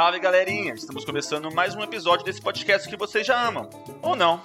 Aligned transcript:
Salve, 0.00 0.18
galerinha! 0.18 0.72
Estamos 0.72 1.04
começando 1.04 1.52
mais 1.52 1.74
um 1.74 1.82
episódio 1.82 2.24
desse 2.24 2.40
podcast 2.40 2.88
que 2.88 2.96
vocês 2.96 3.26
já 3.26 3.46
amam, 3.46 3.68
ou 4.00 4.16
não. 4.16 4.40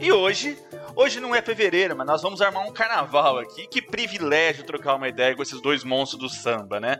E 0.00 0.10
hoje, 0.10 0.58
hoje 0.96 1.20
não 1.20 1.32
é 1.32 1.40
fevereiro, 1.40 1.94
mas 1.96 2.08
nós 2.08 2.22
vamos 2.22 2.42
armar 2.42 2.66
um 2.66 2.72
carnaval 2.72 3.38
aqui. 3.38 3.68
Que 3.68 3.80
privilégio 3.80 4.64
trocar 4.64 4.96
uma 4.96 5.06
ideia 5.06 5.32
com 5.36 5.42
esses 5.44 5.60
dois 5.60 5.84
monstros 5.84 6.20
do 6.20 6.28
samba, 6.28 6.80
né? 6.80 6.98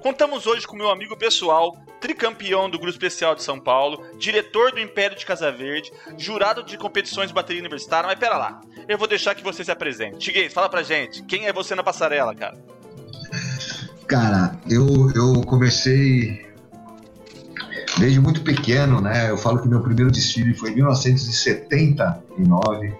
Contamos 0.00 0.46
hoje 0.46 0.64
com 0.64 0.76
meu 0.76 0.90
amigo 0.90 1.16
pessoal, 1.16 1.76
tricampeão 2.00 2.70
do 2.70 2.78
Grupo 2.78 2.92
Especial 2.92 3.34
de 3.34 3.42
São 3.42 3.58
Paulo, 3.58 4.00
diretor 4.16 4.70
do 4.70 4.78
Império 4.78 5.18
de 5.18 5.26
Casa 5.26 5.50
Verde, 5.50 5.92
jurado 6.16 6.62
de 6.62 6.78
competições 6.78 7.30
de 7.30 7.34
bateria 7.34 7.60
universitária, 7.60 8.06
mas 8.06 8.16
pera 8.16 8.38
lá, 8.38 8.60
eu 8.86 8.96
vou 8.96 9.08
deixar 9.08 9.34
que 9.34 9.42
você 9.42 9.64
se 9.64 9.72
apresente. 9.72 10.18
Tiguez, 10.18 10.52
fala 10.52 10.68
pra 10.68 10.84
gente, 10.84 11.24
quem 11.24 11.48
é 11.48 11.52
você 11.52 11.74
na 11.74 11.82
passarela, 11.82 12.32
cara? 12.32 12.56
Cara, 14.06 14.56
eu, 14.70 15.10
eu 15.16 15.40
comecei 15.42 16.48
desde 18.00 18.18
muito 18.18 18.40
pequeno, 18.40 19.00
né? 19.00 19.30
Eu 19.30 19.36
falo 19.36 19.60
que 19.60 19.68
meu 19.68 19.80
primeiro 19.80 20.10
desfile 20.10 20.54
foi 20.54 20.70
em 20.70 20.76
1979. 20.76 22.94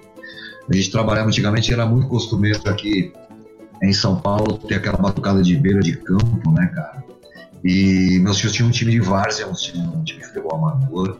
A 0.68 0.74
gente 0.74 0.90
trabalhava 0.90 1.28
antigamente, 1.28 1.72
era 1.72 1.86
muito 1.86 2.06
costumeiro 2.06 2.60
aqui 2.66 3.10
em 3.82 3.94
São 3.94 4.20
Paulo 4.20 4.58
ter 4.58 4.74
aquela 4.74 4.98
batucada 4.98 5.42
de 5.42 5.56
beira 5.56 5.80
de 5.80 5.96
campo, 5.96 6.52
né, 6.52 6.66
cara? 6.66 7.02
E 7.64 8.18
meus 8.20 8.38
filhos 8.38 8.54
tinham 8.54 8.68
um 8.68 8.72
time 8.72 8.92
de 8.92 9.00
várzea, 9.00 9.48
um 9.48 9.54
time, 9.54 9.86
um 9.86 10.04
time 10.04 10.20
de 10.20 10.26
futebol 10.26 10.54
amador, 10.54 11.18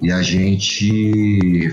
e 0.00 0.10
a 0.10 0.22
gente 0.22 1.68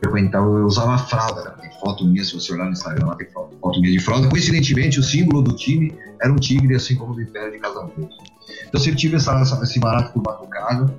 frequentava, 0.00 0.46
eu 0.46 0.66
usava 0.66 0.98
fralda, 0.98 1.54
tem 1.60 1.70
foto 1.80 2.04
minha, 2.04 2.24
se 2.24 2.34
você 2.34 2.52
olhar 2.52 2.66
no 2.66 2.72
Instagram, 2.72 3.06
lá 3.06 3.14
tem 3.14 3.28
foto 3.30 3.80
minha 3.80 3.92
de 3.92 4.00
fralda. 4.00 4.28
Coincidentemente, 4.28 4.98
o 4.98 5.02
símbolo 5.02 5.42
do 5.42 5.54
time 5.54 5.94
era 6.20 6.32
um 6.32 6.36
tigre, 6.36 6.74
assim 6.74 6.96
como 6.96 7.14
do 7.14 7.22
Império 7.22 7.52
de 7.52 7.58
Casamento. 7.58 8.08
Então, 8.48 8.70
eu 8.74 8.80
sempre 8.80 8.98
tive 8.98 9.16
essa, 9.16 9.38
essa, 9.40 9.62
esse 9.62 9.78
barato 9.78 10.12
por 10.12 10.22
batucada. 10.22 10.94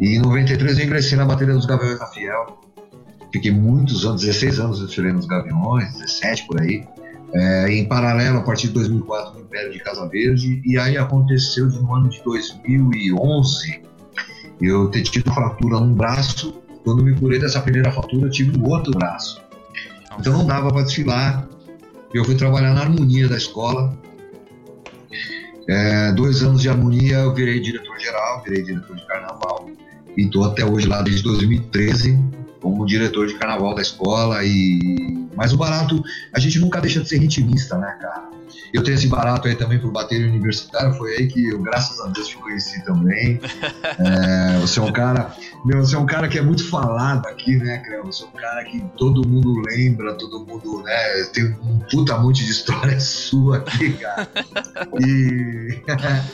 E 0.00 0.16
em 0.16 0.20
93 0.20 0.78
eu 0.78 0.84
ingressei 0.84 1.16
na 1.18 1.24
bateria 1.24 1.54
dos 1.54 1.66
Gaviões 1.66 1.98
da 1.98 2.06
Fiel. 2.06 2.58
Fiquei 3.32 3.50
muitos 3.50 4.06
anos, 4.06 4.22
16 4.22 4.58
anos 4.58 4.80
desfilei 4.80 5.12
nos 5.12 5.26
Gaviões, 5.26 5.92
17 5.94 6.46
por 6.46 6.60
aí. 6.60 6.86
É, 7.32 7.70
em 7.70 7.84
paralelo, 7.86 8.38
a 8.38 8.42
partir 8.42 8.68
de 8.68 8.74
2004, 8.74 9.34
no 9.34 9.40
Império 9.40 9.72
de 9.72 9.78
Casa 9.80 10.08
Verde. 10.08 10.62
E 10.64 10.78
aí 10.78 10.96
aconteceu 10.96 11.68
de 11.68 11.78
no 11.78 11.94
ano 11.94 12.08
de 12.08 12.22
2011 12.22 13.82
eu 14.60 14.90
ter 14.90 15.02
tido 15.02 15.32
fratura 15.32 15.78
num 15.78 15.94
braço. 15.94 16.54
Quando 16.84 17.04
me 17.04 17.14
curei 17.18 17.38
dessa 17.38 17.60
primeira 17.60 17.92
fratura, 17.92 18.26
eu 18.26 18.30
tive 18.30 18.58
o 18.58 18.68
outro 18.68 18.92
braço. 18.92 19.40
Então 20.18 20.32
não 20.32 20.46
dava 20.46 20.70
para 20.70 20.82
desfilar. 20.82 21.48
Eu 22.12 22.24
fui 22.24 22.34
trabalhar 22.34 22.72
na 22.72 22.80
harmonia 22.80 23.28
da 23.28 23.36
escola. 23.36 23.96
É, 25.68 26.12
dois 26.12 26.42
anos 26.42 26.62
de 26.62 26.68
harmonia, 26.68 27.18
eu 27.18 27.34
virei 27.34 27.60
diretor-geral, 27.60 28.42
virei 28.42 28.62
diretor 28.62 28.96
de 28.96 29.06
carnaval. 29.06 29.68
E 30.16 30.22
estou 30.22 30.44
até 30.44 30.64
hoje 30.64 30.88
lá 30.88 31.02
desde 31.02 31.22
2013 31.22 32.37
como 32.60 32.86
diretor 32.86 33.26
de 33.26 33.34
carnaval 33.34 33.74
da 33.74 33.82
escola. 33.82 34.44
e 34.44 35.28
Mas 35.36 35.52
o 35.52 35.56
barato, 35.56 36.02
a 36.34 36.38
gente 36.38 36.58
nunca 36.58 36.80
deixa 36.80 37.00
de 37.00 37.08
ser 37.08 37.18
ritmista, 37.18 37.76
né, 37.78 37.96
cara? 38.00 38.28
Eu 38.72 38.82
tenho 38.82 38.96
esse 38.96 39.06
barato 39.06 39.48
aí 39.48 39.54
também 39.54 39.78
por 39.78 39.90
bater 39.90 40.28
universitário, 40.28 40.92
foi 40.94 41.16
aí 41.16 41.26
que 41.26 41.48
eu, 41.48 41.62
graças 41.62 41.98
a 42.00 42.08
Deus, 42.08 42.28
te 42.28 42.36
conheci 42.36 42.84
também. 42.84 43.40
É, 43.98 44.58
você 44.60 44.78
é 44.78 44.82
um 44.82 44.92
cara, 44.92 45.34
meu, 45.64 45.78
você 45.78 45.96
é 45.96 45.98
um 45.98 46.06
cara 46.06 46.28
que 46.28 46.38
é 46.38 46.42
muito 46.42 46.68
falado 46.68 47.26
aqui, 47.26 47.56
né, 47.56 47.78
Creu? 47.78 48.04
Você 48.04 48.22
é 48.22 48.26
um 48.26 48.30
cara 48.30 48.64
que 48.64 48.80
todo 48.96 49.26
mundo 49.26 49.60
lembra, 49.66 50.14
todo 50.14 50.44
mundo, 50.46 50.82
né, 50.82 51.24
tem 51.32 51.44
um 51.44 51.78
puta 51.90 52.16
monte 52.18 52.44
de 52.44 52.52
história 52.52 52.98
sua 53.00 53.58
aqui, 53.58 53.92
cara. 53.94 54.28
E, 55.00 55.82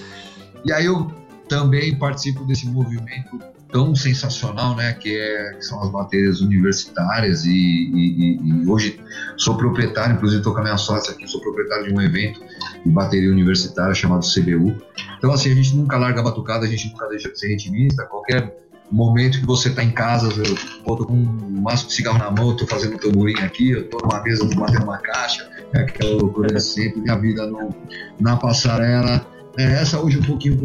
e 0.66 0.72
aí 0.72 0.84
eu 0.84 1.10
também 1.48 1.96
participo 1.98 2.44
desse 2.44 2.66
movimento 2.66 3.38
tão 3.74 3.92
sensacional, 3.92 4.76
né, 4.76 4.92
que, 4.92 5.18
é, 5.18 5.54
que 5.54 5.64
são 5.64 5.82
as 5.82 5.90
baterias 5.90 6.40
universitárias 6.40 7.44
e, 7.44 7.50
e, 7.50 8.38
e, 8.40 8.70
hoje 8.70 9.00
sou 9.36 9.56
proprietário, 9.56 10.14
inclusive 10.14 10.38
estou 10.38 10.54
com 10.54 10.60
a 10.60 10.62
minha 10.62 10.76
sócia 10.76 11.12
aqui, 11.12 11.26
sou 11.26 11.40
proprietário 11.40 11.88
de 11.88 11.92
um 11.92 12.00
evento 12.00 12.40
de 12.86 12.92
bateria 12.92 13.28
universitária 13.32 13.92
chamado 13.92 14.24
CBU. 14.24 14.80
Então 15.18 15.32
assim, 15.32 15.50
a 15.50 15.54
gente 15.56 15.74
nunca 15.74 15.98
larga 15.98 16.20
a 16.20 16.22
batucada, 16.22 16.64
a 16.64 16.68
gente 16.68 16.88
nunca 16.88 17.08
deixa 17.08 17.28
de 17.28 17.36
ser 17.36 17.48
ritmista, 17.48 18.04
qualquer 18.04 18.56
momento 18.92 19.40
que 19.40 19.46
você 19.46 19.70
está 19.70 19.82
em 19.82 19.91
casa, 19.91 20.32
eu 20.32 20.54
estou 20.54 21.04
com 21.04 21.12
um 21.12 21.60
maço 21.60 21.88
de 21.88 21.94
cigarro 21.94 22.18
na 22.18 22.30
mão, 22.30 22.52
estou 22.52 22.68
fazendo 22.68 22.96
tamborim 22.96 23.41
aqui, 23.41 23.72
eu 23.72 23.80
estou 23.80 24.00
numa 24.02 24.22
mesa, 24.22 24.44
estou 24.44 24.60
batendo 24.60 24.84
uma 24.84 24.98
caixa, 24.98 25.50
é 25.72 25.80
aquela 25.80 26.12
loucura 26.12 26.60
sempre, 26.60 27.00
minha 27.00 27.16
vida 27.16 27.44
no, 27.44 27.74
na 28.20 28.36
passarela. 28.36 29.26
É 29.58 29.64
essa 29.64 29.98
hoje 29.98 30.18
um 30.18 30.22
pouquinho 30.22 30.62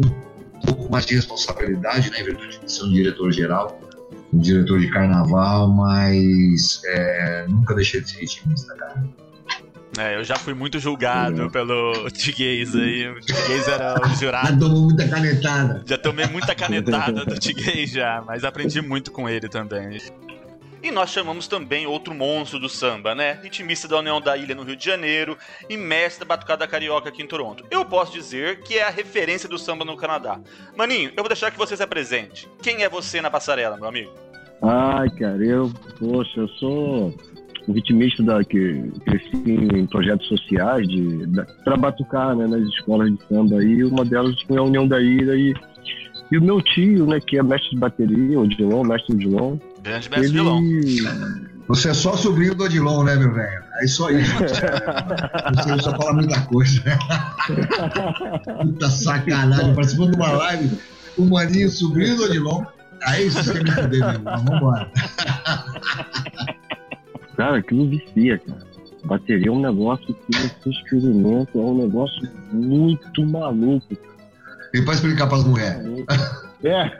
pouco 0.60 0.90
mais 0.90 1.06
de 1.06 1.14
responsabilidade, 1.14 2.10
né, 2.10 2.20
em 2.20 2.24
virtude 2.24 2.58
de 2.58 2.72
ser 2.72 2.84
um 2.84 2.92
diretor-geral, 2.92 3.80
um 4.32 4.38
diretor 4.38 4.78
de 4.78 4.88
carnaval, 4.88 5.68
mas 5.68 6.82
é, 6.84 7.46
nunca 7.48 7.74
deixei 7.74 8.00
de 8.00 8.10
ser 8.10 8.20
ritmista, 8.20 8.74
cara. 8.74 9.04
É, 9.98 10.16
eu 10.16 10.22
já 10.22 10.36
fui 10.36 10.54
muito 10.54 10.78
julgado 10.78 11.42
é. 11.42 11.48
pelo 11.48 12.08
Tiguez 12.10 12.74
aí. 12.76 13.08
O 13.08 13.20
Tiguez 13.20 13.66
era 13.66 14.00
o 14.00 14.14
jurado. 14.14 14.48
Já 14.48 14.56
tomou 14.56 14.82
muita 14.82 15.08
canetada. 15.08 15.82
Já 15.84 15.98
tomei 15.98 16.26
muita 16.26 16.54
canetada 16.56 17.24
do 17.24 17.38
Tiguez 17.38 17.90
já, 17.90 18.22
mas 18.24 18.44
aprendi 18.44 18.80
muito 18.80 19.10
com 19.10 19.28
ele 19.28 19.48
também. 19.48 19.98
E 20.82 20.90
nós 20.90 21.10
chamamos 21.10 21.46
também 21.46 21.86
outro 21.86 22.14
monstro 22.14 22.58
do 22.58 22.68
samba, 22.68 23.14
né? 23.14 23.38
Ritmista 23.42 23.86
da 23.86 23.98
União 23.98 24.20
da 24.20 24.36
Ilha 24.36 24.54
no 24.54 24.62
Rio 24.62 24.76
de 24.76 24.84
Janeiro 24.84 25.36
e 25.68 25.76
mestre 25.76 26.20
da 26.20 26.34
Batucada 26.34 26.66
Carioca 26.66 27.10
aqui 27.10 27.22
em 27.22 27.26
Toronto. 27.26 27.64
Eu 27.70 27.84
posso 27.84 28.12
dizer 28.12 28.60
que 28.62 28.78
é 28.78 28.84
a 28.84 28.90
referência 28.90 29.48
do 29.48 29.58
samba 29.58 29.84
no 29.84 29.96
Canadá. 29.96 30.40
Maninho, 30.76 31.10
eu 31.10 31.22
vou 31.22 31.28
deixar 31.28 31.50
que 31.50 31.58
você 31.58 31.76
se 31.76 31.82
apresente. 31.82 32.48
Quem 32.62 32.82
é 32.82 32.88
você 32.88 33.20
na 33.20 33.30
passarela, 33.30 33.76
meu 33.76 33.88
amigo? 33.88 34.12
Ai, 34.62 35.10
cara, 35.10 35.44
eu, 35.44 35.70
poxa, 35.98 36.40
eu 36.40 36.48
sou 36.48 37.14
um 37.68 37.72
ritmista 37.72 38.22
da, 38.22 38.42
que 38.44 38.90
cresci 39.04 39.30
em 39.46 39.86
projetos 39.86 40.26
sociais 40.28 40.86
de, 40.88 41.26
da, 41.26 41.44
pra 41.64 41.76
batucar 41.76 42.34
né, 42.36 42.46
nas 42.46 42.62
escolas 42.62 43.10
de 43.10 43.22
samba 43.26 43.58
aí. 43.58 43.84
Uma 43.84 44.04
delas 44.04 44.40
foi 44.42 44.58
a 44.58 44.62
União 44.62 44.86
da 44.86 45.00
Ilha 45.00 45.34
e, 45.34 45.54
e 46.30 46.38
o 46.38 46.42
meu 46.42 46.62
tio, 46.62 47.06
né, 47.06 47.20
que 47.20 47.38
é 47.38 47.42
mestre 47.42 47.70
de 47.70 47.78
bateria, 47.78 48.38
o 48.38 48.46
Dilon, 48.46 48.84
mestre 48.84 49.16
Dilon, 49.16 49.58
Grande 49.82 50.10
mestre 50.10 50.30
Dilon. 50.30 50.62
Você 51.68 51.90
é 51.90 51.94
só 51.94 52.16
sobrinho 52.16 52.54
do 52.54 52.64
Odilon, 52.64 53.04
né, 53.04 53.14
meu 53.14 53.32
velho? 53.32 53.62
É 53.80 53.84
isso 53.84 54.04
aí. 54.04 54.24
Você 54.24 55.78
só 55.82 55.96
fala 55.96 56.14
muita 56.14 56.40
coisa. 56.42 56.82
Puta 58.60 58.90
sacanagem. 58.90 59.74
Participando 59.74 60.10
de 60.10 60.16
uma 60.16 60.32
live, 60.32 60.78
o 61.16 61.24
maninho 61.26 61.70
sobrinho 61.70 62.16
do 62.16 62.24
Odilon. 62.24 62.64
Aí 63.04 63.30
você 63.30 63.52
quer 63.52 63.62
me 63.62 63.70
fuder, 63.70 64.00
meu 64.00 64.10
irmão. 64.10 64.44
Vambora. 64.44 64.92
Cara, 67.36 67.58
aquilo 67.58 67.88
vicia, 67.88 68.38
cara. 68.38 68.70
Bateria 69.04 69.48
é 69.48 69.50
um 69.52 69.60
negócio 69.60 70.12
que 70.12 70.36
você 70.36 70.70
experimenta, 70.70 71.56
é 71.56 71.60
um 71.60 71.78
negócio 71.78 72.28
muito 72.52 73.24
maluco. 73.26 73.96
E 74.72 74.82
pra 74.82 74.94
explicar 74.94 75.26
pras 75.26 75.44
mulheres. 75.44 76.04
É. 76.62 76.90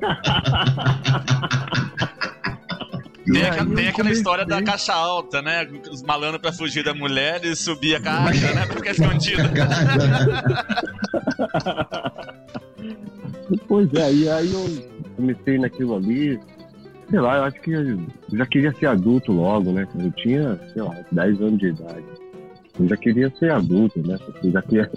Tem, 3.32 3.44
a, 3.44 3.64
tem 3.64 3.88
aquela 3.88 4.10
história 4.10 4.44
da 4.44 4.62
caixa 4.62 4.92
alta, 4.92 5.40
né? 5.40 5.68
Os 5.90 6.02
malandros 6.02 6.40
pra 6.40 6.52
fugir 6.52 6.82
da 6.82 6.94
mulher 6.94 7.44
e 7.44 7.54
subir 7.54 7.94
a 7.94 8.00
caixa, 8.00 8.52
né? 8.54 8.66
Porque 8.66 8.88
é 8.88 8.92
escondido. 8.92 9.42
pois 13.68 13.92
é, 13.94 14.12
e 14.12 14.28
aí 14.28 14.52
eu 14.52 14.90
comecei 15.16 15.58
naquilo 15.58 15.96
ali. 15.96 16.40
Sei 17.08 17.20
lá, 17.20 17.36
eu 17.36 17.44
acho 17.44 17.60
que 17.60 17.72
eu 17.72 18.00
já 18.32 18.46
queria 18.46 18.72
ser 18.74 18.86
adulto 18.86 19.32
logo, 19.32 19.72
né? 19.72 19.86
Eu 19.98 20.10
tinha, 20.12 20.58
sei 20.72 20.82
lá, 20.82 20.96
10 21.12 21.40
anos 21.40 21.58
de 21.58 21.68
idade. 21.68 22.04
Eu 22.80 22.88
já 22.88 22.96
queria 22.96 23.30
ser 23.38 23.50
adulto, 23.50 24.00
né? 24.06 24.16
Eu 24.42 24.50
já 24.52 24.62
queria, 24.62 24.90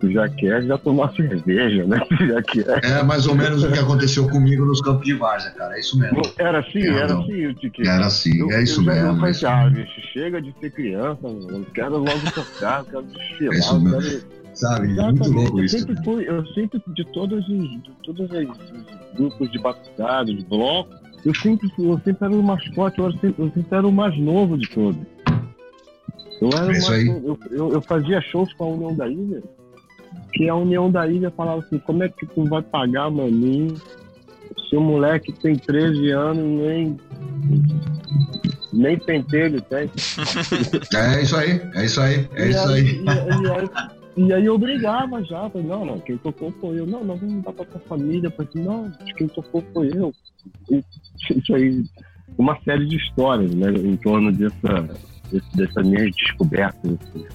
tu 0.00 0.10
já 0.12 0.28
quer 0.28 0.62
já 0.64 0.78
tomar 0.78 1.12
cerveja, 1.16 1.84
né? 1.84 1.98
Tu 2.08 2.26
já 2.28 2.42
quer. 2.42 2.84
É 2.84 3.02
mais 3.02 3.26
ou 3.26 3.34
menos 3.34 3.64
o 3.64 3.72
que 3.72 3.78
aconteceu 3.78 4.28
comigo 4.28 4.64
nos 4.64 4.80
campos 4.80 5.04
de 5.04 5.14
várzea, 5.14 5.50
cara. 5.52 5.76
É 5.76 5.80
isso 5.80 5.98
mesmo. 5.98 6.22
Era 6.38 6.60
assim, 6.60 6.86
era 6.86 7.18
assim, 7.18 7.46
o 7.46 7.54
Tiki. 7.54 7.82
Era 7.88 8.06
assim, 8.06 8.38
Eu- 8.38 8.50
é 8.52 8.62
isso 8.62 8.80
eu 8.80 8.84
mesmo. 8.84 9.08
Eu 9.08 9.26
é 9.26 9.34
falei, 9.34 9.34
ah, 9.46 9.70
bicho, 9.70 10.00
chega 10.12 10.40
de 10.40 10.54
ser 10.60 10.70
criança, 10.70 11.18
mano. 11.22 11.66
Quero 11.74 11.96
logo 11.98 12.30
tocar, 12.34 12.84
quero 12.84 13.02
desfilar, 13.02 13.54
É 13.54 13.58
isso 13.58 13.80
mesmo. 13.80 14.00
quero. 14.00 14.34
Sabe? 14.54 14.84
É 14.84 15.02
muito 15.02 15.24
Exatamente. 15.24 15.30
louco 15.34 15.58
eu 15.58 15.64
isso. 15.64 15.78
sempre 15.78 15.94
né? 15.96 16.02
fui, 16.04 16.28
eu 16.28 16.46
sempre, 16.46 16.80
de 16.86 17.04
todos 17.12 17.48
os, 17.48 17.70
de 17.82 17.90
todos 18.04 18.30
os, 18.30 18.38
os 18.38 19.16
grupos 19.16 19.50
de 19.50 19.58
batucada, 19.58 20.32
de 20.32 20.44
bloco, 20.44 20.94
eu 21.24 21.34
sempre, 21.34 21.68
eu 21.76 22.00
sempre 22.04 22.24
era 22.24 22.32
o 22.32 22.40
mascote, 22.42 23.00
eu, 23.00 23.10
sempre, 23.14 23.34
eu 23.36 23.46
sempre 23.50 23.66
era 23.76 23.86
o 23.88 23.90
mais 23.90 24.16
novo 24.16 24.56
de 24.56 24.68
todos. 24.70 25.00
Eu, 26.52 26.58
era 26.58 26.72
É 26.76 26.92
aí. 26.92 27.04
novo. 27.04 27.38
Eu, 27.50 27.56
eu, 27.56 27.72
eu 27.74 27.82
fazia 27.82 28.20
shows 28.20 28.52
com 28.54 28.64
a 28.64 28.68
União 28.68 28.94
da 28.94 29.08
Ilha, 29.08 29.42
que 30.32 30.48
a 30.48 30.54
União 30.54 30.90
da 30.90 31.06
Ilha 31.08 31.30
falava 31.30 31.60
assim, 31.60 31.78
como 31.78 32.02
é 32.02 32.08
que 32.08 32.26
tu 32.26 32.44
vai 32.44 32.62
pagar 32.62 33.10
maninho 33.10 33.74
se 34.68 34.76
o 34.76 34.80
moleque 34.80 35.32
tem 35.32 35.56
13 35.56 36.10
anos 36.10 36.44
nem 36.44 36.96
nem 38.72 38.98
pentelho 38.98 39.60
tem. 39.62 39.88
É 40.94 41.22
isso 41.22 41.36
aí, 41.36 41.60
é 41.74 41.84
isso 41.84 42.00
aí, 42.00 42.28
é 42.34 42.46
E 42.46 42.50
isso 42.50 42.68
aí. 42.68 42.82
E, 42.82 43.04
e 43.04 43.50
aí, 43.50 43.70
e 44.16 44.32
aí 44.32 44.44
eu 44.44 44.58
brigava 44.58 45.22
já. 45.24 45.48
Falei, 45.50 45.66
não, 45.66 45.84
não, 45.84 46.00
quem 46.00 46.16
tocou 46.18 46.52
foi 46.60 46.78
eu. 46.80 46.86
Não, 46.86 47.04
nós 47.04 47.20
vamos 47.20 47.42
dar 47.44 47.52
pra 47.52 47.64
tua 47.64 47.80
família. 47.80 48.30
Falei, 48.30 48.48
assim, 48.48 48.64
não, 48.64 48.90
quem 49.16 49.28
tocou 49.28 49.62
foi 49.72 49.90
eu. 49.94 50.12
E 50.70 50.82
isso 51.38 51.54
aí, 51.54 51.84
uma 52.36 52.58
série 52.62 52.86
de 52.86 52.96
histórias, 52.96 53.54
né, 53.54 53.70
em 53.70 53.96
torno 53.96 54.32
dessa, 54.32 54.88
dessas 55.54 55.86
minhas 55.86 56.14
descobertas. 56.14 56.92
Assim. 56.92 57.26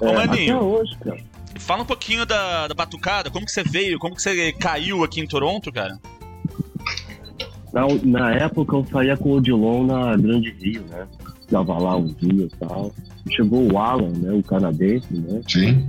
Ô, 0.00 0.12
Maninho. 0.12 0.56
até 0.56 0.64
hoje, 0.64 0.96
cara. 0.98 1.20
Fala 1.56 1.82
um 1.82 1.86
pouquinho 1.86 2.24
da, 2.24 2.68
da 2.68 2.74
batucada, 2.74 3.30
como 3.30 3.44
que 3.44 3.52
você 3.52 3.62
veio, 3.62 3.98
como 3.98 4.14
que 4.14 4.22
você 4.22 4.52
caiu 4.52 5.02
aqui 5.02 5.20
em 5.20 5.26
Toronto, 5.26 5.72
cara? 5.72 5.98
Na, 7.72 7.86
na 8.04 8.34
época 8.34 8.76
eu 8.76 8.86
saía 8.86 9.16
com 9.16 9.30
o 9.30 9.32
Odilon 9.34 9.86
na 9.86 10.16
Grande 10.16 10.50
Rio, 10.50 10.82
né? 10.88 11.06
Dava 11.50 11.78
lá 11.78 11.96
um 11.96 12.06
dia 12.06 12.44
e 12.44 12.50
tal. 12.60 12.92
Chegou 13.30 13.70
o 13.70 13.78
Alan, 13.78 14.10
né? 14.10 14.32
O 14.32 14.42
canadense, 14.42 15.12
né? 15.12 15.40
Sim. 15.48 15.88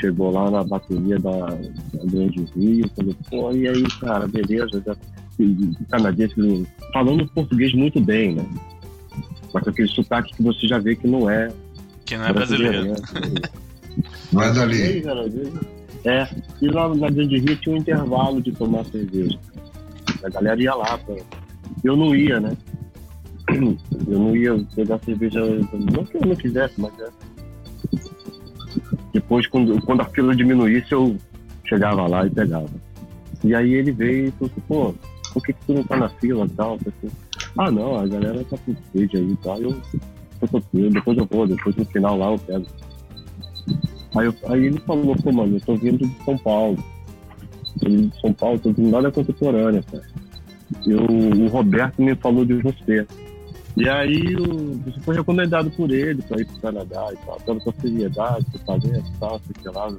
chegou 0.00 0.30
lá 0.30 0.50
na 0.50 0.64
bateria 0.64 1.18
da, 1.18 1.46
da 1.46 2.04
Grande 2.04 2.46
Rio, 2.54 2.90
falou, 2.96 3.14
pô, 3.28 3.52
e 3.52 3.68
aí, 3.68 3.82
cara, 4.00 4.26
beleza, 4.28 4.82
já, 4.84 4.94
o 5.38 5.84
canadense 5.90 6.34
falando 6.92 7.26
português 7.28 7.72
muito 7.72 8.00
bem, 8.00 8.34
né? 8.34 8.46
Mas 9.52 9.64
com 9.64 9.70
aquele 9.70 9.88
sotaque 9.88 10.34
que 10.34 10.42
você 10.42 10.66
já 10.66 10.78
vê 10.78 10.94
que 10.96 11.06
não 11.06 11.28
é 11.28 11.48
Que 12.04 12.16
não 12.16 12.26
é 12.26 12.32
brasileiro. 12.32 12.84
né? 12.84 12.94
Não 14.32 14.42
é 14.42 14.50
E 14.50 15.02
dali. 15.02 15.52
É, 16.04 16.26
e 16.62 16.68
lá 16.68 16.88
na 16.94 17.10
Grande 17.10 17.38
Rio 17.38 17.56
tinha 17.56 17.74
um 17.74 17.78
intervalo 17.78 18.40
de 18.40 18.52
tomar 18.52 18.84
cerveja. 18.86 19.38
A 20.24 20.28
galera 20.28 20.62
ia 20.62 20.74
lá, 20.74 20.96
pra... 20.98 21.16
eu 21.84 21.96
não 21.96 22.14
ia, 22.14 22.40
né? 22.40 22.56
Eu 24.08 24.18
não 24.18 24.36
ia 24.36 24.64
pegar 24.74 24.98
cerveja, 25.00 25.40
não 25.44 26.04
que 26.04 26.16
eu 26.16 26.20
não 26.22 26.36
quisesse, 26.36 26.80
mas 26.80 26.92
é. 27.00 27.08
Depois, 29.12 29.46
quando, 29.48 29.80
quando 29.82 30.02
a 30.02 30.04
fila 30.06 30.34
diminuísse, 30.34 30.92
eu 30.92 31.16
chegava 31.66 32.06
lá 32.06 32.26
e 32.26 32.30
pegava. 32.30 32.68
E 33.42 33.54
aí 33.54 33.74
ele 33.74 33.92
veio 33.92 34.28
e 34.28 34.30
falou 34.32 34.50
assim, 34.52 34.60
pô, 34.68 34.94
por 35.32 35.42
que, 35.42 35.52
que 35.52 35.66
tu 35.66 35.74
não 35.74 35.82
tá 35.84 35.96
na 35.96 36.08
fila 36.08 36.46
e 36.46 36.50
tal? 36.50 36.74
Assim, 36.74 37.14
ah 37.58 37.70
não, 37.70 37.98
a 37.98 38.06
galera 38.06 38.44
tá 38.44 38.56
com 38.58 38.74
sede 38.92 39.16
aí 39.16 39.32
e 39.32 39.36
tal, 39.36 39.60
eu 39.60 39.80
tô 40.40 40.46
tranquilo, 40.46 40.90
depois 40.90 41.18
eu 41.18 41.26
vou, 41.30 41.46
depois 41.46 41.76
no 41.76 41.84
final 41.86 42.16
lá 42.18 42.30
eu 42.32 42.38
pego. 42.38 42.66
Aí, 44.16 44.26
eu- 44.26 44.34
aí 44.48 44.66
ele 44.66 44.80
falou, 44.80 45.14
pô, 45.16 45.32
mano, 45.32 45.56
eu 45.56 45.60
tô 45.60 45.74
vindo 45.76 45.98
de 45.98 46.24
São 46.24 46.36
Paulo. 46.38 46.76
Tô 47.80 47.88
vindo 47.88 48.08
de 48.10 48.20
São 48.20 48.32
Paulo, 48.32 48.58
tô 48.58 48.72
vindo 48.72 48.90
lá 48.90 49.00
da 49.00 49.10
contemporânea, 49.12 49.82
cara. 49.90 50.02
Eu, 50.86 51.04
o 51.04 51.46
Roberto 51.48 52.02
me 52.02 52.14
falou 52.16 52.44
de 52.44 52.54
você. 52.54 53.06
E 53.76 53.88
aí 53.88 54.34
você 54.34 55.00
foi 55.02 55.14
recomendado 55.14 55.70
por 55.70 55.90
ele 55.92 56.20
para 56.22 56.40
ir 56.40 56.44
pro 56.44 56.60
Canadá 56.60 57.06
e 57.12 57.16
tal, 57.24 57.36
pela 57.40 57.60
sua 57.60 57.74
seriedade, 57.80 58.46
seu 58.50 58.60
talento 58.60 59.08
e 59.14 59.18
tal, 59.20 59.40
sei 59.62 59.72
lá, 59.72 59.90
né, 59.90 59.98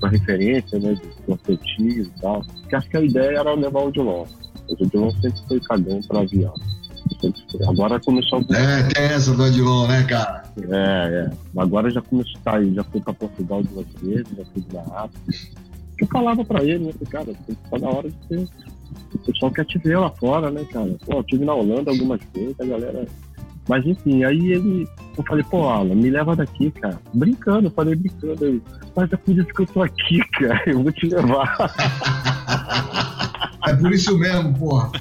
sua 0.00 0.08
referência, 0.08 0.78
né, 0.78 0.96
do 1.26 1.34
afetivo 1.34 2.08
e 2.16 2.20
tal. 2.20 2.42
Porque 2.62 2.76
acho 2.76 2.88
que 2.88 2.96
a 2.96 3.02
ideia 3.02 3.38
era 3.38 3.54
levar 3.54 3.80
o 3.80 3.88
Odilon. 3.88 4.24
O 4.68 4.84
Odilon 4.84 5.10
sempre 5.20 5.40
foi 5.48 5.60
cagão 5.60 6.00
para 6.08 6.20
avião. 6.20 6.54
Foi. 7.20 7.32
Agora 7.68 8.00
começou 8.00 8.38
a 8.38 8.56
É, 8.56 8.82
tem 8.84 9.04
essa 9.04 9.34
do 9.34 9.42
Adilon, 9.44 9.86
né, 9.86 10.02
cara? 10.04 10.42
é, 10.70 11.30
é. 11.30 11.60
Agora 11.60 11.90
já 11.90 12.00
começou 12.00 12.40
a 12.44 12.52
sair, 12.52 12.74
já 12.74 12.82
fui 12.84 13.00
pra 13.00 13.12
Portugal 13.12 13.62
duas 13.62 13.86
vezes, 14.02 14.26
já 14.36 14.44
fui 14.52 14.62
pra 14.62 14.80
África. 15.02 15.64
Eu 16.00 16.06
falava 16.08 16.44
pra 16.44 16.62
ele, 16.64 16.86
né? 16.86 16.92
Cara, 17.10 17.26
tá 17.70 17.78
na 17.78 17.88
hora 17.88 18.10
de 18.10 18.16
ter. 18.28 18.48
O 19.14 19.18
pessoal 19.18 19.52
quer 19.52 19.64
te 19.66 19.78
ver 19.78 19.98
lá 19.98 20.10
fora, 20.10 20.50
né, 20.50 20.64
cara? 20.72 20.96
Pô, 21.04 21.18
eu 21.18 21.22
tive 21.24 21.44
na 21.44 21.54
Holanda 21.54 21.90
algumas 21.90 22.20
vezes, 22.34 22.58
a 22.60 22.64
galera. 22.64 23.06
Mas 23.68 23.86
enfim, 23.86 24.24
aí 24.24 24.52
ele. 24.52 24.86
Eu 25.16 25.24
falei, 25.24 25.44
pô, 25.44 25.68
Alan, 25.68 25.94
me 25.94 26.10
leva 26.10 26.34
daqui, 26.34 26.70
cara. 26.72 26.98
Brincando, 27.14 27.68
eu 27.68 27.70
falei 27.70 27.94
brincando 27.94 28.44
aí. 28.44 28.62
Mas 28.96 29.12
é 29.12 29.16
por 29.16 29.36
isso 29.38 29.46
que 29.46 29.62
eu 29.62 29.66
tô 29.66 29.82
aqui, 29.82 30.18
cara. 30.38 30.62
Eu 30.66 30.82
vou 30.82 30.92
te 30.92 31.06
levar. 31.06 31.74
É 33.66 33.74
por 33.74 33.92
isso 33.92 34.18
mesmo, 34.18 34.58
porra. 34.58 34.92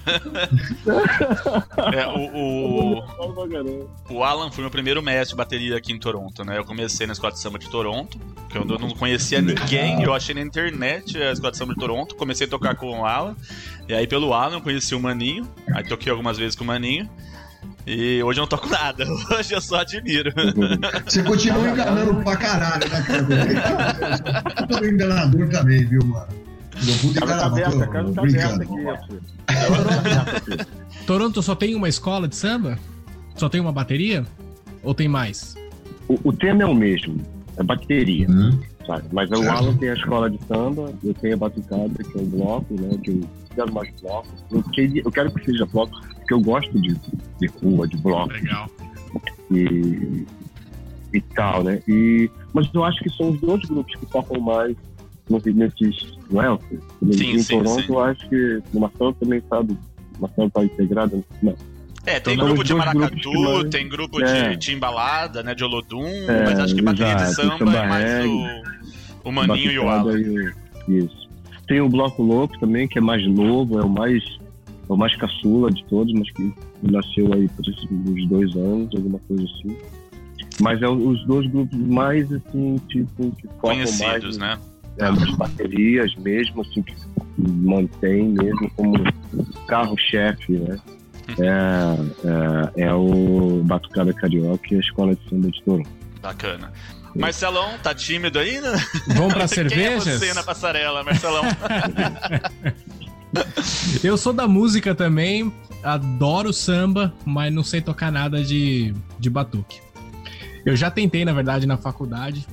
É, 1.93 2.07
o, 2.07 2.99
o, 2.99 4.15
o 4.15 4.23
Alan 4.23 4.51
foi 4.51 4.63
meu 4.63 4.71
primeiro 4.71 5.01
mestre 5.01 5.29
de 5.29 5.35
bateria 5.35 5.77
aqui 5.77 5.91
em 5.91 5.99
Toronto, 5.99 6.43
né? 6.43 6.57
Eu 6.57 6.65
comecei 6.65 7.05
na 7.05 7.13
Escola 7.13 7.33
de 7.33 7.39
Samba 7.39 7.59
de 7.59 7.69
Toronto, 7.69 8.19
que 8.49 8.57
eu 8.57 8.65
não 8.65 8.89
conhecia 8.91 9.41
ninguém, 9.41 10.03
eu 10.03 10.13
achei 10.13 10.33
na 10.35 10.41
internet 10.41 11.21
a 11.21 11.31
Escola 11.31 11.51
de 11.51 11.57
Samba 11.57 11.73
de 11.73 11.79
Toronto, 11.79 12.15
comecei 12.15 12.47
a 12.47 12.49
tocar 12.49 12.75
com 12.75 12.99
o 13.01 13.05
Alan, 13.05 13.35
e 13.87 13.93
aí 13.93 14.07
pelo 14.07 14.33
Alan 14.33 14.55
eu 14.55 14.61
conheci 14.61 14.95
o 14.95 14.99
Maninho, 14.99 15.47
aí 15.73 15.83
toquei 15.83 16.11
algumas 16.11 16.37
vezes 16.37 16.55
com 16.55 16.63
o 16.63 16.67
Maninho, 16.67 17.09
e 17.85 18.23
hoje 18.23 18.39
eu 18.39 18.43
não 18.43 18.47
toco 18.47 18.69
nada, 18.69 19.05
hoje 19.31 19.53
eu 19.53 19.61
só 19.61 19.81
admiro. 19.81 20.31
Você 21.05 21.21
continua 21.23 21.69
enganando 21.69 22.15
pra 22.23 22.37
caralho, 22.37 22.89
né, 22.89 23.01
cara? 23.01 23.23
Você 24.67 24.73
é 24.73 24.81
um 24.81 24.89
enganador 24.89 25.49
também, 25.49 25.85
viu, 25.85 26.03
mano? 26.05 26.42
Não 26.85 26.97
pude 26.97 27.19
Cara 27.19 27.38
tá 27.38 27.47
enganar, 27.47 27.68
aberta, 27.68 27.71
tô 27.71 28.12
tá 28.13 28.21
aberta 28.21 28.21
brincando. 28.21 29.13
tá. 29.45 30.41
Toronto 31.06 31.41
só 31.41 31.56
tem 31.56 31.75
uma 31.75 31.88
escola 31.89 32.27
de 32.27 32.35
samba? 32.35 32.77
Só 33.35 33.50
tem 33.50 33.59
uma 33.62 33.71
bateria? 33.71 34.25
Ou 34.83 34.94
tem 34.94 35.07
mais? 35.07 35.56
O, 36.07 36.19
o 36.24 36.33
tema 36.33 36.63
é 36.63 36.65
o 36.65 36.75
mesmo, 36.75 37.21
é 37.57 37.63
bateria. 37.63 38.27
Hum, 38.30 38.59
sabe? 38.85 39.07
Mas 39.12 39.30
o 39.31 39.38
Certo. 39.38 39.50
Alan 39.51 39.77
tem 39.77 39.89
a 39.89 39.94
escola 39.94 40.30
de 40.30 40.39
samba, 40.45 40.94
eu 41.03 41.13
tenho 41.15 41.33
a 41.35 41.38
batucada, 41.38 42.03
que 42.03 42.18
é 42.18 42.21
o 42.21 42.25
bloco, 42.25 42.74
né? 42.74 42.97
Que 43.03 43.12
eu 43.12 43.27
quero 43.56 43.74
mais 43.74 43.89
bloco. 44.01 44.27
Eu, 44.51 44.63
eu 45.05 45.12
quero 45.12 45.31
que 45.34 45.46
seja 45.46 45.65
bloco, 45.65 46.00
porque 46.17 46.34
eu 46.34 46.41
gosto 46.41 46.79
de, 46.81 46.96
de 47.39 47.48
rua, 47.62 47.88
de 47.88 47.98
bloco 47.98 48.34
Legal. 48.34 48.69
e, 49.51 50.25
e 51.13 51.22
tal, 51.34 51.63
né? 51.63 51.81
E, 51.88 52.29
mas 52.53 52.69
eu 52.74 52.84
acho 52.84 53.01
que 53.01 53.10
são 53.10 53.29
os 53.31 53.39
dois 53.39 53.62
grupos 53.65 53.96
que 53.96 54.05
tocam 54.07 54.39
mais 54.39 54.75
nesses, 55.53 56.17
não 56.31 56.41
é? 56.41 56.47
Alfred? 56.47 56.83
Sim, 57.11 57.31
em 57.31 57.39
sim, 57.39 57.57
Toronto, 57.57 57.83
sim. 57.83 57.97
acho 57.97 58.29
que 58.29 58.61
o 58.73 58.79
Marcelo 58.79 59.13
também 59.13 59.41
sabe. 59.49 59.77
O 60.17 60.21
Marcelo 60.21 60.49
tá 60.51 60.63
integrado. 60.63 61.23
Não. 61.41 61.55
É, 62.05 62.19
tem 62.19 62.35
São 62.35 62.45
grupo 62.47 62.63
de 62.63 62.73
maracatu, 62.73 63.31
mais- 63.33 63.69
tem 63.69 63.87
grupo 63.87 64.21
É. 64.21 64.49
de 64.49 64.57
timbalada, 64.57 65.41
né, 65.41 65.55
de 65.55 65.63
Olodum, 65.63 66.05
É, 66.05 66.43
mas 66.43 66.59
acho 66.59 66.75
que 66.75 66.81
bateria 66.81 67.15
de 67.15 67.33
samba 67.33 67.57
samba 67.57 67.77
é 67.77 67.87
mais 67.87 68.03
reggae, 68.03 68.27
o, 69.23 69.29
o 69.29 69.31
Maninho 69.31 69.71
e 69.71 69.79
o 69.79 69.87
Alan. 69.89 70.19
Isso. 70.87 71.29
Tem 71.65 71.79
o 71.79 71.87
Bloco 71.87 72.21
Louco 72.21 72.59
também, 72.59 72.89
que 72.89 72.97
é 72.97 73.01
mais 73.01 73.25
novo, 73.25 73.79
é 73.79 73.83
o 73.85 73.89
mais, 73.89 74.21
é 74.89 74.91
o 74.93 74.97
mais 74.97 75.15
caçula 75.15 75.71
de 75.71 75.81
todos, 75.85 76.13
mas 76.13 76.29
que 76.31 76.53
nasceu 76.81 77.33
aí 77.33 77.47
por 77.47 77.63
uns 77.89 78.27
dois 78.27 78.53
anos, 78.57 78.93
alguma 78.93 79.19
coisa 79.19 79.43
assim. 79.45 79.77
Mas 80.59 80.81
é 80.81 80.87
os 80.89 81.25
dois 81.25 81.47
grupos 81.49 81.77
mais, 81.79 82.31
assim, 82.33 82.75
tipo, 82.89 83.31
que 83.31 83.47
Conhecidos, 83.59 84.37
mais, 84.37 84.59
né? 84.59 84.59
É, 84.97 85.09
nas 85.09 85.31
baterias 85.31 86.15
mesmo, 86.15 86.62
assim, 86.62 86.81
que 86.83 86.95
mantém 87.38 88.29
mesmo 88.29 88.69
como 88.75 88.93
carro-chefe, 89.67 90.53
né? 90.53 90.79
É, 91.39 92.77
é, 92.77 92.88
é 92.88 92.93
o 92.93 93.62
Batucada 93.63 94.13
Carioca 94.13 94.67
e 94.71 94.75
a 94.75 94.79
Escola 94.79 95.15
de 95.15 95.29
Samba 95.29 95.50
de 95.50 95.63
Toronto. 95.63 95.89
Bacana. 96.21 96.71
Marcelão, 97.15 97.77
tá 97.81 97.93
tímido 97.93 98.39
aí, 98.39 98.59
né? 98.59 98.73
Vamos 99.15 99.33
pra 99.33 99.47
Quem 99.47 99.63
é 99.63 99.69
cervejas? 99.69 100.19
você 100.19 100.33
na 100.33 100.43
passarela, 100.43 101.03
Marcelão? 101.03 101.43
Eu 104.03 104.17
sou 104.17 104.31
da 104.33 104.47
música 104.47 104.93
também, 104.93 105.51
adoro 105.83 106.53
samba, 106.53 107.13
mas 107.25 107.53
não 107.53 107.63
sei 107.63 107.81
tocar 107.81 108.12
nada 108.12 108.43
de, 108.43 108.93
de 109.19 109.29
batuque. 109.29 109.79
Eu 110.65 110.75
já 110.75 110.89
tentei, 110.89 111.25
na 111.25 111.33
verdade, 111.33 111.65
na 111.65 111.77
faculdade, 111.77 112.45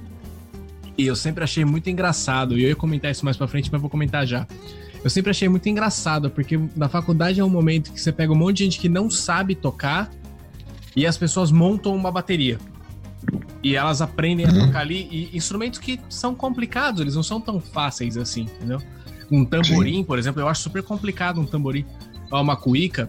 e 1.00 1.06
eu 1.06 1.16
sempre 1.16 1.42
achei 1.42 1.64
muito 1.64 1.88
engraçado, 1.88 2.58
e 2.58 2.62
eu 2.62 2.68
ia 2.68 2.76
comentar 2.76 3.10
isso 3.10 3.24
mais 3.24 3.34
pra 3.34 3.48
frente, 3.48 3.70
mas 3.72 3.80
vou 3.80 3.88
comentar 3.88 4.26
já. 4.26 4.46
Eu 5.02 5.08
sempre 5.08 5.30
achei 5.30 5.48
muito 5.48 5.66
engraçado, 5.66 6.28
porque 6.30 6.60
na 6.76 6.90
faculdade 6.90 7.40
é 7.40 7.44
um 7.44 7.48
momento 7.48 7.90
que 7.90 7.98
você 7.98 8.12
pega 8.12 8.30
um 8.30 8.36
monte 8.36 8.58
de 8.58 8.64
gente 8.64 8.78
que 8.78 8.88
não 8.88 9.10
sabe 9.10 9.54
tocar, 9.54 10.10
e 10.94 11.06
as 11.06 11.16
pessoas 11.16 11.50
montam 11.50 11.96
uma 11.96 12.12
bateria. 12.12 12.58
E 13.62 13.74
elas 13.74 14.02
aprendem 14.02 14.44
a 14.44 14.52
tocar 14.52 14.80
ali 14.80 15.08
e 15.10 15.34
instrumentos 15.34 15.78
que 15.78 15.98
são 16.10 16.34
complicados, 16.34 17.00
eles 17.00 17.14
não 17.14 17.22
são 17.22 17.40
tão 17.40 17.58
fáceis 17.60 18.18
assim, 18.18 18.42
entendeu? 18.42 18.82
Um 19.30 19.42
tamborim, 19.44 19.96
Sim. 19.96 20.04
por 20.04 20.18
exemplo, 20.18 20.42
eu 20.42 20.48
acho 20.48 20.60
super 20.62 20.82
complicado 20.82 21.40
um 21.40 21.46
tamborim, 21.46 21.86
uma 22.30 22.56
cuíca, 22.56 23.08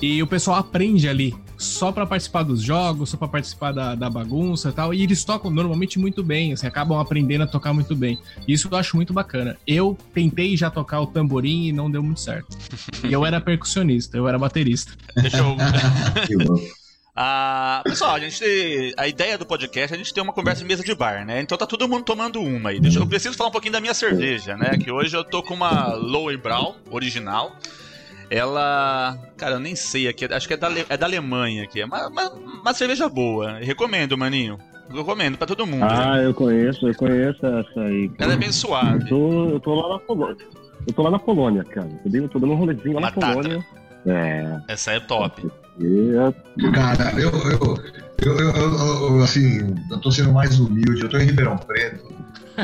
e 0.00 0.20
o 0.20 0.26
pessoal 0.26 0.56
aprende 0.56 1.08
ali 1.08 1.36
só 1.62 1.92
para 1.92 2.06
participar 2.06 2.42
dos 2.42 2.62
jogos, 2.62 3.10
só 3.10 3.16
para 3.16 3.28
participar 3.28 3.72
da, 3.72 3.94
da 3.94 4.10
bagunça 4.10 4.68
e 4.68 4.72
tal. 4.72 4.94
E 4.94 5.02
eles 5.02 5.24
tocam 5.24 5.50
normalmente 5.50 5.98
muito 5.98 6.22
bem, 6.22 6.52
assim, 6.52 6.66
acabam 6.66 6.98
aprendendo 6.98 7.44
a 7.44 7.46
tocar 7.46 7.72
muito 7.72 7.94
bem. 7.94 8.18
Isso 8.46 8.68
eu 8.70 8.76
acho 8.76 8.96
muito 8.96 9.12
bacana. 9.12 9.56
Eu 9.66 9.96
tentei 10.12 10.56
já 10.56 10.70
tocar 10.70 11.00
o 11.00 11.06
tamborim 11.06 11.66
e 11.66 11.72
não 11.72 11.90
deu 11.90 12.02
muito 12.02 12.20
certo. 12.20 12.56
e 13.04 13.12
eu 13.12 13.24
era 13.24 13.40
percussionista, 13.40 14.16
eu 14.16 14.28
era 14.28 14.38
baterista. 14.38 14.92
Deixa 15.16 15.38
eu. 15.38 15.56
Ah, 17.14 17.82
pessoal, 17.84 18.14
a 18.14 18.18
gente 18.18 18.94
a 18.96 19.06
ideia 19.06 19.36
do 19.36 19.44
podcast 19.44 19.92
é 19.92 19.96
a 19.96 19.98
gente 19.98 20.14
ter 20.14 20.22
uma 20.22 20.32
conversa 20.32 20.64
em 20.64 20.66
mesa 20.66 20.82
de 20.82 20.94
bar, 20.94 21.26
né? 21.26 21.42
Então 21.42 21.58
tá 21.58 21.66
todo 21.66 21.86
mundo 21.86 22.04
tomando 22.04 22.40
uma 22.40 22.70
aí. 22.70 22.80
Deixa 22.80 22.98
eu, 22.98 23.06
preciso 23.06 23.36
falar 23.36 23.50
um 23.50 23.52
pouquinho 23.52 23.74
da 23.74 23.80
minha 23.80 23.92
cerveja, 23.92 24.56
né? 24.56 24.78
Que 24.78 24.90
hoje 24.90 25.14
eu 25.14 25.22
tô 25.22 25.42
com 25.42 25.52
uma 25.52 25.92
Lower 25.92 26.38
Brown 26.38 26.74
original. 26.90 27.54
Ela. 28.32 29.18
Cara, 29.36 29.56
eu 29.56 29.60
nem 29.60 29.76
sei 29.76 30.08
aqui. 30.08 30.24
Acho 30.24 30.48
que 30.48 30.54
é 30.54 30.56
da, 30.56 30.70
é 30.88 30.96
da 30.96 31.04
Alemanha 31.04 31.64
aqui. 31.64 31.82
É 31.82 31.84
uma, 31.84 32.08
uma, 32.08 32.30
uma 32.30 32.72
cerveja 32.72 33.06
boa. 33.06 33.58
Recomendo, 33.58 34.16
maninho. 34.16 34.58
Recomendo 34.90 35.36
pra 35.36 35.46
todo 35.46 35.66
mundo. 35.66 35.84
Ah, 35.84 36.16
eu 36.16 36.32
conheço, 36.32 36.88
eu 36.88 36.94
conheço 36.94 37.44
essa 37.44 37.80
aí. 37.80 38.10
Ela 38.18 38.32
é 38.32 38.36
bem 38.36 38.50
suave. 38.50 39.02
Eu 39.02 39.08
tô, 39.08 39.48
eu 39.50 39.60
tô 39.60 39.74
lá 39.74 39.88
na 39.90 39.98
Polônia. 39.98 40.46
Eu 40.86 40.94
tô 40.94 41.02
lá 41.02 41.10
na 41.10 41.18
Polônia, 41.18 41.62
cara. 41.62 41.90
Eu 42.06 42.28
tô 42.30 42.38
dando 42.38 42.54
um 42.54 42.56
rolezinho 42.56 42.94
lá 42.94 43.00
na 43.02 43.12
Polônia. 43.12 43.62
É. 44.06 44.60
Essa 44.66 44.92
é 44.92 45.00
top. 45.00 45.50
Cara, 46.72 47.20
eu, 47.20 47.30
eu, 47.30 47.76
eu, 48.24 49.16
eu, 49.16 49.22
assim, 49.22 49.74
eu 49.90 50.00
tô 50.00 50.10
sendo 50.10 50.32
mais 50.32 50.58
humilde. 50.58 51.02
Eu 51.02 51.10
tô 51.10 51.18
em 51.18 51.26
Ribeirão 51.26 51.58
Preto. 51.58 52.10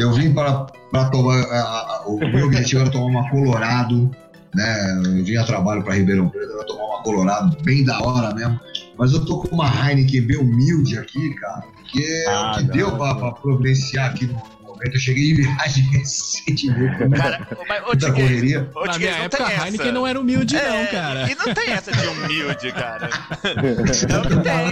Eu 0.01 0.13
vim 0.13 0.33
para, 0.33 0.67
para 0.91 1.11
tomar. 1.11 1.43
A, 1.43 1.61
a, 1.61 2.05
o 2.07 2.19
meu 2.19 2.47
objetivo 2.47 2.81
era 2.81 2.91
tomar 2.91 3.07
uma 3.07 3.31
Colorado 3.31 4.11
né? 4.55 5.03
Eu 5.19 5.25
vim 5.25 5.37
a 5.37 5.45
trabalho 5.45 5.83
para 5.83 5.95
Ribeirão 5.95 6.29
Preto, 6.29 6.53
eu 6.53 6.67
tomar 6.67 6.85
uma 6.85 7.03
Colorado 7.03 7.57
bem 7.63 7.85
da 7.85 8.01
hora 8.01 8.35
mesmo. 8.35 8.59
Mas 8.99 9.13
eu 9.13 9.25
tô 9.25 9.41
com 9.41 9.55
uma 9.55 9.69
Heineken 9.69 10.23
bem 10.23 10.37
humilde 10.37 10.99
aqui, 10.99 11.35
cara, 11.35 11.65
que 11.91 12.05
é 12.05 12.27
ah, 12.27 12.53
o 12.53 12.59
que 12.59 12.65
não, 12.65 12.77
deu 12.77 12.97
para 12.97 13.33
providenciar 13.33 14.11
aqui 14.11 14.27
no 14.27 14.41
momento. 14.79 14.95
Eu 14.95 15.01
cheguei 15.01 15.33
em 15.33 15.35
viagem 15.35 15.85
recentemente. 15.93 17.09
Cara, 17.17 17.49
mas, 17.69 17.83
ô, 17.87 17.97
Tiguei, 17.97 18.13
correria. 18.13 18.71
Ô, 18.75 18.87
Na 18.87 18.99
minha 18.99 19.11
época, 19.11 19.47
a 19.47 19.67
Heineken 19.67 19.93
não 19.93 20.07
era 20.07 20.19
humilde, 20.21 20.57
é, 20.57 20.69
não, 20.69 20.87
cara. 20.87 21.31
E 21.31 21.35
não 21.35 21.53
tem 21.55 21.71
essa 21.71 21.93
de 21.93 22.07
humilde, 22.07 22.73
cara. 22.73 23.11
não 24.09 24.23
tem. 24.43 24.71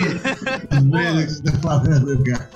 Velho, 0.91 1.27
que 1.27 1.33
você 1.33 1.43
tá 1.43 1.53
falando, 1.61 2.25
cara. 2.25 2.51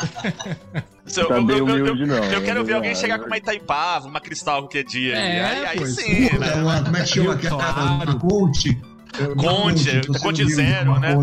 So, 1.07 1.27
tá 1.27 1.35
eu, 1.35 1.51
eu, 1.51 1.65
humilde, 1.65 2.03
eu, 2.03 2.07
não, 2.07 2.25
eu 2.25 2.43
quero 2.43 2.65
ver 2.65 2.75
alguém 2.75 2.95
chegar 2.95 3.19
com 3.19 3.27
uma 3.27 3.37
Itaipava, 3.37 4.07
uma 4.07 4.21
Cristal 4.21 4.63
qualquer 4.63 4.85
dia. 4.85 5.17
É, 5.17 5.45
aí, 5.45 5.67
aí 5.67 5.87
sim, 5.87 6.23
né? 6.39 6.53
Como 6.85 6.97
é 6.97 7.01
que 7.01 7.07
chama 7.07 7.35
aquela? 7.35 8.07
Conte. 8.19 8.81
Conte, 9.37 10.01
Conte 10.21 10.55
Zero, 10.55 11.01
né? 11.01 11.17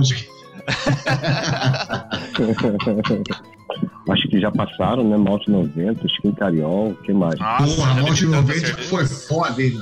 Acho 4.10 4.28
que 4.30 4.40
já 4.40 4.52
passaram, 4.52 5.08
né? 5.08 5.18
Malte 5.18 5.50
90, 5.50 6.06
Skin 6.08 6.32
Cariol, 6.32 6.92
o 6.92 6.96
que 6.96 7.14
mais? 7.14 7.40
Nossa, 7.40 7.76
Porra, 7.76 7.92
a 7.92 7.96
Malte 7.96 8.26
90 8.26 8.78
foi 8.84 9.06
foda, 9.06 9.62
hein? 9.62 9.80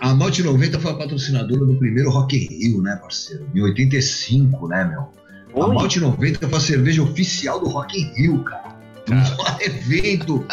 A 0.00 0.14
Malte 0.14 0.42
90 0.42 0.80
foi 0.80 0.90
a 0.90 0.94
patrocinadora 0.94 1.64
do 1.64 1.74
primeiro 1.74 2.10
Rock 2.10 2.36
in 2.36 2.46
Rio, 2.46 2.82
né, 2.82 2.96
parceiro? 2.96 3.46
Em 3.54 3.62
85, 3.62 4.68
né, 4.68 4.84
meu? 4.84 5.08
Oi? 5.54 5.70
A 5.70 5.74
Malte 5.74 6.00
90 6.00 6.48
foi 6.48 6.58
a 6.58 6.60
cerveja 6.60 7.02
oficial 7.02 7.60
do 7.60 7.68
Rock 7.68 8.00
in 8.00 8.12
Rio, 8.14 8.42
cara. 8.44 8.72
No 9.08 9.16
maior 9.16 9.58
evento 9.60 10.46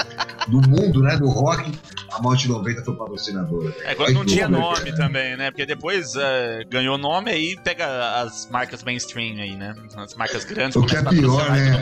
do 0.47 0.67
mundo, 0.67 1.01
né, 1.01 1.15
do 1.17 1.29
rock, 1.29 1.71
a 2.11 2.21
Malte 2.21 2.47
90 2.47 2.83
foi 2.83 2.95
patrocinadora. 2.95 3.75
É, 3.83 3.91
agora 3.91 4.11
não 4.11 4.25
tinha 4.25 4.47
nome 4.47 4.95
também, 4.95 5.37
né? 5.37 5.51
Porque 5.51 5.65
depois 5.65 6.15
uh, 6.15 6.67
ganhou 6.67 6.97
nome 6.97 7.29
aí 7.29 7.55
pega 7.63 8.19
as 8.21 8.49
marcas 8.49 8.83
mainstream 8.83 9.39
aí, 9.39 9.55
né? 9.55 9.75
As 9.95 10.15
marcas 10.15 10.45
grandes. 10.45 10.75
O 10.75 10.83
que 10.83 10.95
é 10.95 11.03
pior, 11.03 11.51
né? 11.51 11.79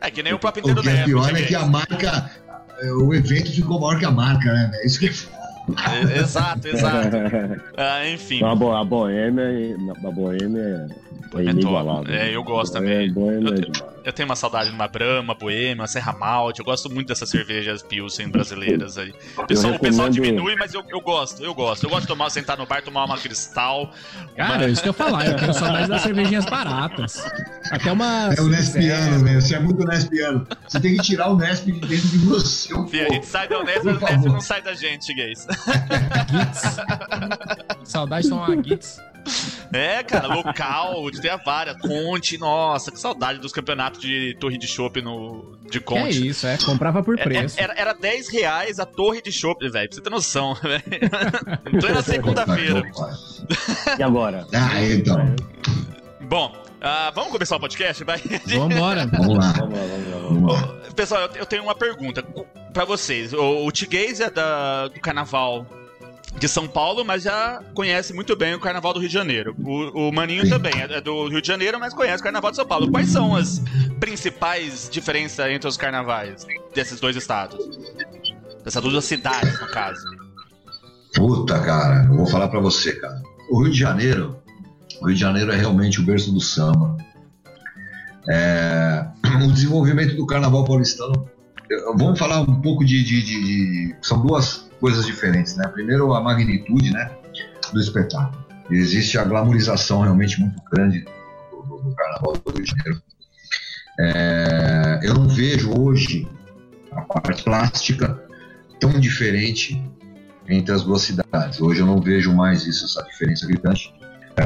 É 0.00 0.10
que 0.10 0.22
nem 0.22 0.32
o 0.32 0.38
próprio 0.38 0.62
Nintendo 0.62 0.80
O 0.80 0.82
que 0.82 0.90
é 0.90 1.04
pior 1.04 1.36
é 1.36 1.42
que 1.42 1.54
a 1.54 1.66
marca, 1.66 2.30
eh, 2.80 2.92
o 2.92 3.14
evento 3.14 3.52
ficou 3.52 3.80
maior 3.80 3.98
que 3.98 4.04
a 4.04 4.10
marca, 4.10 4.52
né? 4.52 4.70
Isso 4.84 5.00
que 5.00 5.06
é 5.08 6.18
Exato, 6.18 6.68
exato. 6.68 7.16
ah, 7.76 8.08
enfim. 8.08 8.42
A, 8.42 8.54
bo 8.54 8.72
a 8.72 8.84
Boêmia, 8.84 9.76
a 10.04 10.10
Boêmia 10.10 10.88
é, 11.36 11.50
é 11.50 11.54
top. 11.54 12.10
É, 12.10 12.34
eu 12.34 12.42
gosto 12.42 12.72
também. 12.72 13.12
Boêmia 13.12 13.50
eu, 13.50 13.97
eu 14.08 14.12
tenho 14.12 14.26
uma 14.26 14.36
saudade 14.36 14.70
de 14.70 14.74
uma 14.74 14.88
Brahma, 14.88 15.34
Boêmia, 15.34 15.82
uma 15.82 15.86
Serra 15.86 16.14
Malte. 16.14 16.60
Eu 16.60 16.64
gosto 16.64 16.90
muito 16.90 17.08
dessas 17.08 17.28
cervejas 17.28 17.82
Pilsen 17.82 18.30
brasileiras 18.30 18.96
aí. 18.96 19.12
O 19.36 19.46
pessoal, 19.46 19.74
recomendo... 19.74 19.76
o 19.76 19.80
pessoal 19.80 20.08
diminui, 20.08 20.56
mas 20.56 20.72
eu, 20.72 20.82
eu 20.88 20.98
gosto, 20.98 21.44
eu 21.44 21.54
gosto. 21.54 21.84
Eu 21.84 21.90
gosto 21.90 22.02
de 22.02 22.08
tomar, 22.08 22.30
sentar 22.30 22.56
no 22.56 22.64
bar, 22.64 22.82
tomar 22.82 23.04
uma 23.04 23.18
cristal. 23.18 23.92
Cara, 24.34 24.54
uma... 24.54 24.64
é 24.64 24.70
isso 24.70 24.82
que 24.82 24.88
eu 24.88 24.92
ia 24.92 24.94
falar. 24.94 25.26
Eu 25.26 25.36
tenho 25.36 25.52
saudade 25.52 25.88
das 25.88 26.00
cervejinhas 26.00 26.46
baratas. 26.46 27.22
Até 27.70 27.92
uma. 27.92 28.32
É 28.34 28.40
o 28.40 28.48
Nespiano, 28.48 29.22
velho. 29.22 29.42
Você 29.42 29.54
é 29.54 29.60
muito 29.60 29.84
Nespiano. 29.84 30.46
Você 30.66 30.80
tem 30.80 30.96
que 30.96 31.02
tirar 31.02 31.28
o 31.28 31.36
Nesp 31.36 31.70
de 31.70 31.72
dentro 31.72 32.08
de 32.08 32.18
você. 32.18 32.74
Um 32.74 32.88
Fia, 32.88 33.08
a 33.08 33.12
gente 33.12 33.26
sai 33.26 33.46
da 33.46 33.62
Nesp, 33.62 33.86
o 33.88 33.92
Nesp 33.92 34.24
não 34.26 34.40
sai 34.40 34.62
da 34.62 34.72
gente, 34.72 35.12
gays. 35.12 35.46
Gits. 36.30 36.76
Saudade 37.84 38.22
de 38.22 38.30
tomar 38.30 38.64
Gits. 38.64 39.02
É, 39.72 40.02
cara, 40.02 40.28
local, 40.28 41.10
ter 41.20 41.30
a 41.30 41.36
várias. 41.36 41.76
Conte, 41.78 42.38
nossa, 42.38 42.90
que 42.90 42.98
saudade 42.98 43.38
dos 43.38 43.52
campeonatos 43.52 44.00
de 44.00 44.36
torre 44.40 44.58
de 44.58 44.66
chopp 44.66 45.00
no, 45.02 45.56
de 45.70 45.80
Conte. 45.80 46.00
é 46.00 46.10
isso, 46.10 46.46
é, 46.46 46.56
comprava 46.58 47.02
por 47.02 47.18
é, 47.18 47.22
é, 47.22 47.24
preço. 47.24 47.60
Era, 47.60 47.72
era, 47.72 47.90
era 47.90 47.92
10 47.92 48.28
reais 48.28 48.78
a 48.78 48.86
torre 48.86 49.20
de 49.20 49.32
chopp, 49.32 49.68
velho, 49.68 49.88
pra 49.88 49.94
você 49.94 50.00
ter 50.00 50.10
noção, 50.10 50.54
velho. 50.62 50.82
Então 51.72 51.90
era 51.90 52.02
segunda-feira. 52.02 52.82
E 53.98 54.02
agora? 54.02 54.46
Ah, 54.52 54.82
então. 54.82 55.34
Bom, 56.20 56.52
uh, 56.56 57.14
vamos 57.14 57.32
começar 57.32 57.56
o 57.56 57.60
podcast, 57.60 58.04
vai? 58.04 58.20
Vambora. 58.46 59.06
vamos 59.12 59.38
lá. 59.38 59.52
Vamos 59.52 59.78
lá, 59.78 60.18
vamos 60.28 60.52
lá. 60.52 60.78
Pessoal, 60.94 61.30
eu, 61.34 61.46
tenho 61.46 61.62
uma 61.62 61.74
pergunta 61.74 62.22
pra 62.72 62.84
vocês. 62.84 63.32
O, 63.32 63.64
o 63.66 63.72
Tiguez 63.72 64.20
é 64.20 64.30
da, 64.30 64.88
do 64.88 65.00
carnaval 65.00 65.66
de 66.38 66.48
São 66.48 66.68
Paulo, 66.68 67.04
mas 67.04 67.22
já 67.22 67.62
conhece 67.74 68.12
muito 68.12 68.36
bem 68.36 68.54
o 68.54 68.60
Carnaval 68.60 68.92
do 68.92 69.00
Rio 69.00 69.08
de 69.08 69.14
Janeiro. 69.14 69.54
O, 69.58 70.08
o 70.08 70.12
Maninho 70.12 70.48
também 70.48 70.72
é 70.80 71.00
do 71.00 71.28
Rio 71.28 71.42
de 71.42 71.48
Janeiro, 71.48 71.78
mas 71.78 71.92
conhece 71.92 72.20
o 72.20 72.24
Carnaval 72.24 72.50
de 72.50 72.56
São 72.56 72.66
Paulo. 72.66 72.90
Quais 72.90 73.08
são 73.08 73.34
as 73.34 73.62
principais 73.98 74.88
diferenças 74.90 75.50
entre 75.50 75.68
os 75.68 75.76
carnavais 75.76 76.46
desses 76.74 77.00
dois 77.00 77.16
estados? 77.16 77.58
Dessas 78.64 78.82
duas 78.82 79.04
cidades, 79.04 79.60
no 79.60 79.66
caso. 79.68 80.02
Puta, 81.14 81.58
cara, 81.60 82.04
eu 82.04 82.16
vou 82.16 82.26
falar 82.26 82.48
para 82.48 82.60
você, 82.60 82.92
cara. 82.92 83.20
O 83.50 83.62
Rio 83.62 83.72
de 83.72 83.78
Janeiro, 83.78 84.36
o 85.00 85.06
Rio 85.06 85.14
de 85.14 85.20
Janeiro 85.20 85.50
é 85.50 85.56
realmente 85.56 86.00
o 86.00 86.04
berço 86.04 86.32
do 86.32 86.40
samba. 86.40 86.96
É, 88.30 89.06
o 89.44 89.52
desenvolvimento 89.52 90.16
do 90.16 90.26
Carnaval 90.26 90.64
paulistano. 90.64 91.28
Vamos 91.96 92.18
falar 92.18 92.40
um 92.40 92.60
pouco 92.60 92.84
de, 92.84 93.02
de, 93.04 93.22
de, 93.22 93.44
de 93.44 93.96
são 94.00 94.20
duas 94.22 94.70
coisas 94.80 95.04
diferentes, 95.04 95.56
né? 95.56 95.68
Primeiro, 95.68 96.14
a 96.14 96.20
magnitude, 96.20 96.92
né, 96.92 97.10
do 97.72 97.80
espetáculo. 97.80 98.46
Existe 98.70 99.18
a 99.18 99.24
glamorização 99.24 100.02
realmente 100.02 100.40
muito 100.40 100.62
grande 100.70 101.04
do, 101.50 101.62
do, 101.62 101.82
do 101.82 101.94
Carnaval 101.94 102.34
do 102.44 102.52
Rio 102.52 102.64
de 102.64 102.70
Janeiro. 102.70 103.02
É, 104.00 105.00
eu 105.02 105.14
não 105.14 105.28
vejo 105.28 105.72
hoje 105.78 106.28
a 106.92 107.00
parte 107.02 107.42
plástica 107.42 108.22
tão 108.78 108.98
diferente 109.00 109.82
entre 110.48 110.72
as 110.72 110.84
duas 110.84 111.02
cidades. 111.02 111.60
Hoje 111.60 111.80
eu 111.80 111.86
não 111.86 112.00
vejo 112.00 112.32
mais 112.34 112.66
isso, 112.66 112.84
essa 112.84 113.02
diferença 113.04 113.46
gritante. 113.46 113.92
É, 114.36 114.44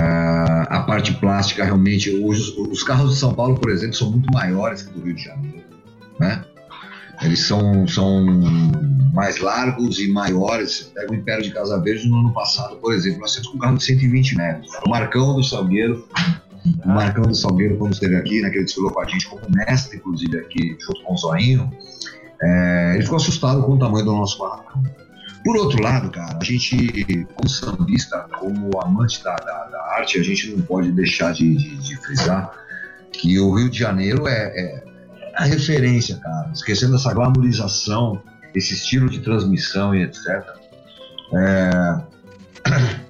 a 0.68 0.80
parte 0.80 1.12
plástica 1.14 1.64
realmente, 1.64 2.10
hoje, 2.10 2.54
os 2.58 2.82
carros 2.82 3.12
de 3.12 3.18
São 3.18 3.34
Paulo, 3.34 3.56
por 3.56 3.70
exemplo, 3.70 3.94
são 3.94 4.10
muito 4.10 4.32
maiores 4.32 4.82
que 4.82 4.92
do 4.92 5.04
Rio 5.04 5.14
de 5.14 5.24
Janeiro, 5.24 5.64
né? 6.18 6.44
Eles 7.24 7.46
são, 7.46 7.86
são 7.86 8.24
mais 9.12 9.38
largos 9.38 9.98
e 9.98 10.08
maiores. 10.08 10.90
Pega 10.94 11.12
o 11.12 11.14
Império 11.14 11.44
de 11.44 11.50
Casa 11.50 11.78
Verde 11.80 12.08
no 12.08 12.18
ano 12.18 12.32
passado, 12.32 12.76
por 12.76 12.92
exemplo, 12.92 13.20
nós 13.20 13.34
temos 13.34 13.54
um 13.54 13.58
carro 13.58 13.76
de 13.76 13.84
120 13.84 14.36
metros. 14.36 14.70
O 14.86 14.90
Marcão 14.90 15.34
do 15.34 15.42
Salgueiro, 15.42 16.06
o 16.84 16.88
Marcão 16.88 17.24
do 17.24 17.34
Salgueiro, 17.34 17.76
quando 17.76 17.92
esteve 17.92 18.16
aqui, 18.16 18.40
naquele 18.40 18.64
desfilou 18.64 18.90
com 18.90 19.00
a 19.00 19.06
gente 19.06 19.26
como 19.28 19.42
mestre, 19.50 19.98
inclusive, 19.98 20.38
aqui, 20.38 20.76
junto 20.80 21.02
com 21.02 21.14
o 21.14 21.16
Zoinho, 21.16 21.70
é, 22.42 22.92
ele 22.94 23.02
ficou 23.04 23.16
assustado 23.16 23.62
com 23.62 23.72
o 23.72 23.78
tamanho 23.78 24.04
do 24.04 24.12
nosso 24.12 24.38
Marcão. 24.38 24.82
Por 25.44 25.56
outro 25.56 25.82
lado, 25.82 26.10
cara, 26.10 26.38
a 26.40 26.44
gente, 26.44 27.26
como 27.34 27.48
sambista, 27.48 28.26
como 28.38 28.70
amante 28.80 29.22
da, 29.24 29.34
da, 29.34 29.64
da 29.64 29.82
arte, 29.96 30.18
a 30.18 30.22
gente 30.22 30.50
não 30.52 30.62
pode 30.62 30.92
deixar 30.92 31.32
de, 31.32 31.56
de, 31.56 31.76
de 31.76 31.96
frisar 31.96 32.52
que 33.12 33.38
o 33.40 33.52
Rio 33.54 33.68
de 33.68 33.78
Janeiro 33.78 34.26
é, 34.28 34.32
é 34.56 34.91
a 35.34 35.44
referência, 35.44 36.16
cara. 36.16 36.50
Esquecendo 36.52 36.96
essa 36.96 37.12
glamorização, 37.12 38.22
esse 38.54 38.74
estilo 38.74 39.08
de 39.08 39.20
transmissão 39.20 39.94
e 39.94 40.02
etc. 40.02 40.44
É... 41.34 42.00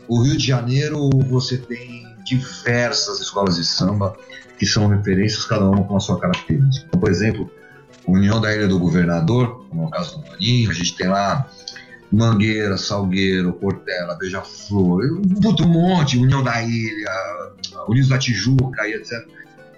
O 0.08 0.22
Rio 0.22 0.36
de 0.36 0.46
Janeiro, 0.46 1.10
você 1.28 1.56
tem 1.56 2.06
diversas 2.24 3.20
escolas 3.20 3.56
de 3.56 3.64
samba 3.64 4.16
que 4.58 4.66
são 4.66 4.86
referências, 4.88 5.44
cada 5.44 5.64
uma 5.68 5.84
com 5.84 5.96
a 5.96 6.00
sua 6.00 6.18
característica. 6.20 6.86
Então, 6.86 7.00
por 7.00 7.10
exemplo, 7.10 7.50
União 8.06 8.40
da 8.40 8.54
Ilha 8.54 8.68
do 8.68 8.78
Governador, 8.78 9.66
como 9.68 9.84
é 9.84 9.86
o 9.86 9.90
caso 9.90 10.18
do 10.18 10.28
Maninho, 10.28 10.70
a 10.70 10.74
gente 10.74 10.96
tem 10.96 11.08
lá 11.08 11.48
Mangueira, 12.10 12.76
Salgueiro, 12.76 13.52
Portela, 13.54 14.16
Beija-Flor, 14.16 15.20
um 15.20 15.68
monte, 15.68 16.18
União 16.18 16.42
da 16.44 16.62
Ilha, 16.62 17.10
Unidos 17.88 18.08
da 18.10 18.18
Tijuca 18.18 18.86
e 18.86 18.94
etc. 18.94 19.26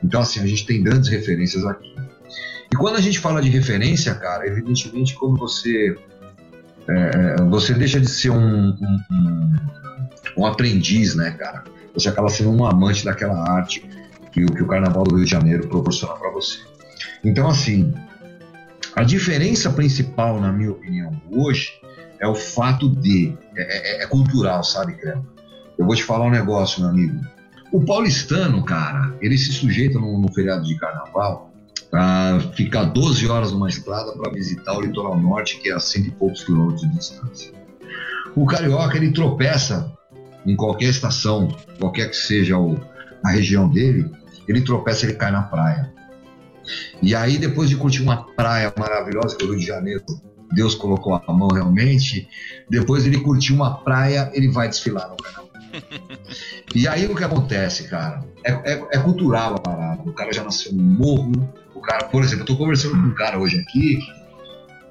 Então, 0.03 0.21
assim, 0.21 0.41
a 0.41 0.47
gente 0.47 0.67
tem 0.67 0.83
grandes 0.83 1.09
referências 1.09 1.65
aqui. 1.65 1.95
E 2.73 2.77
quando 2.77 2.97
a 2.97 3.01
gente 3.01 3.19
fala 3.19 3.41
de 3.41 3.49
referência, 3.49 4.15
cara, 4.15 4.47
evidentemente, 4.47 5.15
quando 5.15 5.37
você 5.37 5.97
é, 6.89 7.37
você 7.49 7.73
deixa 7.73 8.01
de 8.01 8.09
ser 8.09 8.31
um, 8.31 8.71
um, 8.71 9.57
um, 10.37 10.47
aprendiz, 10.47 11.15
né, 11.15 11.31
cara? 11.33 11.65
Você 11.95 12.09
acaba 12.09 12.29
sendo 12.29 12.51
um 12.51 12.65
amante 12.65 13.05
daquela 13.05 13.49
arte 13.51 13.81
que, 14.33 14.45
que 14.45 14.63
o 14.63 14.67
Carnaval 14.67 15.05
do 15.05 15.17
Rio 15.17 15.25
de 15.25 15.31
Janeiro 15.31 15.69
proporciona 15.69 16.15
para 16.15 16.31
você. 16.31 16.59
Então, 17.25 17.49
assim, 17.49 17.95
a 18.95 19.03
diferença 19.03 19.71
principal, 19.71 20.41
na 20.41 20.53
minha 20.53 20.73
opinião, 20.73 21.21
hoje 21.31 21.71
é 22.21 22.29
o 22.29 22.35
fato 22.35 22.89
de. 22.89 23.37
É, 23.57 24.01
é, 24.01 24.05
é 24.05 24.07
cultural, 24.07 24.63
sabe, 24.63 24.95
Crema? 24.95 25.25
Eu 25.79 25.87
vou 25.87 25.95
te 25.95 26.05
falar 26.05 26.27
um 26.27 26.31
negócio, 26.31 26.81
meu 26.81 26.91
amigo. 26.91 27.21
O 27.73 27.85
paulistano, 27.85 28.65
cara, 28.65 29.17
ele 29.21 29.37
se 29.37 29.53
sujeita 29.53 29.99
no 29.99 30.33
feriado 30.33 30.65
de 30.65 30.77
carnaval 30.77 31.54
a 31.93 32.41
ficar 32.55 32.85
12 32.85 33.27
horas 33.29 33.53
numa 33.53 33.69
estrada 33.69 34.13
para 34.13 34.33
visitar 34.33 34.77
o 34.77 34.81
litoral 34.81 35.19
norte, 35.19 35.59
que 35.59 35.71
é 35.71 35.75
a 35.75 35.81
cento 35.81 36.09
e 36.09 36.11
poucos 36.11 36.43
quilômetros 36.45 36.83
de 36.83 36.97
distância. 36.97 37.53
O 38.35 38.47
carioca, 38.47 38.97
ele 38.97 39.13
tropeça 39.13 39.93
em 40.45 40.57
qualquer 40.57 40.91
estação, 40.91 41.49
qualquer 41.79 42.11
que 42.11 42.17
seja 42.17 42.59
o, 42.59 42.79
a 43.25 43.31
região 43.31 43.69
dele, 43.69 44.11
ele 44.49 44.61
tropeça, 44.63 45.07
ele 45.07 45.15
cai 45.15 45.31
na 45.31 45.43
praia. 45.43 45.93
E 47.01 47.15
aí, 47.15 47.39
depois 47.39 47.69
de 47.69 47.77
curtir 47.77 48.03
uma 48.03 48.25
praia 48.35 48.73
maravilhosa, 48.77 49.37
que 49.37 49.45
é 49.45 49.47
o 49.47 49.51
Rio 49.51 49.61
de 49.61 49.67
Janeiro, 49.67 50.05
Deus 50.53 50.75
colocou 50.75 51.15
a 51.15 51.33
mão 51.33 51.49
realmente, 51.49 52.29
depois 52.69 53.07
ele 53.07 53.21
curtiu 53.21 53.55
uma 53.55 53.79
praia, 53.79 54.31
ele 54.35 54.49
vai 54.49 54.69
desfilar 54.69 55.09
no 55.09 55.17
canal. 55.17 55.45
E 56.75 56.89
aí 56.89 57.07
o 57.07 57.15
que 57.15 57.23
acontece, 57.23 57.85
cara? 57.85 58.25
É, 58.45 58.53
é, 58.73 58.89
é, 58.93 58.99
cultural 58.99 59.55
a 59.55 59.59
parada. 59.61 60.03
O 60.05 60.13
cara 60.13 60.33
já 60.33 60.43
nasceu 60.43 60.73
no 60.73 60.83
morro. 60.83 61.33
O 61.75 61.81
cara, 61.81 62.07
por 62.07 62.23
exemplo, 62.23 62.43
eu 62.43 62.47
tô 62.47 62.57
conversando 62.57 62.93
com 62.93 63.09
um 63.09 63.15
cara 63.15 63.39
hoje 63.39 63.59
aqui, 63.59 63.99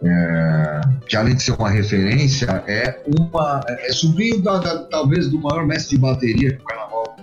é, 0.04 0.82
que 1.08 1.16
além 1.16 1.36
de 1.36 1.44
ser 1.44 1.54
uma 1.54 1.70
referência, 1.70 2.64
é 2.68 3.02
uma. 3.08 3.62
É, 3.68 3.92
sobrinho 3.94 4.42
da, 4.42 4.58
da, 4.58 4.84
talvez 4.86 5.30
do 5.30 5.40
maior 5.40 5.66
mestre 5.66 5.96
de 5.96 6.02
bateria 6.02 6.56
que 6.56 6.62
o 6.62 6.66
carnaval. 6.66 7.16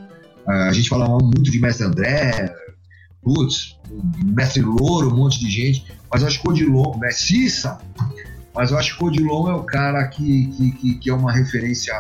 É, 0.49 0.52
a 0.69 0.73
gente 0.73 0.88
fala 0.88 1.07
muito 1.07 1.50
de 1.50 1.61
mestre 1.61 1.87
André, 1.87 2.55
putz, 3.23 3.79
mestre 4.25 4.62
Louro, 4.62 5.12
um 5.12 5.17
monte 5.17 5.38
de 5.38 5.50
gente, 5.50 5.85
mas 6.11 6.23
eu 6.23 6.29
acho 6.29 6.40
que 6.40 6.49
o 6.49 6.50
Odilon, 6.52 6.99
mestre 6.99 7.26
Cissa, 7.26 7.79
mas 8.55 8.71
eu 8.71 8.79
acho 8.79 8.97
que 8.97 9.05
o 9.05 9.09
Odilon 9.09 9.50
é 9.50 9.55
o 9.55 9.62
cara 9.62 10.09
que, 10.09 10.47
que, 10.47 10.73
que, 10.73 10.95
que 10.95 11.11
é 11.11 11.14
uma 11.14 11.33
referência 11.33 11.95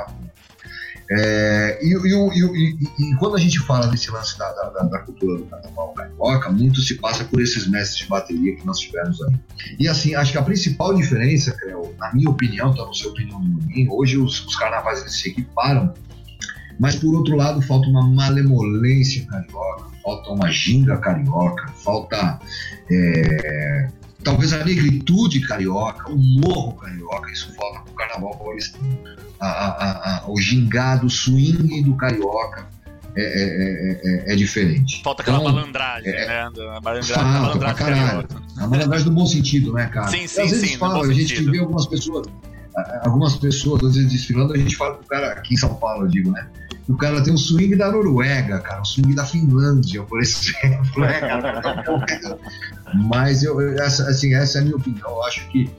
é, 1.12 1.80
e, 1.82 1.92
e, 1.92 2.14
e, 2.14 3.10
e, 3.10 3.16
quando 3.16 3.34
a 3.34 3.40
gente 3.40 3.58
fala 3.58 3.88
desse 3.88 4.12
lance 4.12 4.38
da, 4.38 4.48
da, 4.52 4.82
da 4.84 4.98
cultura 5.00 5.38
do 5.38 5.44
carnaval 5.44 5.92
carioca, 5.92 6.50
muito 6.50 6.80
se 6.80 6.94
passa 6.98 7.24
por 7.24 7.40
esses 7.40 7.66
mestres 7.66 8.04
de 8.04 8.06
bateria 8.08 8.54
que 8.54 8.64
nós 8.64 8.78
tivemos 8.78 9.20
aí. 9.22 9.34
E 9.80 9.88
assim, 9.88 10.14
acho 10.14 10.30
que 10.30 10.38
a 10.38 10.42
principal 10.42 10.94
diferença, 10.94 11.50
Creu, 11.56 11.92
na 11.98 12.14
minha 12.14 12.30
opinião, 12.30 12.72
tá 12.72 12.84
no 12.86 12.94
seu 12.94 13.10
opinião 13.10 13.40
também, 13.40 13.88
hoje 13.90 14.18
os, 14.18 14.46
os 14.46 14.54
carnavais 14.54 15.00
eles 15.00 15.18
se 15.18 15.30
equiparam, 15.30 15.92
mas 16.78 16.94
por 16.94 17.12
outro 17.12 17.34
lado 17.34 17.60
falta 17.60 17.88
uma 17.88 18.06
malemolência 18.06 19.26
carioca, 19.26 19.86
falta 20.04 20.30
uma 20.30 20.48
ginga 20.48 20.96
carioca, 20.98 21.72
falta 21.72 22.38
é, 22.88 23.88
talvez 24.22 24.52
a 24.52 24.64
negritude 24.64 25.40
carioca, 25.40 26.10
o 26.10 26.16
morro 26.16 26.74
carioca, 26.74 27.30
isso 27.30 27.52
falta 27.54 27.80
pro 27.80 27.94
carnaval 27.94 28.36
paulistano 28.36 28.98
a, 29.40 29.46
a, 29.48 30.18
a, 30.18 30.30
o 30.30 30.38
gingado, 30.38 31.06
o 31.06 31.10
swing 31.10 31.82
do 31.82 31.94
carioca 31.96 32.68
é, 33.16 33.22
é, 33.22 34.00
é, 34.04 34.32
é 34.32 34.36
diferente. 34.36 35.02
Falta 35.02 35.22
aquela 35.22 35.38
então, 35.38 35.52
malandragem, 35.52 36.12
né? 36.12 36.38
A 36.38 36.50
malandragem, 36.80 37.14
falta 37.14 37.24
malandragem 37.24 37.76
caralho. 37.76 38.28
A 38.58 38.66
malandragem 38.66 39.04
do 39.06 39.12
bom 39.12 39.26
sentido, 39.26 39.72
né, 39.72 39.86
cara? 39.86 40.08
Sim, 40.08 40.26
sim, 40.26 40.42
às 40.42 40.50
vezes 40.50 40.70
sim. 40.70 40.76
Fala, 40.76 41.04
a 41.04 41.12
gente 41.12 41.28
sentido. 41.28 41.52
vê 41.52 41.58
algumas 41.58 41.86
pessoas, 41.86 42.26
algumas 43.02 43.36
pessoas, 43.36 43.82
às 43.84 43.94
vezes 43.94 44.10
desfilando, 44.10 44.52
a 44.52 44.56
gente 44.56 44.76
fala 44.76 44.94
pro 44.94 45.06
cara, 45.06 45.32
aqui 45.32 45.54
em 45.54 45.56
São 45.56 45.74
Paulo, 45.74 46.04
eu 46.04 46.08
digo, 46.08 46.30
né? 46.30 46.46
O 46.88 46.96
cara 46.96 47.22
tem 47.22 47.32
um 47.32 47.38
swing 47.38 47.76
da 47.76 47.90
Noruega, 47.90 48.58
cara, 48.58 48.80
um 48.80 48.84
swing 48.84 49.14
da 49.14 49.24
Finlândia, 49.24 50.02
por 50.02 50.20
exemplo, 50.20 51.02
né, 51.02 51.20
cara? 51.20 52.38
Mas 52.94 53.42
eu, 53.42 53.60
essa, 53.78 54.08
assim, 54.08 54.34
essa 54.34 54.58
é 54.58 54.60
a 54.60 54.64
minha 54.64 54.76
opinião. 54.76 55.08
Eu 55.08 55.22
acho 55.24 55.46
que 55.48 55.70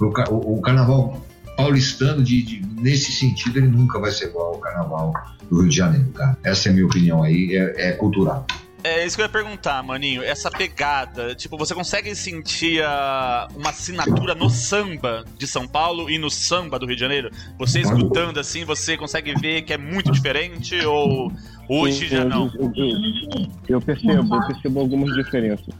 o, 0.00 0.56
o, 0.56 0.60
carnaval 0.60 1.20
paulistano, 1.56 2.22
de, 2.22 2.42
de, 2.42 2.62
nesse 2.80 3.12
sentido, 3.12 3.58
ele 3.58 3.68
nunca 3.68 3.98
vai 3.98 4.10
ser 4.10 4.26
igual 4.26 4.54
ao 4.54 4.58
carnaval 4.58 5.12
do 5.48 5.60
Rio 5.60 5.68
de 5.68 5.76
Janeiro, 5.76 6.08
cara. 6.10 6.36
Essa 6.42 6.68
é 6.68 6.70
a 6.70 6.74
minha 6.74 6.86
opinião 6.86 7.22
aí, 7.22 7.56
é, 7.56 7.88
é 7.88 7.92
cultural. 7.92 8.46
É 8.84 9.06
isso 9.06 9.16
que 9.16 9.22
eu 9.22 9.26
ia 9.26 9.32
perguntar, 9.32 9.82
maninho. 9.82 10.22
Essa 10.22 10.50
pegada, 10.50 11.34
tipo, 11.34 11.56
você 11.56 11.72
consegue 11.72 12.14
sentir 12.16 12.82
a, 12.82 13.46
uma 13.54 13.70
assinatura 13.70 14.34
no 14.34 14.50
samba 14.50 15.24
de 15.38 15.46
São 15.46 15.68
Paulo 15.68 16.10
e 16.10 16.18
no 16.18 16.28
samba 16.28 16.78
do 16.78 16.86
Rio 16.86 16.96
de 16.96 17.00
Janeiro? 17.00 17.30
Você 17.58 17.80
escutando 17.80 18.40
assim, 18.40 18.64
você 18.64 18.96
consegue 18.96 19.34
ver 19.34 19.62
que 19.62 19.72
é 19.72 19.78
muito 19.78 20.10
diferente 20.10 20.74
ou 20.84 21.30
hoje 21.68 22.08
já 22.08 22.24
não? 22.24 22.50
Eu, 22.54 22.72
eu, 22.74 23.48
eu, 23.68 23.80
percebo, 23.80 24.34
eu 24.34 24.46
percebo 24.46 24.80
algumas 24.80 25.14
diferenças. 25.14 25.74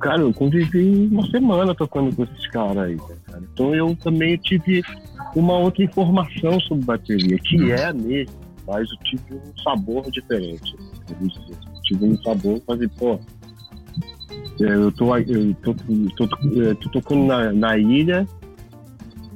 Cara, 0.00 0.22
eu 0.22 0.34
convivi 0.34 1.08
uma 1.12 1.24
semana 1.30 1.74
tocando 1.76 2.14
com 2.14 2.24
esses 2.24 2.46
caras 2.48 2.78
aí, 2.78 2.96
cara. 2.96 3.42
Então 3.52 3.72
eu 3.72 3.94
também 3.96 4.36
tive 4.36 4.82
uma 5.36 5.58
outra 5.58 5.84
informação 5.84 6.58
sobre 6.60 6.84
bateria, 6.84 7.38
que 7.38 7.70
é 7.70 7.84
a 7.86 7.92
mesma, 7.92 8.34
mas 8.66 8.90
eu 8.90 8.96
tive 9.04 9.34
um 9.34 9.62
sabor 9.62 10.10
diferente. 10.10 10.74
Tive 11.84 12.04
um 12.04 12.16
sabor, 12.22 12.60
falei, 12.66 12.88
pô, 12.98 13.18
eu 14.60 14.92
tô, 14.92 15.16
eu 15.16 15.54
tô, 15.62 15.74
tô, 16.16 16.28
tô, 16.28 16.74
tô 16.76 16.88
tocando 16.90 17.24
na, 17.24 17.52
na 17.52 17.78
ilha 17.78 18.26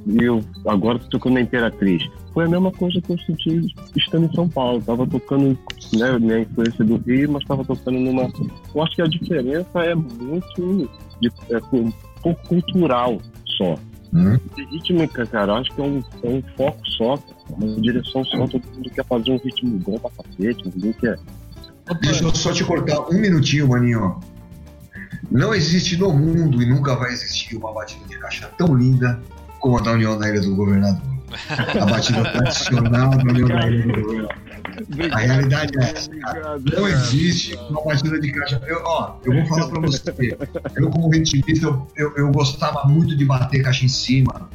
e 0.05 0.23
eu 0.23 0.41
agora 0.65 0.99
tô 0.99 1.07
tocando 1.09 1.33
na 1.33 1.41
Imperatriz. 1.41 2.07
Foi 2.33 2.45
a 2.45 2.49
mesma 2.49 2.71
coisa 2.71 3.01
que 3.01 3.11
eu 3.11 3.17
senti 3.19 3.73
estando 3.95 4.27
em 4.27 4.33
São 4.33 4.47
Paulo. 4.47 4.81
Tava 4.81 5.05
tocando, 5.07 5.57
né, 5.93 6.19
minha 6.19 6.39
influência 6.39 6.85
do 6.85 6.97
Rio, 6.97 7.31
mas 7.31 7.43
tava 7.43 7.65
tocando 7.65 7.99
numa. 7.99 8.31
Eu 8.73 8.83
acho 8.83 8.95
que 8.95 9.01
a 9.01 9.07
diferença 9.07 9.83
é 9.83 9.95
muito 9.95 10.89
de, 11.19 11.31
é, 11.49 11.57
um 11.73 11.91
pouco 12.21 12.47
cultural 12.47 13.17
só. 13.57 13.75
Hum. 14.13 14.37
Rítmica, 14.71 15.25
cara, 15.25 15.55
acho 15.55 15.73
que 15.73 15.81
é 15.81 15.83
um, 15.83 16.01
é 16.23 16.29
um 16.29 16.41
foco 16.55 16.89
só, 16.91 17.19
uma 17.49 17.81
direção 17.81 18.23
só. 18.23 18.47
Todo 18.47 18.63
mundo 18.75 18.89
quer 18.91 19.03
fazer 19.03 19.31
um 19.31 19.37
ritmo 19.37 19.77
bom 19.79 19.97
pra 19.99 20.11
cacete, 20.11 20.63
ninguém 20.73 20.93
quer. 20.93 21.19
Deixa 22.01 22.23
eu 22.23 22.35
só 22.35 22.51
te 22.51 22.63
cortar 22.63 22.99
um 23.09 23.19
minutinho, 23.19 23.67
maninho. 23.67 24.19
Não 25.29 25.53
existe 25.53 25.97
no 25.97 26.13
mundo 26.13 26.61
e 26.61 26.65
nunca 26.65 26.95
vai 26.95 27.11
existir 27.11 27.57
uma 27.57 27.73
batida 27.73 28.05
de 28.07 28.17
caixa 28.17 28.49
tão 28.57 28.75
linda 28.75 29.21
como 29.59 29.77
a 29.77 29.81
da 29.81 29.91
União 29.91 30.17
da 30.17 30.29
Ilha 30.29 30.41
do 30.41 30.55
Governador. 30.55 31.01
A 31.81 31.85
batida 31.85 32.23
tradicional 32.31 33.09
da 33.09 33.23
União 33.23 33.47
da 33.47 33.67
Ilha 33.67 33.93
do 33.93 34.01
Governador. 34.01 34.47
A 35.11 35.17
realidade 35.17 35.77
é 35.77 35.81
essa, 35.81 36.09
cara. 36.19 36.59
Não 36.59 36.87
existe 36.87 37.55
uma 37.69 37.83
batida 37.83 38.19
de 38.19 38.31
caixa. 38.31 38.61
Eu, 38.65 38.81
ó, 38.83 39.17
eu 39.23 39.33
vou 39.33 39.45
falar 39.47 39.67
pra 39.67 39.81
você. 39.81 40.37
Eu, 40.75 40.89
como 40.89 41.09
ritmista, 41.09 41.65
eu, 41.65 41.87
eu, 41.95 42.13
eu 42.15 42.31
gostava 42.31 42.87
muito 42.87 43.15
de 43.15 43.25
bater 43.25 43.63
caixa 43.63 43.85
em 43.85 43.89
cima. 43.89 44.49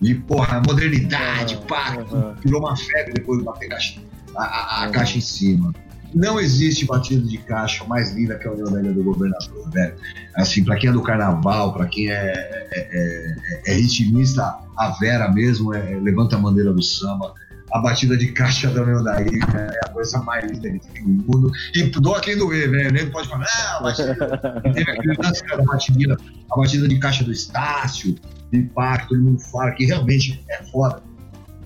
E, 0.00 0.14
porra, 0.14 0.62
modernidade, 0.66 1.58
pá, 1.68 1.96
virou 2.42 2.60
uma 2.60 2.76
febre 2.76 3.14
depois 3.14 3.40
de 3.40 3.44
bater 3.44 3.68
caixa, 3.68 4.00
a, 4.36 4.44
a, 4.44 4.84
a 4.84 4.90
caixa 4.90 5.18
em 5.18 5.20
cima. 5.20 5.74
Não 6.14 6.40
existe 6.40 6.86
batida 6.86 7.26
de 7.26 7.38
caixa 7.38 7.84
mais 7.84 8.12
linda 8.12 8.38
que 8.38 8.48
a 8.48 8.52
União 8.52 8.68
Ilha 8.78 8.92
do 8.92 9.02
Governador, 9.02 9.70
velho. 9.70 9.94
Assim, 10.34 10.64
para 10.64 10.76
quem 10.76 10.90
é 10.90 10.92
do 10.92 11.02
carnaval, 11.02 11.72
para 11.74 11.86
quem 11.86 12.10
é, 12.10 12.32
é, 12.72 12.88
é, 12.92 13.36
é, 13.66 13.74
ritmista, 13.74 14.42
a 14.76 14.96
Vera 15.00 15.30
mesmo, 15.30 15.74
é, 15.74 15.98
levanta 16.00 16.36
a 16.36 16.38
bandeira 16.38 16.72
do 16.72 16.82
samba 16.82 17.34
a 17.72 17.80
batida 17.80 18.16
de 18.16 18.32
caixa 18.32 18.70
da 18.70 18.82
União 18.82 19.02
da 19.02 19.20
Ilha 19.20 19.44
é 19.54 19.86
a 19.86 19.90
coisa 19.90 20.18
mais 20.20 20.50
linda 20.50 20.70
que 20.70 20.92
tem 20.92 21.02
no 21.02 21.24
mundo. 21.24 21.52
E 21.74 21.82
doa 21.84 22.20
quem 22.20 22.36
doer, 22.36 22.70
né? 22.70 22.90
Nem 22.90 23.10
pode 23.10 23.28
falar, 23.28 23.46
ah. 23.46 23.92
Teve 24.72 25.16
batida, 25.64 26.16
a 26.50 26.56
batida 26.56 26.88
de 26.88 26.98
caixa 26.98 27.24
do 27.24 27.32
Estácio, 27.32 28.16
de 28.50 28.58
impacto, 28.58 29.08
todo 29.08 29.22
mundo 29.22 29.40
fala 29.40 29.72
que 29.72 29.84
realmente 29.84 30.42
é 30.48 30.62
foda. 30.64 31.02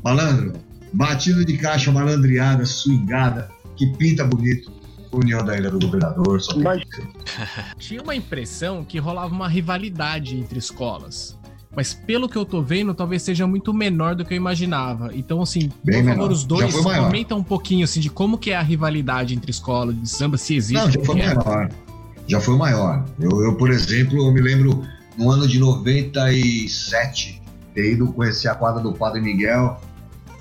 Malandro, 0.03 0.53
batida 0.93 1.45
de 1.45 1.57
caixa 1.57 1.93
malandreada, 1.93 2.65
swingada, 2.65 3.49
que 3.77 3.87
pinta 3.97 4.25
bonito. 4.25 4.83
União 5.13 5.45
da 5.45 5.57
Ilha 5.57 5.71
do 5.71 5.79
Governador, 5.79 6.41
só 6.41 6.59
Mas... 6.59 6.83
Tinha 7.79 8.03
uma 8.03 8.15
impressão 8.15 8.85
que 8.85 8.99
rolava 8.99 9.35
uma 9.35 9.49
rivalidade 9.49 10.37
entre 10.37 10.59
escolas. 10.59 11.39
mas 11.77 11.93
pelo 11.93 12.29
que 12.29 12.37
eu 12.37 12.47
tô 12.47 12.63
vendo, 12.63 12.95
talvez 12.95 13.23
seja 13.23 13.47
muito 13.47 13.75
menor 13.75 14.15
do 14.15 14.25
que 14.25 14.33
eu 14.33 14.37
imaginava. 14.37 15.11
Então, 15.15 15.43
assim, 15.43 15.71
Bem 15.85 16.03
por 16.03 16.09
favor, 16.09 16.23
menor. 16.23 16.33
os 16.33 16.41
Já 16.41 16.47
dois 16.47 16.75
comentam 16.75 17.39
um 17.39 17.45
pouquinho 17.45 17.85
assim 17.85 18.01
de 18.01 18.09
como 18.09 18.39
que 18.39 18.53
é 18.53 18.57
a 18.57 18.63
rivalidade 18.63 19.35
entre 19.35 19.51
escola 19.51 19.93
de 19.93 20.09
samba, 20.09 20.39
se 20.39 20.55
existe. 20.55 20.83
Não, 20.83 20.91
já 20.91 21.05
foi 21.05 21.21
é. 21.21 21.35
maior. 21.35 21.71
Já 22.27 22.41
foi 22.41 22.57
maior. 22.57 23.05
Eu, 23.21 23.43
eu, 23.43 23.55
por 23.57 23.71
exemplo, 23.71 24.17
eu 24.17 24.33
me 24.33 24.41
lembro 24.41 24.83
no 25.19 25.31
ano 25.31 25.47
de 25.47 25.59
97, 25.59 27.43
ter 27.75 27.93
ido 27.93 28.11
conhecer 28.13 28.49
a 28.49 28.55
quadra 28.55 28.83
do 28.83 28.95
Padre 28.95 29.21
Miguel. 29.21 29.79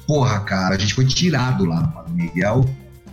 Porra, 0.08 0.40
cara, 0.42 0.76
a 0.76 0.78
gente 0.78 0.94
foi 0.94 1.06
tirado 1.06 1.66
lá 1.66 1.82
no 1.82 1.92
Padre 1.92 2.14
Miguel 2.14 2.66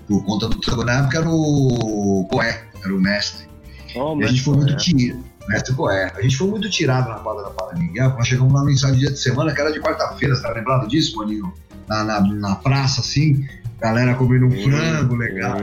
por 0.09 0.25
conta 0.25 0.49
do 0.49 0.65
samba. 0.65 0.85
Na 0.85 1.01
época 1.01 1.19
era 1.19 1.29
o 1.31 2.27
Coé, 2.31 2.65
era 2.85 2.95
o 2.95 3.01
mestre. 3.01 3.47
Oh, 3.95 4.19
E 4.21 4.25
a 4.25 4.27
gente 4.29 4.43
foi 4.43 4.57
muito 4.57 4.77
tirado. 4.77 5.25
Mestre 5.49 5.75
Coé. 5.75 6.13
A 6.15 6.21
gente 6.23 6.37
foi 6.37 6.49
muito 6.49 6.69
tirado 6.69 7.09
na 7.09 7.17
quadra 7.17 7.45
da 7.45 7.51
Padre 7.51 7.79
Miguel. 7.79 8.11
Nós 8.11 8.29
chegamos 8.29 8.53
lá 8.53 8.63
no 8.63 8.71
ensaio 8.71 8.95
de 8.95 9.01
dia 9.01 9.11
de 9.11 9.19
semana, 9.19 9.53
que 9.55 9.61
era 9.61 9.73
de 9.73 9.81
quarta-feira, 9.81 10.35
você 10.37 10.43
tá 10.43 10.53
lembrado 10.53 10.87
disso, 10.89 11.17
Maninho? 11.17 11.53
Na, 11.89 12.05
na, 12.05 12.21
na 12.21 12.55
praça, 12.57 13.01
assim, 13.01 13.47
galera 13.81 14.15
comendo 14.15 14.45
um 14.45 14.51
frango 14.63 15.15
legal. 15.17 15.57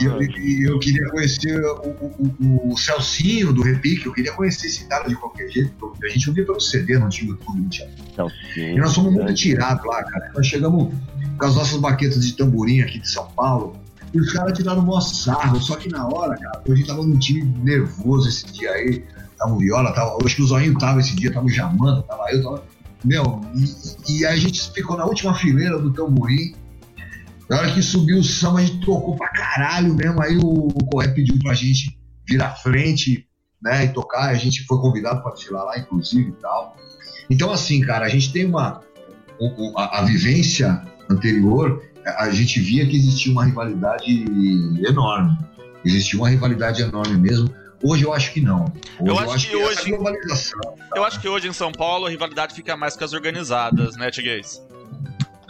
E 0.00 0.04
eu, 0.06 0.18
eu 0.72 0.78
queria 0.78 1.06
conhecer 1.10 1.60
o, 1.62 1.88
o, 1.90 2.72
o- 2.72 2.78
Celcinho 2.78 3.52
do 3.52 3.60
Repique, 3.62 4.06
eu 4.06 4.14
queria 4.14 4.32
conhecer 4.32 4.68
esse 4.68 4.86
cara 4.86 5.06
de 5.06 5.14
qualquer 5.14 5.50
jeito. 5.50 5.92
A 6.02 6.08
gente 6.08 6.26
ouvia 6.30 6.46
pelo 6.46 6.58
CD, 6.58 6.98
não 6.98 7.10
tinha 7.10 7.30
YouTube, 7.32 7.60
não 7.60 7.68
tinha. 7.68 7.88
E 8.74 8.78
nós 8.78 8.94
fomos 8.94 9.12
muito 9.12 9.34
tirados 9.34 9.84
lá, 9.84 10.02
cara. 10.04 10.30
Nós 10.34 10.46
chegamos 10.46 10.94
com 11.38 11.44
as 11.44 11.54
nossas 11.54 11.78
baquetas 11.78 12.26
de 12.26 12.32
tamborim 12.32 12.80
aqui 12.80 12.98
de 12.98 13.08
São 13.08 13.26
Paulo, 13.28 13.76
e 14.12 14.20
os 14.20 14.32
caras 14.32 14.56
tiraram 14.56 14.82
maior 14.82 15.00
sarro. 15.00 15.60
Só 15.60 15.76
que 15.76 15.88
na 15.88 16.06
hora, 16.06 16.36
cara, 16.36 16.62
a 16.66 16.74
gente 16.74 16.86
tava 16.86 17.02
num 17.02 17.18
time 17.18 17.42
nervoso 17.62 18.28
esse 18.28 18.46
dia 18.52 18.70
aí. 18.70 19.04
Tava 19.36 19.52
o 19.52 19.58
Viola, 19.58 19.92
tava, 19.92 20.16
acho 20.24 20.36
que 20.36 20.42
o 20.42 20.46
Zoinho 20.46 20.78
tava 20.78 21.00
esse 21.00 21.14
dia, 21.14 21.30
tava 21.30 21.44
o 21.44 21.50
Jamanta, 21.50 22.02
tava 22.02 22.30
eu, 22.32 22.42
tava. 22.42 22.64
Meu, 23.04 23.42
e, 23.54 24.20
e 24.20 24.26
a 24.26 24.34
gente 24.36 24.70
ficou 24.72 24.96
na 24.96 25.04
última 25.04 25.34
fileira 25.34 25.78
do 25.78 25.92
tamborim. 25.92 26.54
Na 27.48 27.58
hora 27.58 27.72
que 27.72 27.82
subiu 27.82 28.18
o 28.18 28.24
samba, 28.24 28.60
a 28.60 28.64
gente 28.64 28.84
tocou 28.84 29.16
pra 29.16 29.28
caralho 29.28 29.94
mesmo. 29.94 30.22
Aí 30.22 30.36
o, 30.38 30.68
o 30.68 30.86
Correia 30.86 31.12
pediu 31.12 31.38
pra 31.38 31.52
gente 31.52 31.96
vir 32.26 32.42
à 32.42 32.50
frente, 32.50 33.28
né, 33.62 33.84
e 33.84 33.88
tocar. 33.88 34.30
A 34.30 34.34
gente 34.34 34.64
foi 34.64 34.78
convidado 34.78 35.22
para 35.22 35.34
desfilar 35.34 35.64
lá, 35.64 35.78
inclusive 35.78 36.30
e 36.30 36.40
tal. 36.40 36.74
Então, 37.28 37.52
assim, 37.52 37.80
cara, 37.82 38.06
a 38.06 38.08
gente 38.08 38.32
tem 38.32 38.46
uma. 38.46 38.80
a, 39.76 39.98
a 39.98 40.04
vivência 40.04 40.82
anterior, 41.10 41.82
a 42.04 42.30
gente 42.30 42.60
via 42.60 42.86
que 42.86 42.96
existia 42.96 43.32
uma 43.32 43.44
rivalidade 43.44 44.24
enorme. 44.86 45.36
Existia 45.84 46.18
uma 46.18 46.28
rivalidade 46.28 46.82
enorme 46.82 47.16
mesmo. 47.16 47.48
Hoje 47.82 48.04
eu 48.04 48.12
acho 48.12 48.32
que 48.32 48.40
não. 48.40 48.64
Hoje 48.98 49.10
Eu 49.10 49.18
acho 49.32 49.48
que 49.50 49.56
essa 49.62 49.80
hoje- 49.82 49.90
globalização. 49.90 50.74
Eu 50.94 51.04
acho 51.04 51.20
que 51.20 51.28
hoje 51.28 51.46
em 51.48 51.52
São 51.52 51.70
Paulo 51.70 52.06
a 52.06 52.10
rivalidade 52.10 52.54
fica 52.54 52.76
mais 52.76 52.96
com 52.96 53.04
as 53.04 53.12
organizadas, 53.12 53.96
né, 53.96 54.10
Tiguez? 54.10 54.62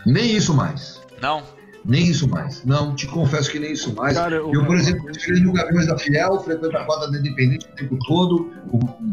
Nem 0.04 0.36
isso 0.36 0.52
mais. 0.54 1.00
Não? 1.22 1.42
Nem 1.84 2.04
isso 2.08 2.28
mais. 2.28 2.64
Não, 2.64 2.96
te 2.96 3.06
confesso 3.06 3.48
que 3.50 3.60
nem 3.60 3.72
isso 3.72 3.94
mais. 3.94 4.16
Cara, 4.16 4.44
o- 4.44 4.52
Eu, 4.52 4.66
por 4.66 4.76
exemplo, 4.76 5.10
desfilei 5.12 5.40
no 5.40 5.52
Gaviões 5.52 5.86
da 5.86 5.96
Fiel, 5.96 6.40
frequento 6.40 6.76
a 6.76 6.84
quadra 6.84 7.10
da 7.12 7.18
Independente 7.18 7.66
o 7.66 7.76
tempo 7.76 7.96
todo, 8.06 8.50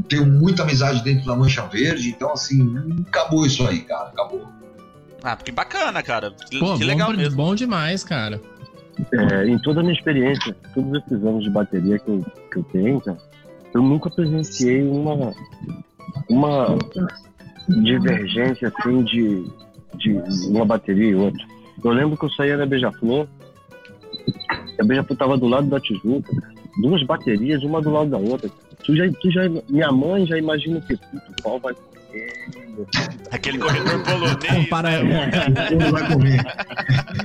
tenho 0.10 0.26
muita 0.26 0.64
amizade 0.64 1.04
dentro 1.04 1.26
da 1.28 1.36
Mancha 1.36 1.62
Verde, 1.68 2.10
então, 2.10 2.34
assim, 2.34 3.04
acabou 3.08 3.46
isso 3.46 3.66
aí, 3.68 3.82
cara, 3.82 4.10
acabou. 4.10 4.48
Ah, 5.24 5.38
que 5.38 5.52
bacana, 5.52 6.04
cara. 6.04 6.32
Que, 6.50 6.60
Pô, 6.60 6.74
que 6.74 6.80
bom, 6.82 6.86
legal 6.86 7.12
de- 7.12 7.18
mesmo. 7.18 7.38
bom 7.38 7.56
demais, 7.56 8.04
cara. 8.04 8.42
É, 9.14 9.48
em 9.48 9.58
toda 9.60 9.80
a 9.80 9.84
minha 9.84 9.96
experiência, 9.96 10.56
todos 10.74 11.02
esses 11.02 11.24
anos 11.26 11.44
de 11.44 11.50
bateria 11.50 11.98
que 11.98 12.08
eu, 12.10 12.26
que 12.52 12.60
eu 12.60 12.64
tenho, 12.66 13.02
cara, 13.02 13.18
eu 13.74 13.82
nunca 13.82 14.10
presenciei 14.10 14.84
uma, 14.84 15.34
uma 16.30 16.78
divergência 17.82 18.72
assim 18.76 19.04
de, 19.04 19.46
de 19.96 20.12
uma 20.50 20.66
bateria 20.66 21.10
e 21.12 21.16
outra. 21.16 21.44
Eu 21.84 21.92
lembro 21.92 22.18
que 22.18 22.26
eu 22.26 22.30
saía 22.32 22.58
da 22.58 22.66
Beija-Flor, 22.66 23.28
a 24.80 24.84
Beija-Flor 24.84 25.18
tava 25.18 25.38
do 25.38 25.48
lado 25.48 25.68
da 25.68 25.80
Tijuca, 25.80 26.32
duas 26.82 27.02
baterias, 27.04 27.64
uma 27.64 27.82
do 27.82 27.92
lado 27.92 28.10
da 28.12 28.18
outra. 28.18 28.50
Tu 28.86 28.96
já, 28.96 29.10
tu 29.22 29.32
já, 29.32 29.42
minha 29.70 29.92
mãe 29.92 30.26
já 30.26 30.38
imagina 30.38 30.80
que 30.82 30.96
puto 30.98 31.42
pau 31.42 31.60
vai 31.60 31.74
Aquele 33.32 33.58
corredor 33.60 34.04
polonês. 34.04 34.54
Compara, 34.64 34.90
vai 35.92 36.08
comer. 36.12 36.44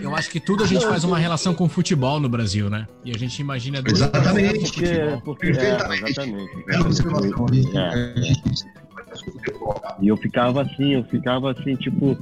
eu 0.03 0.15
acho 0.15 0.31
que 0.31 0.41
tudo 0.41 0.65
a 0.65 0.67
gente 0.67 0.87
faz 0.87 1.05
uma 1.05 1.19
relação 1.19 1.55
com 1.55 1.69
futebol 1.69 2.21
no 2.21 2.29
Brasil, 2.29 2.69
né? 2.71 2.87
E 3.05 3.11
a 3.15 3.19
gente 3.19 3.39
imagina 3.41 3.81
dois 3.83 3.99
Exatamente. 4.01 4.67
futebol. 4.67 5.21
porque, 5.23 5.47
porque 5.47 5.47
é, 5.61 5.77
Perfeitamente. 5.77 6.11
exatamente. 6.11 6.51
É 6.69 8.23
gente- 8.23 8.65
É. 8.65 8.79
E 10.01 10.09
eu 10.09 10.17
ficava 10.17 10.63
assim, 10.63 10.95
eu 10.95 11.05
ficava 11.05 11.51
assim, 11.53 11.75
tipo, 11.77 12.17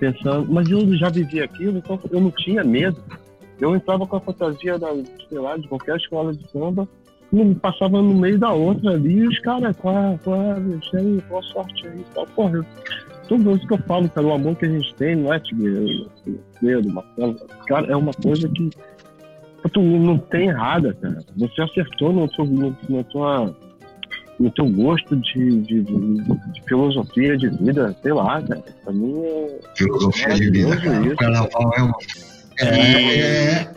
pensando, 0.00 0.50
mas 0.52 0.68
eu 0.68 0.96
já 0.96 1.08
vivia 1.08 1.44
aquilo, 1.44 1.78
então 1.78 1.98
eu 2.10 2.20
não 2.20 2.30
tinha 2.30 2.64
medo. 2.64 3.02
Eu 3.60 3.74
entrava 3.76 4.06
com 4.06 4.16
a 4.16 4.20
fantasia 4.20 4.78
da, 4.78 4.88
sei 5.28 5.38
lá, 5.38 5.56
de 5.56 5.68
qualquer 5.68 5.96
escola 5.96 6.34
de 6.34 6.50
samba, 6.50 6.88
não 7.34 7.54
passava 7.54 8.00
no 8.00 8.14
meio 8.14 8.38
da 8.38 8.52
outra 8.52 8.92
ali, 8.92 9.18
e 9.18 9.26
os 9.28 9.38
caras, 9.40 9.76
qual, 9.76 10.18
qual, 10.22 10.40
isso 10.80 10.96
aí, 10.96 11.22
boa 11.28 11.42
sorte 11.42 11.86
aí, 11.86 12.04
tal. 12.14 12.26
Porra, 12.28 12.64
tudo 13.28 13.56
isso 13.56 13.66
que 13.66 13.74
eu 13.74 13.78
falo, 13.78 14.08
cara, 14.10 14.26
o 14.26 14.32
amor 14.34 14.54
que 14.56 14.66
a 14.66 14.68
gente 14.68 14.94
tem, 14.94 15.16
não 15.16 15.32
é, 15.32 15.40
Tigueiro, 15.40 16.10
Pedro, 16.60 16.92
Marcelo, 16.92 17.36
cara, 17.66 17.86
é 17.92 17.96
uma 17.96 18.12
coisa 18.12 18.48
que 18.48 18.70
tu 19.72 19.80
não 19.80 20.18
tem 20.18 20.48
errada, 20.48 20.92
cara. 21.00 21.18
Você 21.36 21.62
acertou 21.62 22.12
no 22.12 22.28
teu, 22.28 22.44
no, 22.44 22.76
na 22.88 23.02
tua 23.04 23.56
no 24.38 24.50
teu 24.50 24.66
gosto 24.68 25.16
de, 25.16 25.60
de, 25.62 25.82
de- 25.82 26.16
de 26.52 26.62
filosofia 26.68 27.36
de 27.38 27.48
vida, 27.50 27.96
sei 28.02 28.12
lá, 28.12 28.42
cara. 28.42 28.62
Pra 28.82 28.92
mim 28.92 29.22
é. 29.24 29.60
Filosofia 29.76 30.34
de 30.34 30.50
vida, 30.50 30.76
cara. 30.76 31.00
O 31.02 31.16
carnaval 31.16 31.72
é 31.78 31.82
uma. 31.82 31.94
É, 32.60 32.66
É 33.62 33.74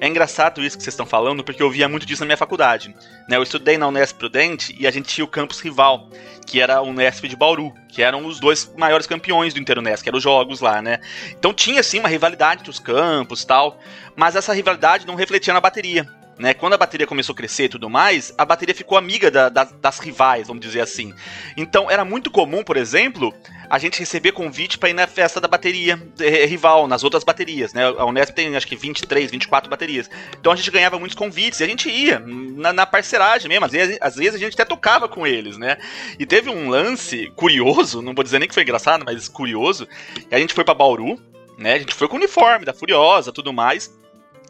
engraçado 0.00 0.62
isso 0.62 0.76
que 0.76 0.82
vocês 0.82 0.94
estão 0.94 1.06
falando, 1.06 1.42
porque 1.42 1.62
eu 1.62 1.70
via 1.70 1.88
muito 1.88 2.06
disso 2.06 2.22
na 2.22 2.26
minha 2.26 2.36
faculdade. 2.36 2.94
Né? 3.28 3.36
Eu 3.36 3.42
estudei 3.42 3.78
na 3.78 3.88
Unesp 3.88 4.18
Prudente 4.18 4.74
e 4.78 4.86
a 4.86 4.90
gente 4.90 5.06
tinha 5.06 5.24
o 5.24 5.28
campus 5.28 5.60
rival, 5.60 6.08
que 6.46 6.60
era 6.60 6.76
a 6.76 6.82
Unesp 6.82 7.26
de 7.26 7.36
Bauru, 7.36 7.72
que 7.88 8.02
eram 8.02 8.26
os 8.26 8.40
dois 8.40 8.72
maiores 8.76 9.06
campeões 9.06 9.54
do 9.54 9.60
Interunesp, 9.60 10.02
que 10.02 10.08
eram 10.08 10.18
os 10.18 10.22
jogos 10.22 10.60
lá, 10.60 10.82
né? 10.82 11.00
Então 11.30 11.52
tinha, 11.52 11.82
sim, 11.82 12.00
uma 12.00 12.08
rivalidade 12.08 12.60
entre 12.60 12.70
os 12.70 12.78
campos 12.78 13.44
tal, 13.44 13.78
mas 14.16 14.36
essa 14.36 14.52
rivalidade 14.52 15.06
não 15.06 15.14
refletia 15.14 15.54
na 15.54 15.60
bateria. 15.60 16.08
Né, 16.36 16.52
quando 16.52 16.72
a 16.72 16.76
bateria 16.76 17.06
começou 17.06 17.32
a 17.32 17.36
crescer 17.36 17.64
e 17.64 17.68
tudo 17.68 17.88
mais, 17.88 18.34
a 18.36 18.44
bateria 18.44 18.74
ficou 18.74 18.98
amiga 18.98 19.30
da- 19.30 19.48
da- 19.48 19.64
das 19.80 20.00
rivais, 20.00 20.48
vamos 20.48 20.64
dizer 20.66 20.80
assim. 20.80 21.14
Então 21.56 21.88
era 21.88 22.04
muito 22.04 22.28
comum, 22.28 22.64
por 22.64 22.76
exemplo, 22.76 23.32
a 23.70 23.78
gente 23.78 24.00
receber 24.00 24.32
convite 24.32 24.76
para 24.76 24.90
ir 24.90 24.94
na 24.94 25.06
festa 25.06 25.40
da 25.40 25.46
bateria 25.46 25.96
eh, 26.18 26.44
rival, 26.44 26.88
nas 26.88 27.04
outras 27.04 27.22
baterias, 27.22 27.72
né? 27.72 27.84
A 27.86 28.04
Unesp 28.04 28.34
tem 28.34 28.56
acho 28.56 28.66
que 28.66 28.74
23, 28.74 29.30
24 29.30 29.70
baterias. 29.70 30.10
Então 30.38 30.50
a 30.52 30.56
gente 30.56 30.72
ganhava 30.72 30.98
muitos 30.98 31.16
convites 31.16 31.60
e 31.60 31.64
a 31.64 31.68
gente 31.68 31.88
ia 31.88 32.18
na, 32.18 32.72
na 32.72 32.84
parceragem 32.84 33.48
mesmo. 33.48 33.66
Às 33.66 33.72
vezes, 33.72 33.98
às 34.00 34.16
vezes 34.16 34.34
a 34.34 34.38
gente 34.38 34.54
até 34.54 34.64
tocava 34.64 35.08
com 35.08 35.24
eles, 35.24 35.56
né? 35.56 35.76
E 36.18 36.26
teve 36.26 36.50
um 36.50 36.68
lance 36.68 37.30
curioso, 37.36 38.02
não 38.02 38.12
vou 38.12 38.24
dizer 38.24 38.40
nem 38.40 38.48
que 38.48 38.54
foi 38.54 38.64
engraçado, 38.64 39.04
mas 39.06 39.28
curioso. 39.28 39.86
que 40.28 40.34
a 40.34 40.38
gente 40.38 40.52
foi 40.52 40.64
para 40.64 40.74
Bauru, 40.74 41.16
né? 41.56 41.74
A 41.74 41.78
gente 41.78 41.94
foi 41.94 42.08
com 42.08 42.14
o 42.14 42.18
uniforme 42.18 42.64
da 42.64 42.74
Furiosa, 42.74 43.32
tudo 43.32 43.52
mais. 43.52 43.94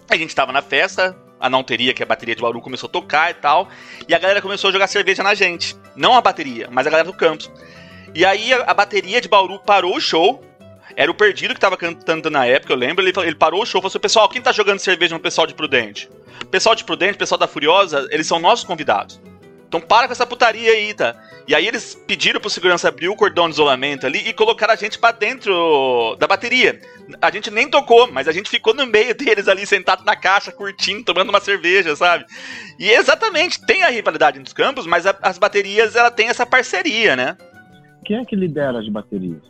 A 0.09 0.16
gente 0.16 0.35
tava 0.35 0.51
na 0.53 0.62
festa, 0.62 1.16
a 1.44 1.50
não 1.50 1.62
teria 1.62 1.92
que 1.92 2.02
a 2.02 2.07
bateria 2.07 2.35
de 2.35 2.40
Bauru 2.40 2.59
começou 2.62 2.88
a 2.88 2.90
tocar 2.90 3.30
e 3.30 3.35
tal, 3.35 3.68
e 4.09 4.14
a 4.14 4.18
galera 4.18 4.40
começou 4.40 4.70
a 4.70 4.72
jogar 4.72 4.87
cerveja 4.87 5.22
na 5.22 5.35
gente. 5.35 5.76
Não 5.94 6.14
a 6.14 6.20
bateria, 6.22 6.68
mas 6.70 6.87
a 6.87 6.90
galera 6.90 7.07
do 7.07 7.12
campus. 7.12 7.50
E 8.14 8.24
aí 8.24 8.54
a, 8.54 8.72
bateria 8.72 9.20
de 9.20 9.28
Bauru 9.28 9.59
parou 9.59 9.94
o 9.94 10.00
show. 10.00 10.42
Era 10.96 11.11
o 11.11 11.14
Perdido 11.14 11.52
que 11.52 11.61
tava 11.61 11.76
cantando 11.76 12.30
na 12.30 12.46
época, 12.46 12.72
eu 12.72 12.76
lembro. 12.78 13.04
Ele, 13.04 13.12
ele 13.24 13.35
parou 13.35 13.61
o 13.61 13.66
show 13.66 13.78
e 13.78 13.83
falou 13.83 13.88
assim: 13.88 13.98
Pessoal, 13.98 14.26
quem 14.26 14.40
tá 14.40 14.52
jogando 14.52 14.78
cerveja 14.78 15.14
no 15.14 15.20
pessoal 15.20 15.46
de 15.46 15.52
Prudente? 15.52 16.09
Pessoal 16.50 16.74
de 16.74 16.83
Prudente, 16.83 17.18
pessoal 17.18 17.38
da 17.38 17.46
Furiosa, 17.46 18.09
eles 18.11 18.26
são 18.26 18.38
nossos 18.38 18.64
convidados. 18.64 19.20
Então 19.76 19.84
para 19.88 20.06
com 20.06 20.12
essa 20.12 20.24
putaria 20.24 20.70
aí, 20.70 20.94
tá? 20.94 21.16
E 21.48 21.54
aí 21.54 21.66
eles 21.66 21.96
pediram 22.06 22.40
pro 22.40 22.48
segurança 22.48 22.87
abrir 22.87 23.08
o 23.08 23.16
cordão 23.16 23.48
de 23.48 23.54
isolamento 23.54 24.06
ali 24.06 24.20
e 24.28 24.32
colocaram 24.32 24.72
a 24.72 24.76
gente 24.76 24.96
pra 25.00 25.10
dentro 25.10 26.14
da 26.16 26.28
bateria. 26.28 26.80
A 27.20 27.28
gente 27.28 27.50
nem 27.50 27.68
tocou, 27.68 28.08
mas 28.12 28.28
a 28.28 28.32
gente 28.32 28.48
ficou 28.48 28.72
no 28.72 28.87
meio 28.87 29.12
deles 29.16 29.48
ali, 29.48 29.66
sentado 29.66 30.04
na 30.04 30.14
caixa, 30.14 30.52
curtindo, 30.52 31.02
tomando 31.02 31.30
uma 31.30 31.40
cerveja, 31.40 31.96
sabe? 31.96 32.24
E 32.78 32.88
exatamente, 32.88 33.60
tem 33.66 33.82
a 33.82 33.88
rivalidade 33.90 34.38
nos 34.38 34.52
campos, 34.52 34.87
mas 34.87 35.06
a- 35.06 35.18
as 35.20 35.38
baterias, 35.38 35.96
ela 35.96 36.10
tem 36.10 36.28
essa 36.28 36.46
parceria, 36.46 37.16
né? 37.16 37.37
Quem 38.04 38.18
é 38.18 38.24
que 38.24 38.37
lidera 38.37 38.78
as 38.78 38.88
baterias? 38.88 39.42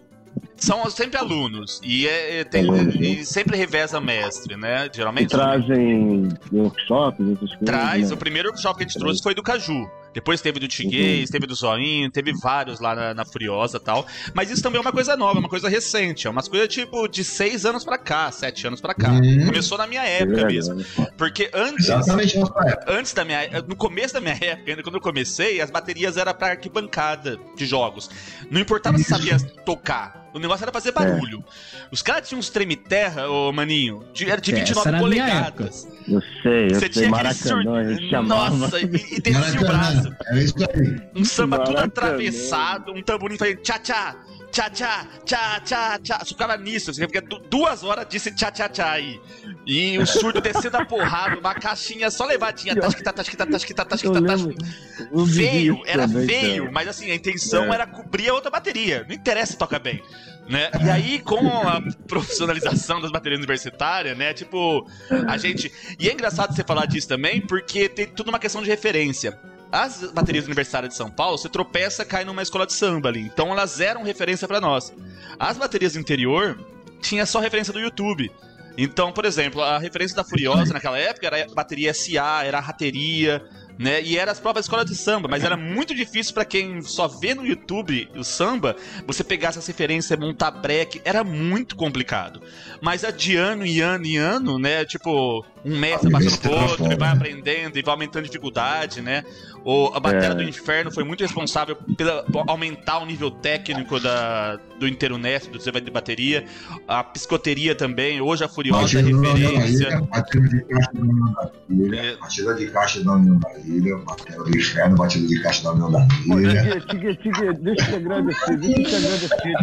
São 0.56 0.88
sempre 0.88 1.18
alunos 1.18 1.80
e, 1.84 2.08
é, 2.08 2.38
é, 2.40 2.44
tem- 2.44 2.70
né? 2.70 2.92
e 2.98 3.24
sempre 3.26 3.58
reveza 3.58 4.00
mestre, 4.00 4.56
né? 4.56 4.88
Geralmente 4.90 5.28
trazem 5.28 6.28
workshops, 6.50 7.20
essas 7.26 7.38
coisas. 7.50 7.58
traz. 7.64 8.08
né? 8.08 8.14
O 8.14 8.18
primeiro 8.18 8.48
workshop 8.48 8.78
que 8.78 8.84
a 8.84 8.86
gente 8.88 8.98
trouxe 8.98 9.22
foi 9.22 9.34
do 9.34 9.42
Caju. 9.42 9.86
Depois 10.14 10.40
teve 10.40 10.60
do 10.60 10.68
Tiguês, 10.68 11.28
teve 11.28 11.46
do 11.46 11.54
Zoinho, 11.54 12.10
teve 12.10 12.32
vários 12.32 12.78
lá 12.78 12.94
na, 12.94 13.12
na 13.12 13.24
Furiosa 13.24 13.78
e 13.78 13.80
tal. 13.80 14.06
Mas 14.32 14.48
isso 14.48 14.62
também 14.62 14.78
é 14.78 14.80
uma 14.80 14.92
coisa 14.92 15.16
nova, 15.16 15.40
uma 15.40 15.48
coisa 15.48 15.68
recente. 15.68 16.26
É 16.26 16.30
umas 16.30 16.46
coisas 16.48 16.68
tipo 16.68 17.08
de 17.08 17.24
seis 17.24 17.66
anos 17.66 17.84
pra 17.84 17.98
cá, 17.98 18.30
sete 18.30 18.66
anos 18.66 18.80
pra 18.80 18.94
cá. 18.94 19.10
Uhum. 19.10 19.46
Começou 19.46 19.76
na 19.76 19.86
minha 19.86 20.04
época 20.04 20.42
É 20.42 20.46
mesmo. 20.46 20.84
Porque 21.18 21.50
antes. 21.52 21.88
Exatamente. 21.88 22.38
Antes 22.86 23.12
da 23.12 23.24
minha. 23.24 23.40
No 23.66 23.74
começo 23.74 24.14
da 24.14 24.20
minha 24.20 24.38
época, 24.40 24.70
ainda 24.70 24.82
quando 24.82 24.94
eu 24.94 25.00
comecei, 25.00 25.60
as 25.60 25.70
baterias 25.70 26.16
eram 26.16 26.32
pra 26.32 26.50
arquibancada 26.50 27.38
de 27.56 27.66
jogos. 27.66 28.08
Não 28.50 28.60
importava 28.60 28.96
se 28.98 29.04
sabia 29.04 29.36
tocar. 29.64 30.23
O 30.34 30.38
negócio 30.40 30.64
era 30.64 30.72
fazer 30.72 30.90
barulho. 30.90 31.44
Os 31.92 32.02
caras 32.02 32.28
tinham 32.28 32.40
uns 32.40 32.50
treme-terra, 32.50 33.28
ô 33.28 33.52
maninho, 33.52 34.04
de, 34.12 34.28
era 34.28 34.40
de 34.40 34.50
Essa 34.50 34.60
29 34.60 34.88
era 34.88 34.98
polegadas. 34.98 35.88
Eu 36.08 36.20
sei, 36.42 36.64
eu 36.66 36.70
Você 36.70 36.80
sei. 36.80 36.88
tinha 36.88 37.06
aquele 37.06 37.08
Maracanã, 37.08 37.62
sur... 37.62 37.76
a 37.76 37.84
gente 37.92 38.10
chamava. 38.10 38.56
Nossa, 38.56 38.80
e, 38.80 38.84
e 38.84 39.20
descia 39.20 39.60
o 39.60 39.64
braço. 39.64 40.16
Era 40.26 40.42
isso 40.42 40.54
aí. 40.58 41.00
Um 41.14 41.24
samba 41.24 41.58
Maracanã. 41.58 41.84
atravessado, 41.84 42.92
um 42.92 43.00
tamborim 43.00 43.38
fazendo 43.38 43.58
tchá-tchá, 43.62 44.16
tchá-tchá, 44.54 45.06
tchá-tchá, 45.26 45.98
tchá. 45.98 46.18
Você 46.20 46.26
ficava 46.28 46.56
nisso, 46.56 46.94
você 46.94 47.06
fica 47.06 47.20
du- 47.20 47.40
duas 47.50 47.82
horas 47.82 48.06
disse 48.08 48.30
tchá-tchá-tchá 48.30 48.92
aí. 48.92 49.20
E 49.66 49.98
o 49.98 50.06
surdo 50.06 50.40
descendo 50.40 50.76
a 50.76 50.84
porrada, 50.84 51.38
uma 51.38 51.54
caixinha 51.54 52.10
só 52.10 52.24
levadinha, 52.24 52.76
tasquita, 52.76 53.12
tasquita, 53.12 53.46
tasquita, 53.46 53.82
Eu 53.82 53.86
tasquita, 53.86 54.22
tasquita. 54.22 54.64
lembro. 54.64 55.10
eu 55.18 55.24
vivi 55.24 55.48
Feio, 55.48 55.82
era 55.86 56.06
feio, 56.08 56.62
cara. 56.64 56.72
mas 56.72 56.88
assim, 56.88 57.10
a 57.10 57.14
intenção 57.14 57.64
É. 57.64 57.74
era 57.74 57.86
cobrir 57.86 58.28
a 58.28 58.34
outra 58.34 58.50
bateria. 58.50 59.04
Não 59.08 59.14
interessa 59.14 59.52
se 59.52 59.58
toca 59.58 59.78
bem. 59.78 60.00
Né? 60.48 60.70
E 60.84 60.90
aí, 60.90 61.18
com 61.20 61.38
a 61.66 61.80
profissionalização 62.06 63.00
das 63.00 63.10
baterias 63.10 63.38
universitárias, 63.38 64.16
né? 64.16 64.34
Tipo, 64.34 64.86
a 65.26 65.38
gente. 65.38 65.72
E 65.98 66.06
é 66.08 66.12
engraçado 66.12 66.54
você 66.54 66.62
falar 66.62 66.84
disso 66.86 67.08
também, 67.08 67.40
porque 67.40 67.88
tem 67.88 68.06
tudo 68.06 68.28
uma 68.28 68.38
questão 68.38 68.62
de 68.62 68.68
referência. 68.68 69.38
As 69.74 70.08
baterias 70.12 70.44
universitárias 70.44 70.92
de 70.92 70.96
São 70.96 71.10
Paulo, 71.10 71.36
você 71.36 71.48
tropeça, 71.48 72.04
cai 72.04 72.24
numa 72.24 72.40
escola 72.40 72.64
de 72.64 72.72
samba 72.72 73.08
ali. 73.08 73.22
Então 73.22 73.50
elas 73.50 73.80
eram 73.80 74.04
referência 74.04 74.46
pra 74.46 74.60
nós. 74.60 74.92
As 75.36 75.58
baterias 75.58 75.94
do 75.94 75.98
interior 75.98 76.64
tinha 77.00 77.26
só 77.26 77.40
referência 77.40 77.72
do 77.72 77.80
YouTube. 77.80 78.30
Então, 78.78 79.10
por 79.10 79.24
exemplo, 79.24 79.60
a 79.60 79.76
referência 79.76 80.16
da 80.16 80.22
Furiosa 80.22 80.72
naquela 80.72 80.96
época 80.96 81.26
era 81.26 81.52
bateria 81.52 81.92
SA, 81.92 82.44
era 82.44 82.58
a 82.58 82.60
rateria, 82.60 83.44
né? 83.76 84.00
E 84.00 84.16
era 84.16 84.30
as 84.30 84.38
próprias 84.38 84.66
escolas 84.66 84.86
de 84.86 84.94
samba, 84.94 85.26
mas 85.26 85.42
era 85.42 85.56
muito 85.56 85.92
difícil 85.92 86.34
pra 86.34 86.44
quem 86.44 86.80
só 86.80 87.08
vê 87.08 87.34
no 87.34 87.44
YouTube 87.44 88.08
o 88.14 88.22
samba, 88.22 88.76
você 89.04 89.24
pegar 89.24 89.48
essas 89.48 89.66
referências, 89.66 90.16
montar 90.16 90.52
break, 90.52 91.02
era 91.04 91.24
muito 91.24 91.74
complicado. 91.74 92.40
Mas 92.80 93.02
a 93.02 93.10
de 93.10 93.34
ano 93.34 93.66
em 93.66 93.80
ano 93.80 94.06
em 94.06 94.18
ano, 94.18 94.56
né? 94.56 94.84
Tipo, 94.84 95.44
um 95.64 95.78
mestre 95.78 96.10
passando 96.10 96.38
pro 96.40 96.52
outro, 96.52 96.92
e 96.92 96.96
vai 96.96 97.08
aprendendo 97.10 97.78
e 97.78 97.82
vai 97.82 97.94
aumentando 97.94 98.24
dificuldade, 98.24 99.00
né? 99.00 99.24
Ou 99.64 99.94
a 99.94 100.00
Bateria 100.00 100.28
É. 100.28 100.34
do 100.34 100.42
Inferno 100.42 100.92
foi 100.92 101.04
muito 101.04 101.22
responsável 101.22 101.74
pela 101.96 102.22
por 102.24 102.44
aumentar 102.48 102.98
o 102.98 103.06
nível 103.06 103.30
técnico 103.30 103.98
da, 103.98 104.58
do 104.78 104.86
Internest, 104.86 105.48
do 105.50 105.56
desenvolvimento 105.58 105.86
de 105.86 105.90
bateria. 105.90 106.44
A 106.86 107.02
psicoteria 107.02 107.74
também, 107.74 108.20
hoje 108.20 108.44
a 108.44 108.48
Furiosa 108.48 108.98
é 108.98 109.02
Batida 109.02 109.26
referência. 109.32 109.88
Ilha, 109.88 110.06
batida 110.10 110.44
de 110.44 110.60
caixa 110.66 110.92
da 110.92 111.02
União 111.02 111.28
da 111.38 111.48
Ilha, 111.70 111.96
É. 111.96 112.16
batida 112.16 112.54
de 112.54 112.66
caixa 112.66 113.02
da 113.04 113.12
União 113.14 113.38
da 113.38 113.58
Ilha, 113.60 113.96
batida 113.98 114.44
do 114.44 114.56
inferno, 114.56 114.96
batida 114.96 115.26
de 115.26 115.42
caixa 115.42 115.62
da 115.62 115.72
União 115.72 115.90
da 115.90 116.06
Ilha. 116.26 116.80
Tigre, 116.82 117.16
Tigre, 117.16 117.54
deixa 117.54 117.82
eu 117.82 117.88
te 117.88 117.94
agradecer, 117.96 118.56
deixa 118.58 118.80
eu 118.80 118.84
te 118.84 118.96
agradecer. 118.96 119.54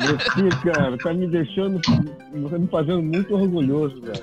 Você, 0.00 0.70
cara, 0.72 0.96
tá 0.98 1.12
me 1.12 1.26
deixando, 1.28 1.80
tá 1.82 2.58
me 2.58 2.66
fazendo 2.68 3.02
muito 3.02 3.34
orgulhoso, 3.34 4.00
velho. 4.00 4.22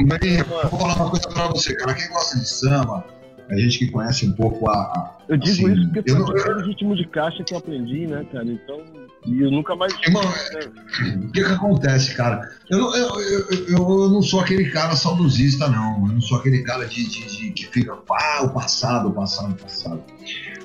Mas, 0.00 0.70
vou 0.70 0.78
falar 0.80 0.96
uma 0.96 1.10
coisa 1.10 1.28
pra 1.28 1.48
você, 1.48 1.74
cara. 1.76 1.94
Quem 1.94 2.08
gosta 2.08 2.38
de 2.38 2.48
samba, 2.48 3.04
a 3.50 3.56
gente 3.58 3.78
que 3.78 3.90
conhece 3.90 4.26
um 4.26 4.32
pouco 4.32 4.68
a. 4.68 4.72
a- 4.72 5.16
Eu 5.28 5.36
digo 5.36 5.66
assim, 5.68 5.74
isso 5.80 5.90
porque 5.92 6.10
eu 6.10 6.16
foi 6.16 6.22
o 6.24 6.34
primeiro 6.34 6.66
ritmo 6.68 6.96
de 6.96 7.06
caixa 7.06 7.42
que 7.44 7.54
eu 7.54 7.58
aprendi, 7.58 8.06
né, 8.06 8.24
cara? 8.32 8.44
Então, 8.44 8.80
e 9.26 9.40
eu 9.42 9.50
nunca 9.50 9.74
mais. 9.76 9.92
Irmão, 10.06 10.22
O 10.22 11.30
que 11.32 11.44
que 11.44 11.52
acontece, 11.52 12.14
cara? 12.14 12.50
Eu, 12.70 12.78
não- 12.78 12.96
eu, 12.96 13.20
eu, 13.20 13.40
eu, 13.50 13.66
eu 14.02 14.08
não 14.10 14.22
sou 14.22 14.40
aquele 14.40 14.70
cara 14.70 14.94
saudosista, 14.96 15.68
não. 15.68 16.06
Eu 16.06 16.14
não 16.14 16.20
sou 16.20 16.38
aquele 16.38 16.62
cara 16.62 16.86
de, 16.86 17.06
de- 17.08 17.26
de- 17.26 17.50
que 17.50 17.66
fica, 17.66 17.92
ah, 18.10 18.42
o 18.44 18.50
passado, 18.50 19.08
o 19.08 19.12
passado, 19.12 19.52
o 19.52 19.56
passado. 19.56 20.02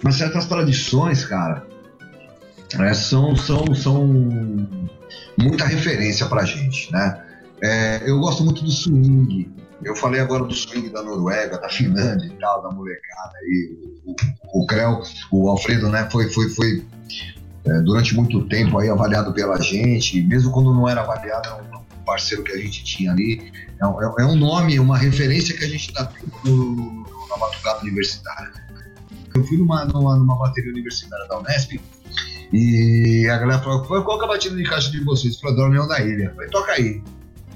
Mas 0.03 0.15
certas 0.15 0.45
tradições, 0.45 1.25
cara, 1.25 1.65
é, 2.79 2.93
são, 2.93 3.35
são, 3.35 3.73
são 3.75 4.05
muita 5.37 5.65
referência 5.65 6.25
pra 6.27 6.43
gente, 6.45 6.91
né? 6.91 7.23
É, 7.61 8.09
eu 8.09 8.19
gosto 8.19 8.43
muito 8.43 8.63
do 8.63 8.71
swing. 8.71 9.51
Eu 9.83 9.95
falei 9.95 10.19
agora 10.21 10.43
do 10.43 10.53
swing 10.53 10.89
da 10.89 11.03
Noruega, 11.03 11.57
da 11.59 11.69
Finlândia 11.69 12.25
e 12.25 12.39
tal, 12.39 12.61
da 12.63 12.69
molecada 12.71 13.33
aí. 13.43 13.77
O, 14.05 14.11
o, 14.11 14.63
o 14.63 14.65
Creu, 14.67 15.01
o 15.31 15.49
Alfredo, 15.49 15.89
né, 15.89 16.07
foi, 16.11 16.29
foi, 16.29 16.49
foi 16.49 16.85
é, 17.65 17.81
durante 17.81 18.15
muito 18.15 18.45
tempo 18.47 18.77
aí 18.79 18.89
avaliado 18.89 19.33
pela 19.33 19.61
gente, 19.61 20.21
mesmo 20.23 20.51
quando 20.51 20.73
não 20.73 20.87
era 20.89 21.01
avaliado, 21.01 21.47
era 21.47 21.77
um 21.77 22.03
parceiro 22.05 22.43
que 22.43 22.51
a 22.53 22.57
gente 22.57 22.83
tinha 22.83 23.11
ali. 23.11 23.51
É, 23.79 23.85
um- 23.85 24.01
é 24.19 24.25
um 24.25 24.35
nome, 24.35 24.79
uma 24.79 24.97
referência 24.97 25.55
que 25.55 25.63
a 25.63 25.67
gente 25.69 25.89
está 25.89 26.05
tendo 26.05 26.31
no- 26.55 27.27
na 27.29 27.37
batucada 27.37 27.81
universitária. 27.81 28.51
Eu 29.35 29.43
fui 29.43 29.57
numa, 29.57 29.85
numa, 29.85 30.15
numa 30.15 30.35
bateria 30.39 30.71
universitária 30.71 31.27
da 31.27 31.37
Unesp 31.39 31.79
e 32.51 33.27
a 33.29 33.37
galera 33.37 33.59
falou: 33.61 33.83
qual 33.83 34.17
que 34.17 34.23
é 34.23 34.27
a 34.27 34.31
batida 34.31 34.55
de 34.55 34.63
caixa 34.63 34.89
de 34.89 35.03
vocês? 35.03 35.39
Falei, 35.39 35.57
da 35.57 35.65
União 35.67 35.87
da 35.87 35.99
Ilha. 36.01 36.23
Eu 36.25 36.33
falei, 36.33 36.49
toca 36.49 36.71
aí. 36.71 37.03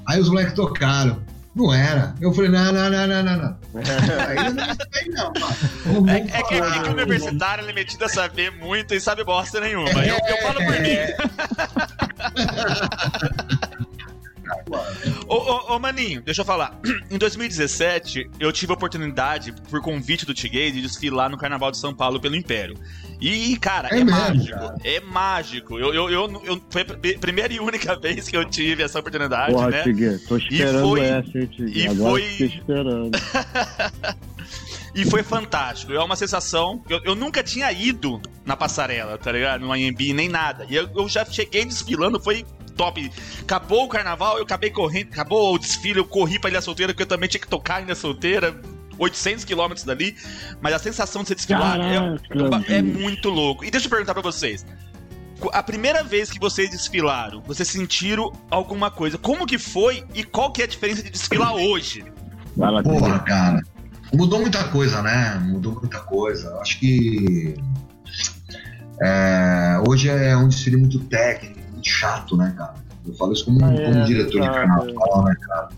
Aí 0.06 0.20
os 0.20 0.28
moleques 0.28 0.54
tocaram. 0.54 1.22
Não 1.54 1.72
era. 1.72 2.14
Eu 2.20 2.32
falei, 2.32 2.50
não, 2.50 2.72
não, 2.72 2.90
não, 2.90 3.06
não, 3.06 3.22
não, 3.22 3.36
não. 3.36 3.56
Aí 3.74 4.52
não, 4.52 4.64
aí 4.64 5.08
não, 5.08 5.32
mano. 5.32 6.10
É, 6.10 6.16
é 6.16 6.42
que, 6.42 6.54
é 6.54 6.82
que 6.82 6.88
o 6.88 6.92
universitário 6.92 7.62
ele 7.64 7.72
é 7.72 7.74
metido 7.74 8.04
a 8.04 8.08
saber 8.08 8.50
muito 8.50 8.94
e 8.94 9.00
sabe 9.00 9.24
bosta 9.24 9.60
nenhuma. 9.60 9.88
Eu, 9.90 10.18
eu 10.28 10.42
falo 10.42 10.64
por 10.64 10.80
mim. 10.80 10.96
Ô, 15.26 15.34
ô, 15.36 15.74
ô, 15.74 15.78
Maninho, 15.78 16.22
deixa 16.22 16.42
eu 16.42 16.44
falar. 16.44 16.78
Em 17.10 17.18
2017, 17.18 18.30
eu 18.38 18.52
tive 18.52 18.72
a 18.72 18.74
oportunidade, 18.74 19.52
por 19.70 19.80
convite 19.80 20.26
do 20.26 20.34
Tiguei, 20.34 20.70
de 20.70 20.80
desfilar 20.82 21.30
no 21.30 21.38
Carnaval 21.38 21.70
de 21.70 21.78
São 21.78 21.94
Paulo 21.94 22.20
pelo 22.20 22.36
Império. 22.36 22.76
E, 23.20 23.56
cara, 23.58 23.88
é, 23.88 24.00
É 24.00 24.04
mesmo, 24.04 24.10
mágico. 24.20 24.58
cara. 24.58 24.74
É 24.84 25.00
mágico. 25.00 25.78
Eu, 25.78 25.94
eu, 25.94 26.10
eu, 26.10 26.42
eu- 26.44 26.62
foi 26.70 26.82
a 26.82 26.84
pri- 26.84 27.18
primeira 27.18 27.52
e 27.52 27.60
única 27.60 27.94
vez 28.00 28.28
que 28.28 28.36
eu 28.36 28.44
tive 28.44 28.82
essa 28.82 28.98
oportunidade, 28.98 29.52
Porra, 29.52 29.70
né? 29.70 29.82
Tigre, 29.82 30.18
tô 30.18 30.36
esperando 30.36 30.88
foi- 30.88 31.00
essa, 31.00 31.38
hein, 31.38 31.50
e 31.58 31.86
Agora 31.88 32.10
foi- 32.10 32.22
esperando. 32.46 33.10
E 34.94 35.06
foi 35.06 35.22
fantástico. 35.22 35.90
É 35.94 36.02
uma 36.04 36.16
sensação. 36.16 36.82
Eu, 36.86 37.00
eu 37.04 37.14
nunca 37.14 37.42
tinha 37.42 37.72
ido 37.72 38.20
na 38.44 38.54
passarela, 38.54 39.16
tá 39.16 39.32
ligado? 39.32 39.62
No 39.64 39.74
IMB 39.74 40.12
nem 40.12 40.28
nada. 40.28 40.66
E 40.68 40.74
eu, 40.76 40.86
eu 40.94 41.08
já 41.08 41.24
cheguei 41.24 41.64
desfilando, 41.64 42.20
foi 42.20 42.44
top. 42.72 43.10
Acabou 43.40 43.84
o 43.84 43.88
carnaval, 43.88 44.36
eu 44.38 44.44
acabei 44.44 44.70
correndo. 44.70 45.08
Acabou 45.12 45.54
o 45.54 45.58
desfile, 45.58 45.98
eu 45.98 46.04
corri 46.04 46.38
pra 46.38 46.50
Ilha 46.50 46.60
Solteira, 46.60 46.92
porque 46.92 47.02
eu 47.02 47.06
também 47.08 47.28
tinha 47.28 47.40
que 47.40 47.48
tocar 47.48 47.80
em 47.80 47.84
Ilha 47.84 47.94
Solteira. 47.94 48.60
800 48.98 49.44
quilômetros 49.44 49.84
dali, 49.84 50.14
mas 50.60 50.74
a 50.74 50.78
sensação 50.78 51.22
de 51.22 51.28
você 51.28 51.34
desfilar 51.34 51.80
é, 51.80 51.96
é, 51.96 52.78
é 52.78 52.82
muito 52.82 53.30
louco. 53.30 53.64
E 53.64 53.70
deixa 53.70 53.86
eu 53.86 53.90
perguntar 53.90 54.12
pra 54.12 54.22
vocês. 54.22 54.64
A 55.52 55.62
primeira 55.62 56.04
vez 56.04 56.30
que 56.30 56.38
vocês 56.38 56.70
desfilaram, 56.70 57.42
vocês 57.42 57.68
sentiram 57.68 58.30
alguma 58.48 58.90
coisa? 58.90 59.18
Como 59.18 59.46
que 59.46 59.58
foi 59.58 60.04
e 60.14 60.22
qual 60.22 60.52
que 60.52 60.60
é 60.60 60.66
a 60.66 60.68
diferença 60.68 61.02
de 61.02 61.10
desfilar 61.10 61.54
hoje? 61.54 62.04
Porra, 62.84 63.18
cara. 63.20 63.60
Mudou 64.14 64.40
muita 64.40 64.64
coisa, 64.64 65.02
né? 65.02 65.34
Mudou 65.42 65.72
muita 65.80 65.98
coisa. 66.00 66.54
Acho 66.60 66.78
que 66.78 67.56
é, 69.00 69.80
hoje 69.88 70.08
é 70.08 70.36
um 70.36 70.48
desfile 70.48 70.76
muito 70.76 71.00
técnico, 71.00 71.58
muito 71.82 71.88
chato, 71.88 72.36
né, 72.36 72.54
cara? 72.56 72.74
Eu 73.04 73.14
falo 73.14 73.32
isso 73.32 73.44
como, 73.44 73.64
Ah, 73.64 73.74
é, 73.74 73.84
como 73.92 74.04
diretor 74.04 74.30
de 74.30 74.38
exato. 74.38 74.54
carnaval, 74.54 75.24
né, 75.24 75.34
cara? 75.48 75.68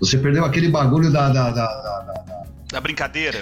Você 0.00 0.18
perdeu 0.18 0.44
aquele 0.44 0.68
bagulho 0.68 1.10
da, 1.12 1.28
da, 1.28 1.50
da, 1.50 1.66
da, 1.66 2.00
da- 2.02 2.42
Da 2.72 2.80
brincadeira? 2.80 3.38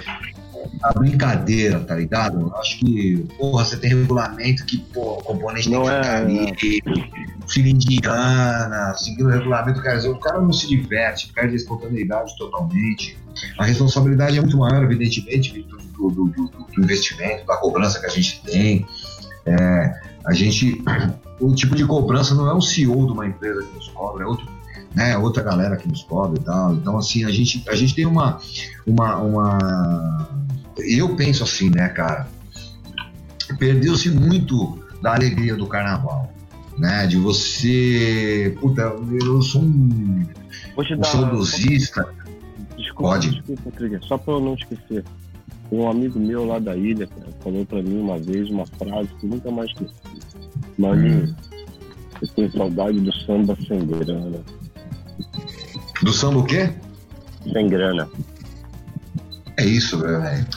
da 0.79 0.91
brincadeira, 0.93 1.79
tá 1.79 1.95
ligado? 1.95 2.53
Acho 2.57 2.77
que, 2.79 3.17
porra, 3.37 3.65
você 3.65 3.77
tem 3.77 3.89
regulamento 3.89 4.63
que, 4.65 4.77
pô, 4.77 5.13
o 5.13 5.23
componente 5.23 5.69
Não 5.69 5.83
tem 5.83 5.89
que 5.91 5.97
é, 5.97 6.03
ficar 6.03 6.91
ali, 6.91 7.11
fila 7.47 7.67
indiana, 7.69 8.93
seguindo 8.95 9.25
o 9.25 9.29
regulamento, 9.31 9.81
quer 9.81 9.95
dizer, 9.95 10.09
o 10.09 10.19
cara 10.19 10.39
não 10.39 10.53
se 10.53 10.67
diverte, 10.67 11.31
perde 11.33 11.53
a 11.53 11.55
espontaneidade 11.55 12.35
totalmente. 12.37 13.17
A 13.57 13.65
responsabilidade 13.65 14.37
é 14.37 14.41
muito 14.41 14.57
maior, 14.57 14.83
evidentemente, 14.83 15.61
do, 15.63 15.77
do, 15.77 16.09
do- 16.11 16.25
do- 16.29 16.47
do 16.75 16.83
investimento, 16.83 17.45
da 17.47 17.57
cobrança 17.57 17.99
que 17.99 18.05
a 18.05 18.09
gente 18.09 18.41
tem. 18.43 18.85
É, 19.47 19.93
a 20.25 20.33
gente, 20.33 20.79
o 21.41 21.55
tipo 21.55 21.75
de 21.75 21.85
cobrança 21.85 22.35
não 22.35 22.47
é 22.47 22.53
o 22.53 22.61
CEO 22.61 23.05
de 23.07 23.11
uma 23.11 23.25
empresa 23.25 23.63
que 23.63 23.75
nos 23.75 23.87
cobra, 23.89 24.23
é 24.23 24.27
outro, 24.27 24.47
né, 24.93 25.17
outra 25.17 25.41
galera 25.43 25.75
que 25.75 25.87
nos 25.87 26.03
cobra 26.03 26.39
e 26.39 26.43
tal. 26.43 26.73
Então, 26.73 26.97
assim, 26.97 27.25
a 27.25 27.31
gente, 27.31 27.67
a 27.67 27.75
gente 27.75 27.95
tem 27.95 28.05
uma, 28.05 28.39
uma, 28.85 29.17
uma, 29.17 30.27
eu 30.77 31.15
penso 31.15 31.43
assim, 31.43 31.69
né, 31.69 31.89
cara, 31.89 32.27
perdeu-se 33.57 34.09
muito 34.09 34.79
da 35.01 35.15
alegria 35.15 35.55
do 35.55 35.67
carnaval. 35.67 36.31
Né, 36.77 37.05
de 37.05 37.17
você. 37.17 38.57
Puta, 38.59 38.81
eu 38.81 39.41
sou 39.41 39.61
um, 39.61 40.25
Vou 40.75 40.83
te 40.85 40.93
um 40.93 40.97
dar. 40.97 41.03
saudosista. 41.05 42.07
Desculpa, 42.75 43.11
Pode. 43.11 43.29
desculpa, 43.29 43.71
Trigger, 43.71 44.03
só 44.03 44.17
pra 44.17 44.33
eu 44.35 44.39
não 44.39 44.53
esquecer. 44.55 45.03
Um 45.71 45.87
amigo 45.87 46.17
meu 46.17 46.45
lá 46.45 46.57
da 46.59 46.75
ilha, 46.75 47.05
cara, 47.05 47.27
falou 47.43 47.65
pra 47.65 47.83
mim 47.83 47.99
uma 47.99 48.17
vez 48.17 48.49
uma 48.49 48.65
frase 48.65 49.09
que 49.19 49.27
nunca 49.27 49.51
mais 49.51 49.69
esqueci. 49.69 49.93
Maninho, 50.77 51.35
eu 52.21 52.27
tenho 52.29 52.51
saudade 52.51 52.99
do 52.99 53.13
samba 53.13 53.57
sem 53.67 53.85
grana. 53.85 54.39
Do 56.01 56.13
samba 56.13 56.39
o 56.39 56.43
quê? 56.43 56.69
Sem 57.51 57.67
grana. 57.67 58.09
É 59.57 59.65
isso, 59.65 59.99
velho. 59.99 60.47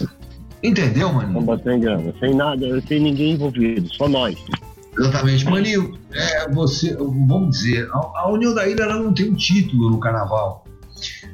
Entendeu, 0.63 1.13
maninho? 1.13 1.41
Samba 1.41 1.63
sem 1.63 1.81
grana. 1.81 2.15
Sem 2.21 2.35
nada, 2.35 2.81
sem 2.83 3.01
ninguém 3.01 3.33
envolvido, 3.33 3.93
só 3.95 4.09
nós. 4.09 4.37
Exatamente. 4.99 5.45
Maninho, 5.45 5.99
é, 6.13 6.49
você, 6.51 6.95
vamos 6.97 7.59
dizer, 7.59 7.89
a, 7.93 7.99
a 8.21 8.31
União 8.31 8.55
da 8.55 8.67
Ilha 8.69 8.83
ela 8.83 8.97
não 8.97 9.13
tem 9.13 9.31
um 9.31 9.35
título 9.35 9.91
no 9.91 9.99
carnaval. 9.99 10.64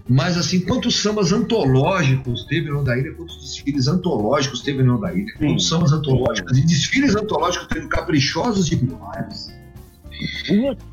Mas, 0.09 0.37
assim, 0.37 0.61
quantos 0.61 1.01
sambas 1.01 1.33
antológicos 1.33 2.45
teve 2.47 2.69
União 2.71 2.83
da 2.83 2.99
Ilha, 2.99 3.13
quantos 3.15 3.37
desfiles 3.41 3.87
antológicos 3.87 4.63
teve 4.63 4.81
União 4.83 4.99
da 4.99 5.13
Ilha, 5.15 5.33
quantos 5.39 5.69
sambas 5.69 5.93
antológicos 5.93 6.59
e 6.59 6.63
desfiles 6.67 7.15
antológicos 7.15 7.69
teve 7.69 7.87
caprichosos 7.87 8.67
de 8.67 8.77
demais. 8.77 9.53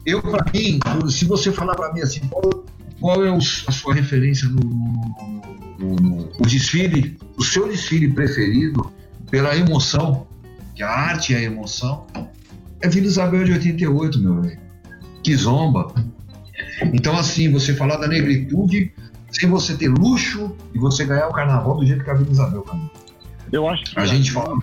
Eu, 0.05 0.21
pra 0.21 0.45
mim, 0.53 0.79
se 1.09 1.25
você 1.25 1.51
falar 1.51 1.75
pra 1.75 1.91
mim 1.93 2.01
assim, 2.01 2.19
qual, 2.29 2.65
qual 2.99 3.25
é 3.25 3.31
o- 3.31 3.37
a 3.37 3.71
sua 3.71 3.93
referência 3.93 4.47
no, 4.47 4.59
no- 4.59 5.41
no- 5.79 5.95
no- 5.95 6.29
o 6.39 6.43
desfile, 6.45 7.17
o 7.37 7.43
seu 7.43 7.67
desfile 7.67 8.07
preferido 8.09 8.91
pela 9.31 9.55
emoção, 9.55 10.27
que 10.75 10.83
a 10.83 10.89
arte 10.89 11.33
é 11.33 11.37
a 11.37 11.41
emoção, 11.43 12.05
é 12.81 12.87
Vila 12.87 13.07
Isabel 13.07 13.43
de 13.43 13.53
88, 13.53 14.19
meu 14.19 14.41
velho. 14.41 14.59
Que 15.23 15.35
zomba. 15.35 15.91
Então, 16.93 17.17
assim, 17.17 17.51
você 17.51 17.73
falar 17.73 17.97
da 17.97 18.07
negritude 18.07 18.91
sem 19.31 19.49
você 19.49 19.75
ter 19.75 19.89
luxo 19.89 20.55
e 20.73 20.79
você 20.79 21.05
ganhar 21.05 21.27
o 21.27 21.33
carnaval 21.33 21.77
do 21.77 21.85
jeito 21.85 22.03
que 22.03 22.09
a 22.09 22.13
Vila 22.13 22.31
Isabel 22.31 22.63
ganhou. 22.63 22.91
Eu 23.51 23.67
acho 23.67 23.83
que 23.85 23.99
A 23.99 24.05
gente 24.05 24.31
fala. 24.31 24.57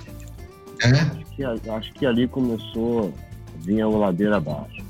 É? 0.83 0.89
acho 0.89 1.25
que, 1.37 1.45
acho 1.45 1.93
que 1.95 2.07
ali 2.07 2.29
começou, 2.29 3.13
vinha 3.61 3.87
o 3.87 3.99
ladeira 3.99 4.37
abaixo. 4.37 4.83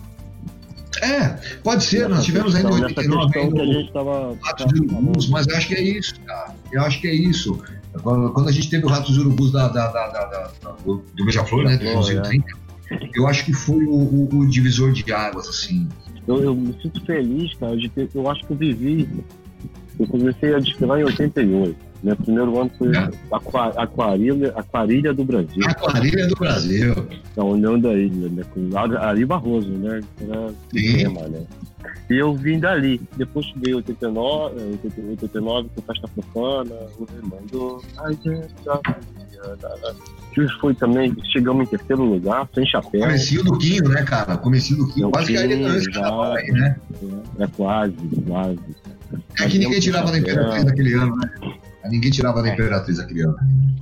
É, 1.03 1.29
pode 1.63 1.85
ser, 1.85 2.09
nós 2.09 2.25
tivemos 2.25 2.55
ainda 2.55 2.71
Nessa 2.71 2.85
89 2.87 3.33
questão 3.33 3.53
que 3.53 3.59
a 3.59 3.63
ainda 3.63 3.81
gente. 3.81 4.43
Ratos 4.43 4.67
de 4.67 4.81
Urubus, 4.81 5.29
mas 5.29 5.49
acho 5.49 5.69
que 5.69 5.75
é 5.75 5.83
isso, 5.83 6.15
cara. 6.21 6.55
Eu 6.73 6.83
acho 6.83 7.01
que 7.01 7.09
é 7.09 7.15
isso. 7.15 7.59
Quando, 8.03 8.49
a 8.49 8.53
gente 8.53 8.71
teve 8.71 8.85
o 8.85 8.89
Ratos 8.89 9.19
Urubus 9.19 9.53
da, 9.53 9.69
da, 9.69 9.89
da, 9.89 10.51
do, 10.85 11.05
Beija-Flor, 11.25 11.65
né? 11.65 11.77
Do 11.77 11.85
é. 11.85 11.89
1930, 11.89 12.45
eu 13.15 13.27
acho 13.27 13.45
que 13.45 13.53
foi 13.53 13.85
o 13.85 14.47
divisor 14.47 14.93
de 14.93 15.13
águas, 15.13 15.49
assim. 15.49 15.89
Eu, 16.27 16.43
eu 16.43 16.55
me 16.55 16.75
sinto 16.81 17.05
feliz, 17.05 17.53
cara, 17.55 17.77
de 17.77 17.89
ter. 17.89 18.09
Eu 18.15 18.31
acho 18.31 18.45
que 18.47 18.53
eu 18.53 18.57
vivi. 18.57 19.09
Eu 19.99 20.07
comecei 20.07 20.55
a 20.55 20.59
desfilar 20.59 21.01
em 21.01 21.05
88. 21.05 21.77
Meu 22.03 22.17
primeiro 22.17 22.61
ano 22.61 22.71
foi 22.77 22.95
É. 22.97 23.11
Aqua- 23.31 23.73
Aquarilha, 23.77 24.53
Aquarilha 24.57 25.15
do 25.15 25.25
Brasil, 25.25 25.63
A 25.67 25.71
Aquarelha 25.71 26.27
do 26.29 26.35
Brasil. 26.35 26.95
da 27.37 27.45
União 27.45 27.79
da 27.79 27.95
Ilha, 27.95 28.29
né? 28.29 28.43
Com 28.53 28.69
Ari 28.77 29.25
Barroso, 29.25 29.71
né? 29.71 30.01
Era 30.21 30.49
Sim. 30.73 30.97
tema, 30.99 31.23
né? 31.29 31.43
E 32.11 32.15
eu 32.15 32.35
vim 32.35 32.59
dali. 32.59 33.01
Depois 33.17 33.47
veio 33.57 33.77
89, 33.77 34.57
eh, 34.61 34.79
89 35.11 35.69
com 35.75 35.83
Festa 35.83 36.09
Profana, 36.09 36.75
o 36.99 37.05
Remando. 37.05 37.83
Ai, 37.99 38.19
gente, 38.25 38.55
Bahia, 38.65 39.95
que 40.33 40.49
foi 40.61 40.75
também, 40.75 41.15
chegamos 41.33 41.67
em 41.67 41.71
terceiro 41.71 42.03
lugar, 42.03 42.49
sem 42.55 42.67
chapéu. 42.67 43.01
Comecinho 43.03 43.45
do 43.45 43.59
Quinho, 43.59 43.89
né, 43.89 44.03
cara? 44.03 44.37
Comecinho 44.37 44.79
do 44.81 44.93
Quinho. 44.93 45.11
Quase 45.11 45.33
que 45.33 45.39
a 45.39 45.47
Quinho, 45.49 45.81
já. 45.81 45.91
carnaval 45.93 46.33
aí, 46.35 46.51
né? 46.53 46.77
É 47.39 47.47
quase, 47.49 47.95
quase. 48.27 48.59
É 49.41 49.49
que 49.49 49.59
ninguém 49.59 49.81
tirava 49.81 50.11
da 50.11 50.19
Imperatriz 50.19 50.65
naquele 50.65 50.95
ano, 50.95 51.17
né? 51.17 51.31
Ninguém 51.91 52.11
tirava 52.11 52.41
É. 52.41 52.43
da 52.43 52.49
Imperatriz 52.53 52.99
naquele 52.99 53.23
ano. 53.23 53.37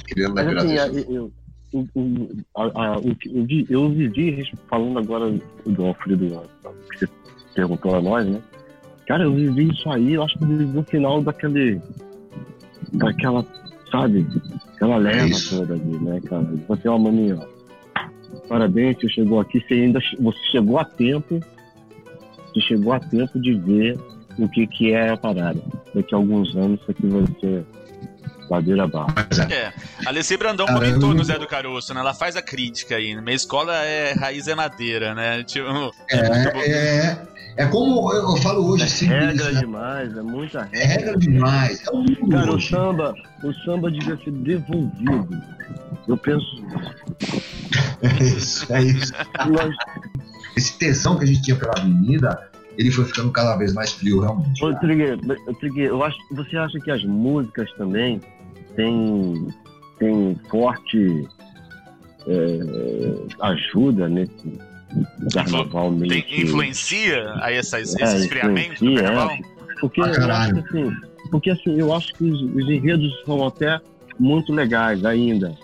Aquele 0.04 0.24
ano 0.26 0.34
da 0.34 0.42
Imperatriz. 0.44 1.06
eu, 1.08 1.32
eu, 1.72 2.28
a- 2.56 2.96
a- 2.96 3.00
que 3.18 3.66
eu, 3.70 3.82
eu 3.84 3.88
vivi, 3.90 4.44
falando 4.68 4.98
agora 4.98 5.32
do 5.64 5.84
Alfredo, 5.86 6.42
que 6.90 6.98
você 6.98 7.06
perguntou 7.54 7.94
a 7.94 8.02
nós, 8.02 8.26
né? 8.26 8.40
Cara, 9.06 9.24
eu 9.24 9.34
vivi 9.34 9.68
isso 9.70 9.90
aí, 9.90 10.14
eu 10.14 10.22
acho 10.22 10.38
que 10.38 10.44
eu 10.44 10.48
vivi 10.48 10.78
o 10.78 10.84
final 10.84 11.22
daquele. 11.22 11.80
daquela, 12.92 13.44
sabe? 13.90 14.26
Aquela 14.74 14.96
leva 14.96 15.26
isso. 15.26 15.58
toda 15.58 15.74
ali, 15.74 15.98
né, 15.98 16.20
cara? 16.20 16.48
Você, 16.68 16.88
ó, 16.88 16.98
maninho, 16.98 17.40
ó, 17.40 18.38
parabéns, 18.48 18.96
você 18.98 19.08
chegou 19.08 19.40
aqui, 19.40 19.60
você 19.60 19.74
ainda 19.74 20.00
você 20.20 20.38
chegou 20.50 20.78
a 20.78 20.84
tempo, 20.84 21.40
você 22.48 22.60
chegou 22.60 22.92
a 22.92 23.00
tempo 23.00 23.40
de 23.40 23.54
ver 23.54 23.98
o 24.38 24.48
que, 24.48 24.66
que 24.66 24.92
é 24.92 25.10
a 25.10 25.16
parada. 25.16 25.60
Daqui 25.94 26.14
a 26.14 26.18
alguns 26.18 26.54
anos 26.56 26.80
isso 26.80 26.90
aqui 26.90 27.06
vai 27.06 27.26
ser 27.40 27.64
ladeira 28.48 28.84
abaixo. 28.84 29.14
Mas 29.16 29.38
é. 29.38 29.54
É, 29.54 29.72
a 30.04 30.08
Alessia 30.08 30.38
Brandão 30.38 30.66
Cara, 30.66 30.78
comentou 30.78 31.14
no 31.14 31.24
Zé 31.24 31.38
do 31.38 31.46
Caroço, 31.46 31.94
né? 31.94 32.00
Ela 32.00 32.14
faz 32.14 32.36
a 32.36 32.42
crítica 32.42 32.96
aí. 32.96 33.14
Minha 33.20 33.36
escola 33.36 33.74
é 33.84 34.12
raiz 34.12 34.48
é 34.48 34.54
madeira, 34.54 35.14
né? 35.14 35.42
Tipo, 35.44 35.68
É, 36.10 36.16
é, 36.70 37.22
é 37.56 37.66
como 37.66 38.12
eu, 38.12 38.30
eu 38.30 38.36
falo 38.38 38.66
hoje, 38.66 38.82
É 38.82 38.86
assim, 38.86 39.06
regra 39.06 39.52
né? 39.52 39.60
demais, 39.60 40.16
é 40.16 40.22
muita 40.22 40.68
é 40.72 40.84
regra 40.84 41.16
demais. 41.18 41.86
É 41.86 41.90
o 41.90 41.98
mundo 41.98 42.28
Cara, 42.30 42.50
o 42.50 42.54
hoje. 42.54 42.68
samba, 42.68 43.14
o 43.44 43.52
samba 43.64 43.90
devia 43.90 44.16
ser 44.18 44.30
devolvido. 44.30 45.42
Eu 46.08 46.16
penso, 46.16 46.46
É 48.02 48.24
isso, 48.24 48.72
é 48.72 48.82
isso. 48.82 49.12
Esse 50.56 50.78
tesão 50.78 51.16
que 51.18 51.24
a 51.24 51.26
gente 51.26 51.42
tinha 51.42 51.56
pela 51.56 51.72
avenida, 51.76 52.50
ele 52.76 52.90
foi 52.90 53.04
ficando 53.04 53.30
cada 53.30 53.56
vez 53.56 53.72
mais 53.72 53.92
frio, 53.92 54.20
realmente. 54.20 54.64
Ô, 54.64 54.74
Trigueiro, 54.80 55.20
ô, 55.46 55.54
Trigueiro, 55.54 55.94
eu 55.94 56.04
acho, 56.04 56.16
você 56.32 56.56
acha 56.56 56.78
que 56.80 56.90
as 56.90 57.04
músicas 57.04 57.70
também 57.74 58.20
têm, 58.76 59.48
têm 59.98 60.38
forte 60.50 61.28
é, 62.26 62.58
ajuda 63.40 64.08
nesse 64.08 64.58
carnaval 65.32 65.90
meio 65.90 66.08
tem, 66.12 66.22
que- 66.22 66.42
influencia 66.42 67.34
aí 67.40 67.56
essa, 67.56 67.80
esse 67.80 68.02
É, 68.02 68.16
esfriamento 68.18 68.84
do 68.84 68.94
carnaval? 68.94 69.38
Porque 69.80 70.00
Ah, 70.00 70.06
eu 70.06 70.32
acho 70.32 70.58
assim, 70.58 70.96
porque 71.30 71.50
assim, 71.50 71.78
eu 71.78 71.92
acho 71.92 72.12
que 72.14 72.24
os, 72.24 72.42
os 72.42 72.68
enredos 72.68 73.12
são 73.24 73.46
até 73.46 73.80
muito 74.18 74.52
legais 74.52 75.04
ainda. 75.04 75.54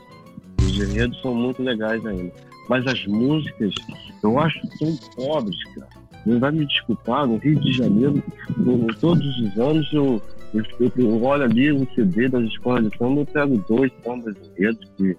Os 0.61 0.77
enredos 0.79 1.21
são 1.21 1.35
muito 1.35 1.63
legais 1.63 2.05
ainda. 2.07 2.33
Mas 2.69 2.87
as 2.87 3.07
músicas, 3.07 3.75
eu 4.23 4.39
acho 4.39 4.61
que 4.61 4.79
são 4.79 4.97
pobres, 5.15 5.57
cara. 5.75 5.89
Não 6.27 6.39
vai 6.39 6.51
me 6.51 6.67
desculpar, 6.67 7.27
no 7.27 7.37
Rio 7.39 7.59
de 7.61 7.73
Janeiro, 7.73 8.23
eu- 8.67 8.87
todos 9.01 9.25
os 9.41 9.57
anos 9.59 9.89
eu, 9.93 10.21
eu, 10.53 10.63
eu- 10.81 10.93
eu 10.97 11.23
olho 11.23 11.45
ali 11.45 11.71
o 11.73 11.87
CD 11.95 12.29
das 12.29 12.43
escolas 12.45 12.91
de 12.91 12.99
samba, 12.99 13.21
eu 13.21 13.27
pego 13.27 13.65
dois 13.69 13.91
sambas 14.05 14.35
enredos 14.59 14.81
que, 14.97 15.17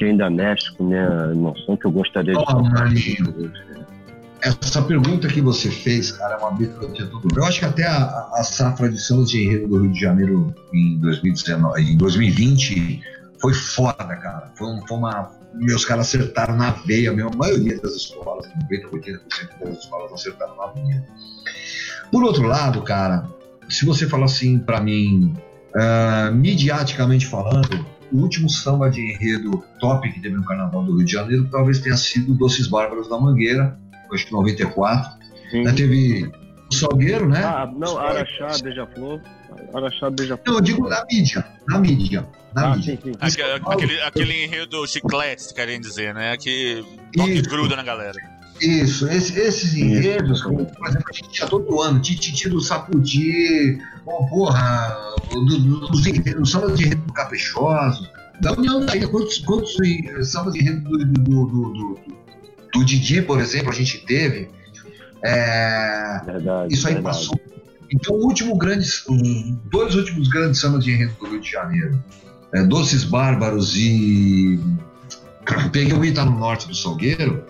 que 0.00 0.06
ainda 0.06 0.30
mexe 0.30 0.72
com 0.76 0.84
minha 0.84 1.28
emoção, 1.30 1.76
que 1.76 1.84
eu 1.86 1.90
gostaria 1.90 2.32
de 2.32 2.38
Oh, 2.38 2.42
tocar. 2.46 2.62
maninho. 2.86 3.52
Essa 4.42 4.80
pergunta 4.80 5.28
que 5.28 5.42
você 5.42 5.70
fez, 5.70 6.10
cara, 6.12 6.36
é 6.36 6.38
uma 6.38 6.52
bica 6.52 6.72
que 6.88 7.02
eu 7.36 7.44
acho 7.44 7.58
que 7.58 7.66
até 7.66 7.86
a, 7.86 8.30
a 8.32 8.42
safra 8.42 8.88
de 8.88 8.98
sambas 8.98 9.28
de 9.30 9.44
enredo 9.44 9.68
do 9.68 9.82
Rio 9.82 9.92
de 9.92 10.00
Janeiro 10.00 10.54
em 10.72 10.96
2019, 11.00 11.82
em 11.82 11.98
2020 11.98 13.02
foi 13.38 13.52
foda, 13.52 14.16
cara. 14.16 14.50
Foi, 14.56 14.68
um- 14.68 14.86
foi 14.86 14.96
uma. 14.96 15.30
Meus 15.52 15.84
caras 15.84 16.06
acertaram 16.06 16.56
na 16.56 16.70
veia 16.70 17.12
mesmo. 17.12 17.32
A 17.34 17.36
maioria 17.36 17.78
das 17.78 17.92
escolas, 17.96 18.48
90, 18.70 18.88
80% 18.88 19.20
das 19.62 19.78
escolas 19.80 20.12
acertaram 20.14 20.56
na 20.56 20.66
veia. 20.68 21.04
Por 22.10 22.24
outro 22.24 22.46
lado, 22.46 22.80
cara, 22.80 23.26
se 23.68 23.84
você 23.84 24.06
falar 24.08 24.24
assim 24.24 24.58
pra 24.60 24.80
mim, 24.80 25.34
ah, 25.76 26.30
midiaticamente 26.32 27.26
falando, 27.26 27.84
o 28.12 28.16
último 28.18 28.48
samba 28.50 28.90
de 28.90 29.00
enredo 29.00 29.62
top 29.80 30.10
que 30.12 30.20
teve 30.20 30.34
no 30.36 30.44
Carnaval 30.44 30.82
do 30.84 30.96
Rio 30.96 31.04
de 31.04 31.12
Janeiro 31.12 31.48
talvez 31.50 31.78
tenha 31.80 31.96
sido 31.96 32.34
Doces 32.34 32.66
Bárbaros 32.66 33.08
da 33.08 33.18
Mangueira, 33.18 33.78
acho 34.12 34.26
que 34.26 34.32
94. 34.32 35.18
Sim. 35.50 35.64
Né, 35.64 35.72
teve 35.72 36.30
o 36.70 36.74
Salgueiro, 36.74 37.28
né? 37.28 37.42
Ah, 37.44 37.68
não, 37.76 37.98
Araxá, 37.98 38.62
Beija-Flor. 38.62 39.20
Araxá, 39.74 40.10
Beija-Flor. 40.10 40.42
Não, 40.46 40.54
eu 40.54 40.60
digo 40.60 40.88
na 40.88 41.04
mídia, 41.10 41.44
na 41.68 41.78
mídia, 41.78 42.28
na 42.54 42.66
Ah, 42.72 42.76
mídia. 42.76 42.96
sim, 43.02 43.10
sim. 43.12 43.18
Aque- 43.20 43.42
Aquele, 43.66 44.00
aquele 44.02 44.44
enredo 44.44 44.86
chiclete, 44.86 45.52
querem 45.52 45.80
dizer, 45.80 46.14
né? 46.14 46.36
Que 46.36 46.84
toque 47.12 47.42
gruda 47.42 47.74
na 47.74 47.82
galera. 47.82 48.14
Isso, 48.60 49.08
esse- 49.08 49.38
esses 49.38 49.74
enredos, 49.74 50.42
como, 50.42 50.66
por 50.66 50.88
exemplo, 50.88 51.06
a 51.08 51.12
gente 51.12 51.30
tinha 51.30 51.48
todo 51.48 51.80
ano, 51.80 52.00
Tititi 52.00 52.48
do 52.48 52.60
Saputi, 52.60 53.78
oh, 54.06 54.26
porra, 54.26 54.96
do, 55.30 55.44
do, 55.46 55.80
dos 55.88 56.06
enredos, 56.06 56.42
os 56.42 56.50
sambas 56.50 56.76
de 56.78 56.84
enredo 56.86 57.02
do 57.02 57.12
Caprichoso, 57.12 58.06
da 58.40 58.52
União 58.52 58.84
da 58.84 58.94
Ilha, 58.96 59.08
quantos, 59.08 59.38
quantos 59.38 59.76
eh, 59.80 60.22
sambas 60.22 60.52
de 60.54 60.60
enredo 60.60 60.88
do, 60.90 60.98
do, 60.98 61.06
do, 61.06 61.46
do, 61.46 61.72
do, 61.72 61.98
do 62.74 62.84
Didi, 62.84 63.22
por 63.22 63.40
exemplo, 63.40 63.70
a 63.70 63.74
gente 63.74 64.04
teve. 64.04 64.50
É, 65.22 66.20
Verdade. 66.24 66.72
isso 66.74 66.86
aí 66.88 66.94
verdade. 66.94 67.16
passou. 67.16 67.40
Então, 67.92 68.14
o 68.14 68.24
último 68.26 68.56
grande, 68.56 68.86
os 68.86 69.50
dois 69.70 69.94
últimos 69.94 70.28
grandes 70.28 70.60
sambas 70.60 70.84
de 70.84 70.92
enredo 70.92 71.14
do 71.18 71.26
Rio 71.26 71.40
de 71.40 71.50
Janeiro, 71.50 72.02
é, 72.54 72.62
Doces 72.62 73.04
Bárbaros 73.04 73.76
e 73.76 74.58
Peguei 75.72 75.92
o 75.94 76.04
Ita 76.04 76.24
no 76.24 76.38
norte 76.38 76.68
do 76.68 76.74
Salgueiro, 76.74 77.42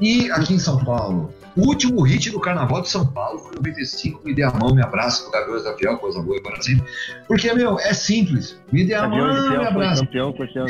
e 0.00 0.30
aqui 0.30 0.54
em 0.54 0.58
São 0.58 0.84
Paulo, 0.84 1.32
O 1.56 1.62
último 1.66 2.02
hit 2.02 2.30
do 2.30 2.38
Carnaval 2.40 2.82
de 2.82 2.88
São 2.88 3.04
Paulo 3.06 3.40
foi 3.40 3.56
95, 3.56 4.20
Me 4.24 4.32
Dê 4.34 4.42
a 4.44 4.50
Mão, 4.52 4.72
Me 4.74 4.82
Abraça, 4.82 5.24
do 5.24 5.30
Gabriel 5.32 5.64
da 5.64 5.74
Fiel, 5.74 5.98
coisa 5.98 6.22
boa 6.22 6.40
para 6.42 6.60
sempre. 6.62 6.84
Porque, 7.26 7.52
meu, 7.52 7.78
é 7.80 7.92
simples. 7.92 8.56
Me 8.72 8.84
dê 8.84 8.94
a 8.94 9.06
de 9.06 9.16
mão, 9.16 9.42
me 9.42 9.48
Fiel 9.48 9.62
abraça. 9.64 10.04
campeão 10.04 10.32
ano. 10.56 10.68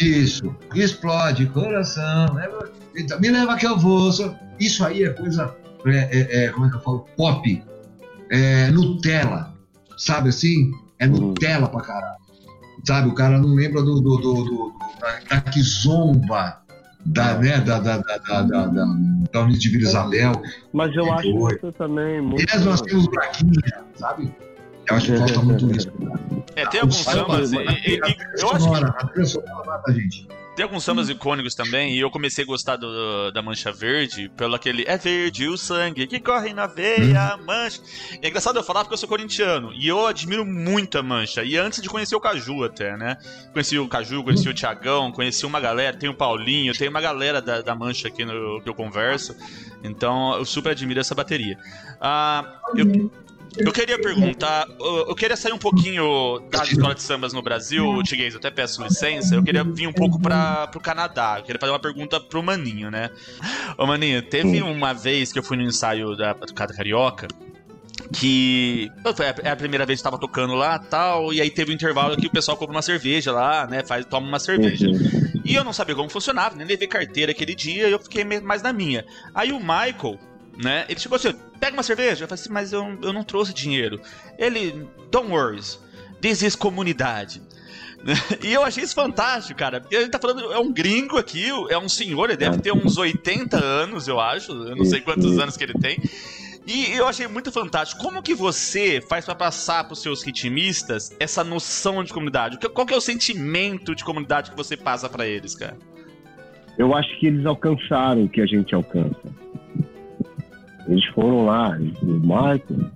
Isso. 0.00 0.54
Explode, 0.74 1.46
coração. 1.46 2.34
né? 2.34 2.48
Então, 2.96 3.18
Me 3.20 3.30
leva 3.30 3.56
que 3.56 3.66
eu 3.66 3.76
vou. 3.78 4.10
Isso 4.60 4.84
aí 4.84 5.02
é 5.04 5.10
coisa. 5.10 5.54
é, 5.86 5.90
é, 6.40 6.44
é, 6.44 6.48
como 6.50 6.66
é 6.66 6.70
que 6.70 6.76
eu 6.76 6.80
falo? 6.80 7.06
Pop. 7.16 7.62
É, 8.30 8.70
Nutella. 8.70 9.54
Sabe 9.96 10.28
assim? 10.28 10.70
É 10.98 11.06
Nutella 11.06 11.68
pra 11.68 11.80
caralho. 11.80 12.18
Sabe? 12.84 13.08
O 13.08 13.14
cara 13.14 13.38
não 13.38 13.54
lembra 13.54 13.82
do, 13.82 14.00
do, 14.00 14.16
do, 14.18 14.44
do- 14.44 14.72
da, 15.00 15.36
da 15.36 15.40
Kizomba. 15.50 16.62
Da, 17.06 17.38
né, 17.38 17.60
da, 17.60 17.78
da, 17.78 17.98
da, 17.98 18.18
da, 18.18 18.42
da, 18.42 18.66
da, 18.66 18.86
da 19.32 19.46
de 19.46 19.68
Vila 19.68 19.82
Isabel. 19.82 20.32
Mas 20.72 20.96
eu 20.96 21.12
acho 21.12 21.58
que 21.58 21.72
também 21.72 22.20
muito. 22.20 22.42
Aliás, 22.42 22.64
nós 22.64 22.80
temos 22.80 23.06
buraquinhos, 23.06 23.58
sabe? 23.94 24.34
Eu 24.88 24.96
acho 24.96 25.12
que 25.12 25.18
falta 25.18 25.40
muito 25.40 25.70
isso. 25.76 25.92
É, 26.56 26.66
tem 26.66 26.80
alguns 26.80 27.04
Mas, 27.04 27.14
sambas. 27.14 27.52
eu 27.52 28.50
acho 28.50 28.68
que 28.68 29.20
a 29.86 29.92
gente. 29.92 30.28
Tem 30.54 30.62
alguns 30.62 30.84
sambas 30.84 31.08
icônicos 31.08 31.52
também, 31.56 31.96
e 31.96 31.98
eu 31.98 32.08
comecei 32.12 32.44
a 32.44 32.46
gostar 32.46 32.76
do- 32.76 33.32
da 33.32 33.42
Mancha 33.42 33.72
Verde 33.72 34.30
pelo 34.36 34.54
aquele 34.54 34.84
É 34.86 34.96
verde 34.96 35.48
o 35.48 35.58
sangue 35.58 36.06
que 36.06 36.20
corre 36.20 36.54
na 36.54 36.68
veia, 36.68 37.36
mancha. 37.44 37.80
E 38.22 38.24
é 38.24 38.28
engraçado 38.28 38.56
eu 38.56 38.62
falar 38.62 38.84
porque 38.84 38.94
eu 38.94 38.98
sou 38.98 39.08
corintiano, 39.08 39.72
e 39.72 39.88
eu 39.88 40.06
admiro 40.06 40.46
muito 40.46 40.96
a 40.96 41.02
Mancha. 41.02 41.42
E 41.42 41.56
antes 41.56 41.82
de 41.82 41.88
conhecer 41.88 42.14
o 42.14 42.20
Caju 42.20 42.62
até, 42.62 42.96
né? 42.96 43.16
Conheci 43.52 43.76
o 43.80 43.88
Caju, 43.88 44.22
conheci 44.22 44.48
o 44.48 44.54
Tiagão, 44.54 45.10
conheci 45.10 45.44
uma 45.44 45.58
galera, 45.58 45.96
tem 45.96 46.08
o 46.08 46.14
Paulinho, 46.14 46.72
tem 46.72 46.88
uma 46.88 47.00
galera 47.00 47.42
da, 47.42 47.60
da 47.60 47.74
Mancha 47.74 48.06
aqui 48.06 48.24
no 48.24 48.60
que 48.62 48.68
eu 48.68 48.74
converso. 48.74 49.34
Então 49.82 50.36
eu 50.36 50.44
super 50.44 50.70
admiro 50.70 51.00
essa 51.00 51.16
bateria. 51.16 51.58
Ah, 52.00 52.60
eu, 52.76 53.10
eu 53.56 53.72
queria 53.72 54.00
perguntar, 54.00 54.66
eu 54.80 55.14
queria 55.14 55.36
sair 55.36 55.52
um 55.52 55.58
pouquinho 55.58 56.40
da 56.50 56.64
escola 56.64 56.94
de 56.94 57.02
sambas 57.02 57.32
no 57.32 57.42
Brasil, 57.42 58.02
Tiguez, 58.02 58.34
eu 58.34 58.38
até 58.38 58.50
peço 58.50 58.82
licença, 58.82 59.34
eu 59.34 59.42
queria 59.42 59.64
vir 59.64 59.86
um 59.86 59.92
pouco 59.92 60.20
para 60.20 60.66
pro 60.68 60.80
Canadá, 60.80 61.36
eu 61.38 61.44
queria 61.44 61.60
fazer 61.60 61.72
uma 61.72 61.78
pergunta 61.78 62.18
pro 62.20 62.42
Maninho, 62.42 62.90
né? 62.90 63.10
Ô 63.78 63.86
Maninho, 63.86 64.22
teve 64.22 64.62
uma 64.62 64.92
vez 64.92 65.32
que 65.32 65.38
eu 65.38 65.42
fui 65.42 65.56
no 65.56 65.62
ensaio 65.62 66.16
da 66.16 66.34
Batucada 66.34 66.74
Carioca, 66.74 67.28
que 68.12 68.90
é 69.42 69.50
a 69.50 69.56
primeira 69.56 69.86
vez 69.86 70.00
que 70.00 70.06
eu 70.06 70.10
tava 70.10 70.20
tocando 70.20 70.54
lá 70.54 70.78
tal, 70.78 71.32
e 71.32 71.40
aí 71.40 71.50
teve 71.50 71.72
um 71.72 71.74
intervalo 71.74 72.16
que 72.16 72.26
o 72.26 72.30
pessoal 72.30 72.56
compra 72.56 72.74
uma 72.74 72.82
cerveja 72.82 73.32
lá, 73.32 73.66
né, 73.66 73.82
faz, 73.84 74.04
toma 74.04 74.26
uma 74.26 74.38
cerveja. 74.38 74.88
Uhum. 74.88 75.42
E 75.44 75.54
eu 75.54 75.64
não 75.64 75.72
sabia 75.72 75.94
como 75.94 76.08
funcionava, 76.08 76.56
nem 76.56 76.66
levei 76.66 76.88
carteira 76.88 77.32
aquele 77.32 77.54
dia, 77.54 77.88
e 77.88 77.92
eu 77.92 77.98
fiquei 77.98 78.24
mais 78.24 78.62
na 78.62 78.72
minha. 78.72 79.04
Aí 79.34 79.52
o 79.52 79.60
Michael, 79.60 80.18
né, 80.62 80.84
ele 80.88 80.98
chegou 81.00 81.16
assim, 81.16 81.34
pega 81.58 81.76
uma 81.76 81.82
cerveja. 81.82 82.24
Eu 82.24 82.28
falei 82.28 82.40
assim, 82.40 82.52
mas 82.52 82.72
eu, 82.72 82.98
eu 83.02 83.12
não 83.12 83.24
trouxe 83.24 83.52
dinheiro. 83.52 84.00
Ele, 84.38 84.86
don't 85.10 85.30
worry, 85.30 85.60
this 86.20 86.42
is 86.42 86.54
comunidade. 86.54 87.42
E 88.42 88.52
eu 88.52 88.62
achei 88.62 88.84
isso 88.84 88.94
fantástico, 88.94 89.58
cara. 89.58 89.80
Porque 89.80 89.96
ele 89.96 90.10
tá 90.10 90.18
falando, 90.18 90.52
é 90.52 90.58
um 90.58 90.70
gringo 90.70 91.16
aqui, 91.16 91.48
é 91.70 91.78
um 91.78 91.88
senhor, 91.88 92.28
ele 92.28 92.36
deve 92.36 92.58
ter 92.58 92.70
uns 92.70 92.98
80 92.98 93.56
anos, 93.56 94.06
eu 94.06 94.20
acho. 94.20 94.52
Eu 94.52 94.76
não 94.76 94.84
sei 94.84 95.00
quantos 95.00 95.38
anos 95.38 95.56
que 95.56 95.64
ele 95.64 95.72
tem. 95.72 95.98
E 96.66 96.92
eu 96.92 97.06
achei 97.06 97.26
muito 97.26 97.52
fantástico. 97.52 98.02
Como 98.02 98.22
que 98.22 98.34
você 98.34 99.02
faz 99.08 99.24
pra 99.24 99.34
passar 99.34 99.84
pros 99.84 100.00
seus 100.00 100.22
ritmistas 100.22 101.14
essa 101.20 101.44
noção 101.44 102.02
de 102.02 102.12
comunidade? 102.12 102.58
Qual 102.68 102.86
que 102.86 102.94
é 102.94 102.96
o 102.96 103.00
sentimento 103.00 103.94
de 103.94 104.02
comunidade 104.02 104.50
que 104.50 104.56
você 104.56 104.76
passa 104.76 105.08
pra 105.08 105.26
eles, 105.26 105.54
cara? 105.54 105.76
Eu 106.78 106.94
acho 106.94 107.18
que 107.20 107.26
eles 107.26 107.44
alcançaram 107.44 108.24
o 108.24 108.28
que 108.28 108.40
a 108.40 108.46
gente 108.46 108.74
alcança. 108.74 109.20
Eles 110.88 111.04
foram 111.06 111.46
lá, 111.46 111.76
o 112.02 112.06
Michael, 112.06 112.90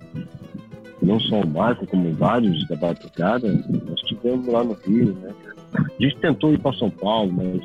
não 1.01 1.19
só 1.19 1.41
o 1.41 1.47
Michael, 1.47 1.87
como 1.89 2.13
vários 2.13 2.67
da 2.67 2.75
Batucada, 2.75 3.47
nós 3.51 3.99
estivemos 4.01 4.47
lá 4.47 4.63
no 4.63 4.73
Rio, 4.73 5.13
né? 5.15 5.33
A 5.73 6.03
gente 6.03 6.17
tentou 6.17 6.53
ir 6.53 6.59
para 6.59 6.73
São 6.77 6.89
Paulo, 6.89 7.31
mas 7.31 7.61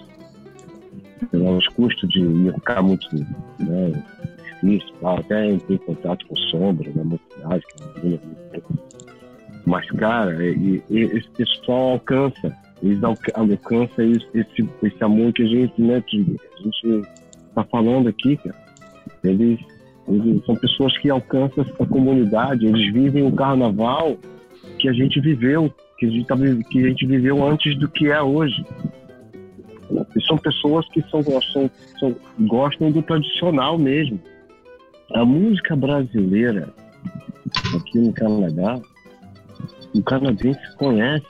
pelos 1.31 1.67
custos 1.69 2.09
de 2.11 2.21
ir 2.21 2.53
ficar 2.55 2.83
muito 2.83 3.07
né, 3.59 4.05
difícil, 4.61 4.95
até 5.03 5.53
entrei 5.53 5.77
em 5.77 5.81
contato 5.81 6.27
com 6.27 6.37
Sombra, 6.37 6.91
na 6.95 7.05
mocidade, 7.05 7.65
que 8.01 8.15
é 8.53 8.61
mas, 9.67 9.87
cara, 9.93 10.45
e- 10.45 10.83
e- 10.91 11.01
esse 11.01 11.29
pessoal 11.31 11.93
alcança, 11.93 12.55
eles 12.83 13.03
alca- 13.03 13.33
alcançam 13.35 14.05
esse, 14.13 14.27
esse, 14.35 14.69
esse 14.83 15.03
amor 15.05 15.33
que 15.33 15.43
a 15.43 15.47
gente, 15.47 15.81
né, 15.81 16.03
que 16.07 16.37
a 16.59 16.63
gente 16.63 17.09
tá 17.55 17.65
falando 17.65 18.09
aqui, 18.09 18.37
cara. 18.37 18.55
Eles, 19.23 19.59
eles 20.09 20.45
são 20.45 20.55
pessoas 20.57 20.97
que 20.99 21.09
alcançam 21.09 21.65
a 21.81 21.87
comunidade, 21.87 22.67
eles 22.67 22.93
vivem 22.93 23.27
o 23.27 23.33
carnaval 23.33 24.17
que 24.79 24.89
a 24.89 24.93
gente 24.93 25.21
viveu, 25.21 25.73
que 25.99 26.07
a 26.07 26.11
gente, 26.11 26.27
tá, 26.27 26.37
que 26.71 26.85
a 26.85 26.89
gente 26.89 27.07
viveu 27.07 27.47
antes 27.47 27.79
do 27.79 27.89
que 27.89 28.11
é 28.11 28.21
hoje. 28.21 28.65
E 30.17 30.23
são 30.27 30.37
pessoas 30.37 30.87
que 30.89 31.03
são, 31.11 31.23
são, 31.23 31.71
são, 31.99 32.17
gostam 32.41 32.91
do 32.91 33.03
tradicional 33.03 33.79
mesmo. 33.79 34.21
A 35.15 35.25
música 35.25 35.77
brasileira 35.77 36.69
aqui 37.77 37.99
no 37.99 38.13
Canadá, 38.13 38.81
o 39.95 40.03
canadense 40.03 40.77
conhece, 40.77 41.27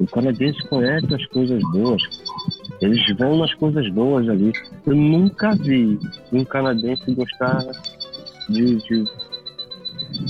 o 0.00 0.06
canadense 0.06 0.68
conhece 0.68 1.14
as 1.14 1.24
coisas 1.26 1.62
boas. 1.70 2.02
Eles 2.82 3.16
vão 3.16 3.38
nas 3.38 3.54
coisas 3.54 3.88
boas 3.90 4.28
ali. 4.28 4.52
Eu 4.84 4.96
nunca 4.96 5.54
vi 5.54 5.98
um 6.32 6.44
canadense 6.44 7.14
gostar 7.14 7.64
de, 8.48 8.76
de, 8.76 9.04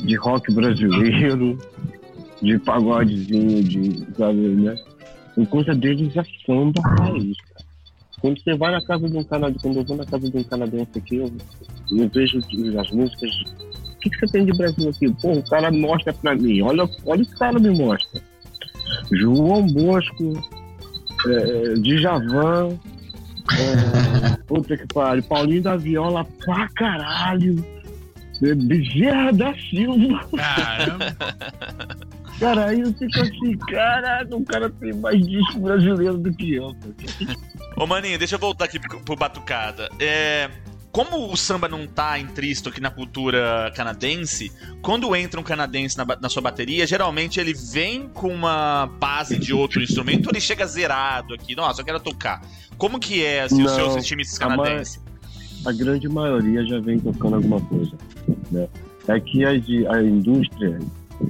de 0.05 0.17
rock 0.17 0.53
brasileiro, 0.53 1.59
de 2.43 2.59
pagodezinho, 2.59 3.65
de, 3.65 4.07
sabe, 4.15 4.37
né? 4.37 4.77
A 5.41 5.47
coisa 5.47 5.75
deles 5.75 6.15
é 6.15 6.23
samba 6.45 6.83
raiz. 6.99 7.37
Quando 8.21 8.39
você 8.39 8.55
vai 8.55 8.71
na 8.71 8.83
casa 8.83 9.09
de 9.09 9.17
um 9.17 9.25
canadense, 9.25 9.63
quando 9.63 9.77
eu 9.79 9.85
vou 9.85 9.97
na 9.97 10.05
casa 10.05 10.31
de 10.31 10.37
um 10.37 10.45
canadense 10.45 10.91
aqui, 10.95 11.17
eu, 11.17 11.33
eu 11.91 12.09
vejo 12.11 12.39
as 12.79 12.91
músicas. 12.91 13.31
O 13.95 13.99
que, 13.99 14.11
que 14.11 14.19
você 14.19 14.27
tem 14.27 14.45
de 14.45 14.53
Brasil 14.53 14.91
aqui? 14.91 15.11
Pô, 15.23 15.33
o 15.33 15.49
cara 15.49 15.73
mostra 15.73 16.13
pra 16.13 16.35
mim. 16.35 16.61
Olha, 16.61 16.89
olha 17.07 17.23
o 17.23 17.27
que 17.27 17.35
o 17.35 17.39
cara 17.39 17.59
me 17.59 17.71
mostra. 17.71 18.21
João 19.11 19.67
Bosco, 19.69 20.35
é, 21.27 21.75
Djavan, 21.75 22.79
é, 23.53 24.37
puta 24.47 24.77
que 24.77 24.87
pariu, 24.87 25.23
Paulinho 25.25 25.63
da 25.63 25.77
Viola 25.77 26.25
pra 26.45 26.69
caralho, 26.71 27.65
é, 28.43 28.55
Bezerra 28.55 29.33
da 29.33 29.55
Silva. 29.55 30.29
Caramba. 30.37 31.17
Cara, 32.41 32.67
aí 32.67 32.81
eu 32.81 32.93
fico 32.95 33.21
assim, 33.21 33.57
caralho, 33.69 34.37
o 34.37 34.45
cara 34.45 34.69
tem 34.69 34.93
mais 34.95 35.25
disco 35.25 35.61
brasileiro 35.61 36.19
do 36.19 36.33
que 36.33 36.55
eu. 36.55 36.75
Ô, 37.77 37.87
Maninho, 37.87 38.19
deixa 38.19 38.35
eu 38.35 38.39
voltar 38.41 38.65
aqui 38.65 38.81
pro 38.81 39.17
Batucada. 39.17 39.89
É, 40.01 40.51
como 40.93 41.33
o 41.33 41.37
samba 41.39 41.67
não 41.67 41.87
tá 41.87 42.19
intristo 42.19 42.69
aqui 42.69 42.79
na 42.79 42.91
cultura 42.91 43.73
canadense, 43.75 44.53
quando 44.83 45.17
entra 45.17 45.41
um 45.41 45.43
canadense 45.43 45.97
na, 45.97 46.05
na 46.05 46.29
sua 46.29 46.43
bateria, 46.43 46.87
geralmente 46.87 47.41
ele 47.41 47.55
vem 47.55 48.07
com 48.09 48.29
uma 48.29 48.87
base 49.01 49.39
de 49.39 49.55
outro 49.55 49.81
instrumento 49.83 50.27
ou 50.27 50.33
ele 50.33 50.41
chega 50.41 50.67
zerado 50.67 51.33
aqui? 51.33 51.57
Nossa, 51.57 51.81
eu 51.81 51.85
quero 51.87 51.99
tocar. 51.99 52.43
Como 52.77 53.01
que 53.01 53.25
é 53.25 53.45
assim, 53.45 53.65
os 53.65 53.75
Não, 53.75 53.93
seus 53.93 54.05
times 54.05 54.37
a 54.37 54.49
canadenses? 54.49 55.01
A 55.65 55.73
grande 55.73 56.09
maioria 56.11 56.65
já 56.67 56.79
vem 56.79 57.01
tocando 57.01 57.37
alguma 57.37 57.61
coisa. 57.63 57.97
Né? 58.51 58.69
É 59.09 59.19
que 59.19 59.45
a, 59.47 59.51
a 59.51 60.03
indústria 60.03 60.79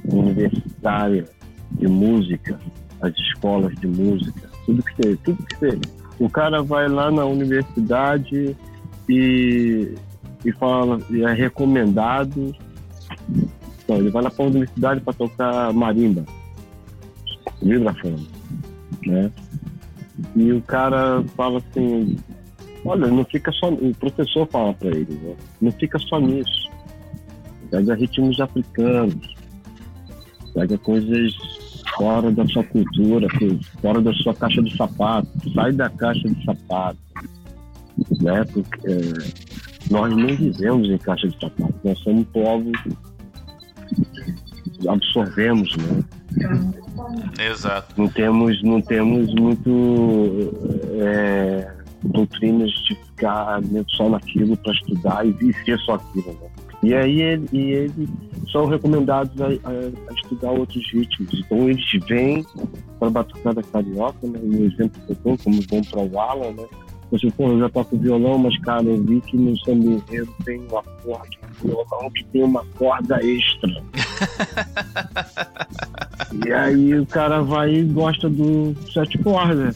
universitária 0.05 1.25
de 1.71 1.87
música, 1.87 2.59
as 3.01 3.13
escolas 3.15 3.73
de 3.79 3.87
música, 3.87 4.49
tudo 4.65 4.83
que 4.83 4.95
seja, 5.03 5.19
tudo 5.23 5.43
que 5.45 5.57
seja. 5.57 5.81
O 6.19 6.29
cara 6.29 6.61
vai 6.61 6.89
lá 6.89 7.09
na 7.09 7.23
universidade 7.23 8.57
e, 9.09 9.95
e 10.45 10.51
fala, 10.53 10.99
e 11.09 11.23
é 11.23 11.33
recomendado. 11.33 12.55
Então, 13.83 13.97
ele 13.97 14.09
vai 14.09 14.23
lá 14.23 14.31
para 14.31 14.45
a 14.45 14.47
universidade 14.47 15.01
para 15.01 15.13
tocar 15.13 15.73
marimba, 15.73 16.25
vibrafone, 17.61 18.27
né? 19.05 19.31
E 20.35 20.51
o 20.51 20.61
cara 20.61 21.23
fala 21.35 21.59
assim, 21.59 22.17
olha, 22.85 23.07
não 23.07 23.25
fica 23.25 23.51
só, 23.51 23.69
o 23.69 23.93
professor 23.95 24.47
fala 24.47 24.73
para 24.73 24.89
ele, 24.89 25.13
né? 25.21 25.35
não 25.61 25.71
fica 25.71 25.97
só 25.99 26.19
nisso. 26.19 26.71
Pega 27.69 27.95
ritmos 27.95 28.39
africanos, 28.39 29.35
pega 30.53 30.77
coisas 30.77 31.33
fora 31.97 32.31
da 32.31 32.45
sua 32.47 32.63
cultura, 32.63 33.27
fora 33.81 34.01
da 34.01 34.13
sua 34.13 34.33
caixa 34.33 34.61
de 34.61 34.75
sapato, 34.75 35.29
sai 35.53 35.71
da 35.73 35.89
caixa 35.89 36.27
de 36.27 36.43
sapato, 36.45 36.99
né? 38.21 38.43
Porque 38.51 38.87
é, 38.87 39.91
nós 39.91 40.15
não 40.15 40.27
vivemos 40.27 40.89
em 40.89 40.97
caixa 40.97 41.27
de 41.27 41.39
sapato, 41.39 41.75
nós 41.83 41.99
somos 41.99 42.25
povos 42.27 42.77
absorvemos, 44.87 45.75
né? 45.77 46.03
Exato. 47.39 47.93
Não 47.97 48.07
temos, 48.07 48.61
não 48.63 48.81
temos 48.81 49.33
muito 49.33 50.53
é, 51.01 51.71
doutrinas 52.03 52.71
de 52.87 52.95
ficar 52.95 53.59
só 53.89 54.09
naquilo 54.09 54.57
para 54.57 54.73
estudar 54.73 55.25
e, 55.25 55.53
ser 55.65 55.77
só 55.79 55.95
aquilo, 55.95 56.33
né? 56.41 56.49
E 56.81 56.93
aí 56.93 57.21
ele, 57.21 57.47
e 57.53 57.71
eles 57.71 58.09
são 58.51 58.65
recomendados 58.65 59.39
a, 59.41 59.45
a, 59.45 59.49
a, 59.49 60.13
estudar 60.15 60.51
outros 60.51 60.85
ritmos. 60.91 61.33
Então 61.39 61.69
eles 61.69 61.85
vêm 62.09 62.45
para 62.99 63.07
a 63.07 63.11
batucada 63.11 63.63
carioca, 63.63 64.27
né? 64.27 64.39
O 64.41 64.65
exemplo 64.65 65.01
que 65.05 65.11
eu 65.11 65.17
dou, 65.23 65.37
como 65.37 65.61
vão 65.69 65.81
para 65.81 66.01
o 66.01 66.19
Alan, 66.19 66.51
né? 66.51 66.65
Você, 67.13 67.29
pô, 67.29 67.47
eu 67.47 67.59
já 67.59 67.69
toco 67.69 67.95
violão, 67.95 68.39
mas, 68.39 68.57
cara, 68.57 68.83
eu 68.85 68.99
vi 69.03 69.21
que 69.21 69.37
no 69.37 69.55
samba 69.59 69.85
enredo 69.85 70.33
tem 70.43 70.59
uma 70.61 70.81
corda 70.81 71.27
de 71.29 71.67
violão 71.67 72.09
que 72.09 72.23
tem 72.25 72.43
uma 72.43 72.65
corda 72.75 73.23
extra. 73.23 73.83
e 76.43 76.51
aí 76.51 76.99
o 76.99 77.05
cara 77.05 77.43
vai 77.43 77.71
e 77.71 77.83
gosta 77.83 78.27
do 78.27 78.75
sete 78.91 79.19
cordas. 79.19 79.75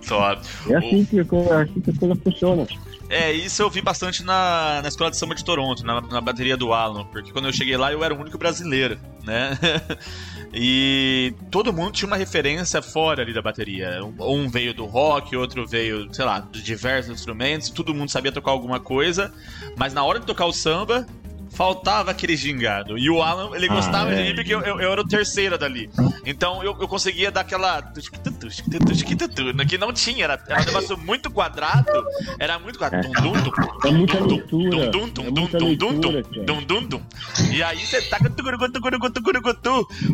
Só. 0.00 0.32
É 0.68 0.74
assim, 0.74 1.04
que, 1.04 1.20
é 1.20 1.22
assim 1.22 1.80
que 1.80 1.90
a 1.90 1.94
coisa 1.94 2.16
funciona. 2.16 2.66
É, 3.12 3.30
isso 3.30 3.60
eu 3.60 3.68
vi 3.68 3.82
bastante 3.82 4.24
na, 4.24 4.80
na 4.80 4.88
escola 4.88 5.10
de 5.10 5.18
samba 5.18 5.34
de 5.34 5.44
Toronto, 5.44 5.84
na, 5.84 6.00
na 6.00 6.18
bateria 6.18 6.56
do 6.56 6.72
Alan, 6.72 7.04
porque 7.04 7.30
quando 7.30 7.44
eu 7.44 7.52
cheguei 7.52 7.76
lá 7.76 7.92
eu 7.92 8.02
era 8.02 8.14
o 8.14 8.18
único 8.18 8.38
brasileiro, 8.38 8.98
né? 9.22 9.50
e 10.50 11.34
todo 11.50 11.74
mundo 11.74 11.92
tinha 11.92 12.06
uma 12.06 12.16
referência 12.16 12.80
fora 12.80 13.20
ali 13.20 13.34
da 13.34 13.42
bateria. 13.42 14.00
Um 14.18 14.48
veio 14.48 14.72
do 14.72 14.86
rock, 14.86 15.36
outro 15.36 15.66
veio, 15.66 16.08
sei 16.10 16.24
lá, 16.24 16.40
de 16.40 16.62
diversos 16.62 17.12
instrumentos, 17.12 17.68
todo 17.68 17.94
mundo 17.94 18.08
sabia 18.08 18.32
tocar 18.32 18.50
alguma 18.50 18.80
coisa, 18.80 19.30
mas 19.76 19.92
na 19.92 20.02
hora 20.02 20.18
de 20.18 20.24
tocar 20.24 20.46
o 20.46 20.52
samba, 20.52 21.06
faltava 21.52 22.10
aquele 22.10 22.36
gingado. 22.36 22.98
E 22.98 23.08
o 23.10 23.22
Alan, 23.22 23.54
ele 23.54 23.66
ah, 23.68 23.74
gostava 23.74 24.12
é. 24.12 24.16
de 24.16 24.22
mim 24.22 24.34
porque 24.34 24.54
eu, 24.54 24.60
eu, 24.60 24.80
eu, 24.80 24.92
era 24.92 25.00
o 25.00 25.06
terceiro 25.06 25.58
dali. 25.58 25.90
Então 26.24 26.62
eu, 26.62 26.76
eu 26.80 26.88
conseguia 26.88 27.30
dar 27.30 27.42
aquela. 27.42 27.82
Que 29.68 29.78
não 29.78 29.92
tinha, 29.92 30.24
era, 30.24 30.42
era 30.48 30.62
um 30.62 30.64
negócio 30.64 30.98
muito 30.98 31.30
quadrado. 31.30 32.04
Era 32.38 32.58
muito 32.58 32.78
quadrado. 32.78 33.08
É 33.84 33.90
muita 33.90 34.20
leitura. 34.20 34.90
E 37.52 37.62
aí 37.62 37.78
você 37.78 38.02
taca. 38.02 38.32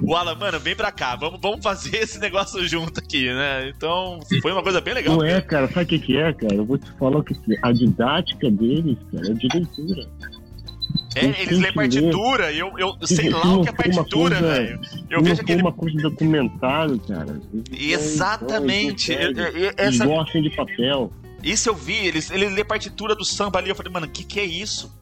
O 0.03 0.15
Alan, 0.15 0.35
mano, 0.35 0.59
vem 0.59 0.75
pra 0.75 0.91
cá, 0.91 1.17
vamos, 1.17 1.41
vamos 1.41 1.63
fazer 1.63 1.97
esse 1.97 2.19
negócio 2.19 2.67
junto 2.67 2.99
aqui, 3.01 3.27
né? 3.33 3.69
Então 3.69 4.21
foi 4.43 4.53
uma 4.53 4.63
coisa 4.63 4.81
bem 4.81 4.95
legal. 4.95 5.17
Não 5.17 5.25
é, 5.25 5.41
cara, 5.41 5.69
sabe 5.69 5.85
o 5.85 5.87
que, 5.87 5.99
que 5.99 6.17
é, 6.17 6.33
cara? 6.33 6.55
Eu 6.55 6.65
vou 6.65 6.79
te 6.79 6.91
falar 6.99 7.19
o 7.19 7.23
que 7.23 7.35
a 7.63 7.73
didática 7.73 8.51
deles, 8.51 8.99
cara, 9.13 9.31
é 9.31 9.35
de 9.35 9.49
leitura. 9.49 10.07
É, 11.19 11.43
eles 11.43 11.59
lêem 11.59 11.73
partitura, 11.73 12.53
eu, 12.53 12.73
eu 12.79 12.97
sei 13.05 13.31
lá 13.31 13.57
o 13.57 13.63
que 13.63 13.69
é 13.69 13.73
partitura, 13.73 14.41
velho. 14.41 14.81
Eu 15.11 15.23
vejo 15.23 15.41
aquele. 15.41 15.63
uma 15.63 15.73
coisa 15.73 15.97
de 15.97 16.03
documentário, 16.03 16.99
cara. 17.01 17.41
Exatamente. 17.73 19.13
Então, 19.13 19.47
eles, 19.47 19.75
essa... 19.77 20.07
gostam 20.07 20.43
de 20.43 20.51
papel. 20.51 21.13
Isso 21.43 21.69
eu 21.69 21.75
vi, 21.75 21.95
eles, 21.95 22.31
eles 22.31 22.53
lê 22.53 22.65
partitura 22.65 23.15
do 23.15 23.25
samba 23.25 23.59
ali. 23.59 23.71
Eu 23.71 23.77
falei, 23.77 23.93
mano, 23.93 24.07
o 24.07 24.11
que, 24.11 24.25
que 24.25 24.41
é 24.41 24.45
isso? 24.45 24.93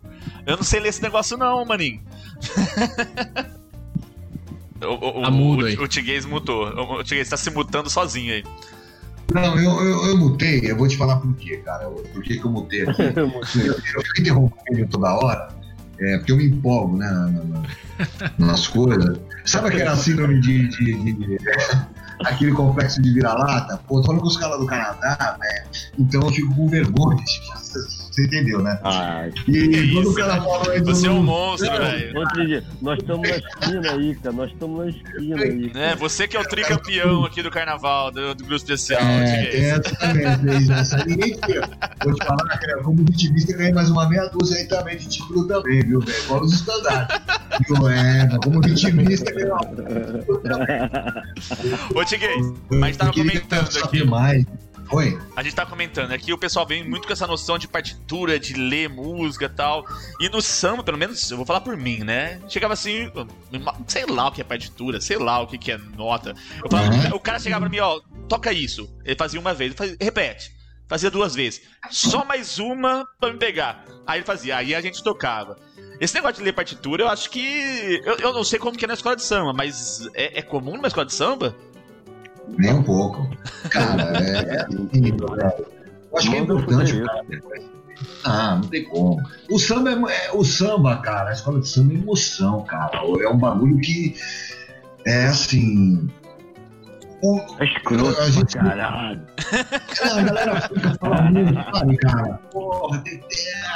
Eu 0.44 0.56
não 0.56 0.64
sei 0.64 0.80
ler 0.80 0.90
esse 0.90 1.02
negócio, 1.02 1.36
não, 1.36 1.64
maninho. 1.64 2.00
o, 4.82 5.20
o, 5.20 5.24
a 5.24 5.30
muda 5.30 5.66
aí. 5.66 5.76
o, 5.76 5.82
o 5.82 5.88
Tiguez 5.88 6.24
mutou. 6.24 6.68
O, 6.68 7.00
o 7.00 7.04
Tiguez 7.04 7.28
tá 7.28 7.36
se 7.36 7.50
mutando 7.50 7.88
sozinho 7.88 8.32
aí. 8.32 8.44
Não, 9.32 9.58
eu, 9.58 9.70
eu, 9.82 10.06
eu, 10.06 10.16
mutei, 10.16 10.70
eu 10.70 10.76
vou 10.76 10.86
te 10.86 10.96
falar 10.96 11.16
por 11.16 11.34
quê, 11.36 11.56
cara. 11.58 11.88
Por 11.88 12.22
que, 12.22 12.38
que 12.38 12.44
eu 12.44 12.50
mutei 12.50 12.82
aqui? 12.82 13.02
eu, 13.02 13.12
eu 13.66 14.02
fico 14.02 14.20
interrompendo 14.20 14.88
toda 14.88 15.14
hora. 15.14 15.48
É, 16.00 16.18
porque 16.18 16.32
eu 16.32 16.36
me 16.36 16.46
empolgo, 16.46 16.96
né, 16.96 17.08
na, 17.10 17.28
na, 17.28 17.62
nas 18.38 18.66
coisas. 18.66 19.18
Sabe 19.44 19.68
aquela 19.68 19.96
síndrome 19.96 20.40
de, 20.40 20.68
de, 20.68 21.12
de 21.12 21.38
aquele 22.24 22.52
complexo 22.52 23.00
de 23.00 23.12
vira-lata? 23.12 23.78
Pô, 23.88 24.00
tô 24.00 24.06
falando 24.06 24.20
com 24.20 24.28
os 24.28 24.36
caras 24.36 24.58
do 24.58 24.66
Canadá, 24.66 25.36
né? 25.40 25.64
Então 25.98 26.22
eu 26.22 26.30
fico 26.30 26.54
com 26.54 26.68
vergonha. 26.68 27.22
Você 28.16 28.24
entendeu, 28.24 28.62
né? 28.62 28.80
Ah, 28.82 29.28
e 29.46 29.92
quando 29.92 30.08
o 30.08 30.14
cara 30.14 30.40
fala 30.40 30.72
aí 30.72 30.80
Você 30.80 31.06
é 31.06 31.10
um 31.10 31.22
monstro, 31.22 31.70
velho. 31.70 32.64
Nós 32.80 32.98
estamos 32.98 33.28
na 33.28 33.36
esquina 33.36 33.92
aí, 33.92 34.14
cara. 34.14 34.34
Nós 34.34 34.50
estamos 34.52 34.78
na 34.78 34.90
esquina 34.90 35.42
aí. 35.42 35.72
É, 35.74 35.94
você 35.94 36.26
que 36.26 36.34
é 36.34 36.40
o 36.40 36.48
tricampeão 36.48 37.26
aqui 37.26 37.42
do 37.42 37.50
carnaval, 37.50 38.10
do, 38.10 38.34
do 38.34 38.42
grupo 38.42 38.56
especial. 38.56 39.02
É, 39.02 39.54
é 39.54 39.70
exatamente. 39.74 40.72
Essa 40.72 41.04
ninguém 41.04 41.36
Vou 42.02 42.14
te 42.14 42.24
falar, 42.24 42.58
cara, 42.58 42.82
como 42.82 43.04
vitimista, 43.04 43.54
ganhei 43.54 43.74
mais 43.74 43.90
uma 43.90 44.08
meia 44.08 44.26
dúzia 44.28 44.56
aí 44.56 44.66
também 44.66 44.96
de 44.96 45.08
título 45.08 45.46
também, 45.46 45.80
viu, 45.82 46.00
velho? 46.00 46.22
Fora 46.22 46.42
os 46.42 46.54
estandartes. 46.54 47.20
É, 47.90 48.38
como 48.42 48.62
vitimista, 48.62 49.30
ganhei 49.30 49.50
uma. 49.50 49.60
Ô, 51.94 52.02
Tiguei, 52.02 52.36
mas 52.70 52.96
tava 52.96 53.12
comentando 53.12 53.68
aqui. 53.84 54.04
Mais. 54.04 54.46
Oi. 54.90 55.18
A 55.34 55.42
gente 55.42 55.54
tá 55.54 55.66
comentando 55.66 56.12
aqui, 56.12 56.32
o 56.32 56.38
pessoal 56.38 56.66
vem 56.66 56.88
muito 56.88 57.06
com 57.06 57.12
essa 57.12 57.26
noção 57.26 57.58
de 57.58 57.66
partitura, 57.66 58.38
de 58.38 58.54
ler 58.54 58.88
música 58.88 59.46
e 59.46 59.48
tal. 59.48 59.84
E 60.20 60.28
no 60.28 60.40
samba, 60.40 60.82
pelo 60.82 60.98
menos, 60.98 61.30
eu 61.30 61.36
vou 61.36 61.46
falar 61.46 61.60
por 61.60 61.76
mim, 61.76 61.98
né? 61.98 62.40
Chegava 62.48 62.74
assim, 62.74 63.10
sei 63.86 64.06
lá 64.06 64.28
o 64.28 64.32
que 64.32 64.40
é 64.40 64.44
partitura, 64.44 65.00
sei 65.00 65.18
lá 65.18 65.40
o 65.40 65.46
que 65.46 65.72
é 65.72 65.78
nota. 65.78 66.34
Falava, 66.70 66.94
uhum. 66.94 67.16
O 67.16 67.20
cara 67.20 67.38
chegava 67.38 67.62
pra 67.62 67.70
mim, 67.70 67.80
ó, 67.80 68.00
toca 68.28 68.52
isso. 68.52 68.88
Ele 69.04 69.16
fazia 69.16 69.40
uma 69.40 69.54
vez, 69.54 69.74
fazia, 69.74 69.96
repete. 70.00 70.54
Fazia 70.88 71.10
duas 71.10 71.34
vezes. 71.34 71.62
Só 71.90 72.24
mais 72.24 72.58
uma 72.58 73.04
pra 73.18 73.32
me 73.32 73.38
pegar. 73.38 73.84
Aí 74.06 74.20
ele 74.20 74.26
fazia, 74.26 74.56
aí 74.56 74.74
a 74.74 74.80
gente 74.80 75.02
tocava. 75.02 75.58
Esse 76.00 76.14
negócio 76.14 76.36
de 76.36 76.44
ler 76.44 76.52
partitura, 76.52 77.02
eu 77.02 77.08
acho 77.08 77.30
que. 77.30 78.00
Eu, 78.04 78.16
eu 78.18 78.32
não 78.32 78.44
sei 78.44 78.58
como 78.58 78.76
que 78.76 78.84
é 78.84 78.88
na 78.88 78.94
escola 78.94 79.16
de 79.16 79.22
samba, 79.22 79.52
mas 79.52 80.06
é, 80.14 80.38
é 80.38 80.42
comum 80.42 80.76
numa 80.76 80.88
escola 80.88 81.06
de 81.06 81.14
samba? 81.14 81.56
Nem 82.48 82.72
um 82.72 82.82
pouco. 82.82 83.28
Cara, 83.70 84.12
é, 84.18 84.60
é 84.60 84.66
lindo, 84.92 85.26
velho. 85.34 85.66
Eu 86.12 86.18
acho 86.18 86.30
que 86.30 86.36
é 86.36 86.38
importante, 86.38 87.02
cara. 87.02 87.24
Ah, 88.24 88.58
não 88.60 88.68
tem 88.68 88.84
como. 88.84 89.22
O 89.50 89.58
samba 89.58 89.90
é, 89.90 90.26
é, 90.26 90.32
o 90.32 90.44
samba, 90.44 90.96
cara, 90.98 91.30
a 91.30 91.32
escola 91.32 91.60
de 91.60 91.68
samba 91.68 91.94
é 91.94 91.96
emoção, 91.96 92.62
cara. 92.64 92.98
É 92.98 93.28
um 93.28 93.38
bagulho 93.38 93.78
que 93.80 94.14
é 95.06 95.26
assim. 95.26 96.08
O, 97.22 97.40
é 97.58 97.64
escroto, 97.64 98.20
a 98.20 98.30
gente, 98.30 98.56
caralho. 98.56 99.22
A 100.12 100.22
galera 100.22 100.60
fica 100.60 100.94
falando 101.00 101.32
muito, 101.32 101.78
sabe, 101.78 101.96
cara? 101.96 102.34
Porra, 102.52 103.02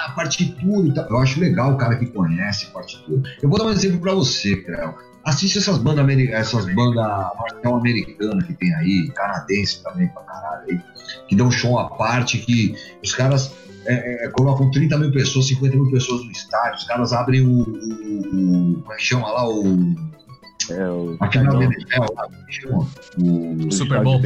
a 0.07 0.11
partitura 0.13 0.87
e 0.87 0.95
tal. 0.95 1.09
Eu 1.09 1.19
acho 1.19 1.41
legal 1.41 1.73
o 1.73 1.79
cara 1.79 1.97
que 1.97 2.07
conhece 2.07 2.67
a 2.67 2.71
partitura. 2.71 3.23
Eu 3.43 3.49
vou 3.49 3.59
dar 3.59 3.65
um 3.65 3.71
exemplo 3.71 4.01
pra 4.01 4.13
você, 4.13 4.57
Creu 4.57 4.95
assiste 5.25 5.59
essas 5.59 5.79
bandas 5.79 6.07
essas 6.31 6.67
bandas 6.75 7.07
marcial 7.39 7.77
americanas 7.77 8.45
que 8.45 8.55
tem 8.55 8.75
aí, 8.75 9.11
canadense 9.15 9.83
também 9.83 10.09
pra 10.09 10.23
caralho 10.23 10.65
aí, 10.71 10.81
que 11.29 11.37
dão 11.37 11.51
show 11.51 11.79
à 11.79 11.91
parte, 11.91 12.39
que 12.39 12.75
os 13.03 13.15
caras 13.15 13.53
é, 13.87 14.27
é, 14.27 14.29
colocam 14.29 14.71
30 14.71 14.99
mil 14.99 15.13
pessoas, 15.13 15.47
50 15.49 15.77
mil 15.77 15.91
pessoas 15.91 16.25
no 16.25 16.31
estádio, 16.31 16.79
os 16.79 16.85
caras 16.85 17.13
abrem 17.13 17.41
o. 17.41 17.63
o, 17.63 18.73
o 18.73 18.83
como 18.83 18.93
é 18.93 18.97
que 18.97 19.03
chama 19.03 19.31
lá? 19.31 19.49
O. 19.49 19.95
É, 20.71 20.91
o. 20.91 21.17
Aquela 21.21 21.65
NFL 21.65 22.01
lá, 22.15 22.25
como 22.25 22.37
é 22.37 22.47
que 22.47 22.53
chama? 22.53 22.87
O, 23.19 23.73
Super 23.73 24.03
Bowl. 24.03 24.21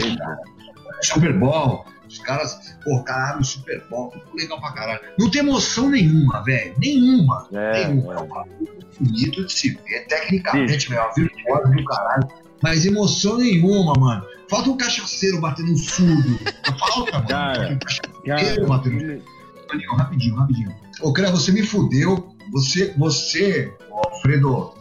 Super 1.03 1.39
Bowl. 1.39 1.85
Os 2.09 2.19
caras, 2.19 2.77
pô, 2.85 3.03
caralho, 3.03 3.45
Super 3.45 3.83
Bowl, 3.89 4.13
legal 4.35 4.61
pra 4.61 4.73
caralho. 4.73 5.01
Não 5.19 5.31
tem 5.31 5.41
emoção 5.41 5.91
nenhuma, 5.91 6.43
velho. 6.43 6.75
Nenhuma. 6.79 7.49
É, 7.53 7.87
nenhuma. 7.87 8.15
É, 8.15 8.17
é 8.17 8.21
um 8.21 8.29
bagulho 8.29 8.79
bonito 9.01 9.45
de 9.47 9.53
se 9.53 9.71
ver, 9.71 10.07
tecnicamente, 10.07 10.91
meu, 10.91 11.03
a 11.03 11.13
virtuosa 11.13 11.69
do 11.69 11.85
caralho. 11.85 12.29
Mas 12.63 12.87
emoção 12.87 13.39
nenhuma, 13.39 13.93
mano. 13.99 14.25
Falta 14.49 14.71
um 14.71 14.77
cachaceiro 14.77 15.41
batendo 15.41 15.77
surdo. 15.77 16.39
Falta, 16.79 17.13
mano. 17.13 17.29
Cara, 17.29 17.73
um 17.73 17.79
cachaceiro 17.79 18.67
batendo. 18.67 19.23
Rapidinho, 19.65 19.95
rapidinho, 19.97 20.37
rapidinho. 20.37 20.75
Ô, 21.01 21.13
cara, 21.13 21.31
você 21.31 21.51
me 21.51 21.63
fudeu. 21.63 22.35
Você, 22.53 22.95
você, 22.97 23.73
Alfredo, 23.91 24.75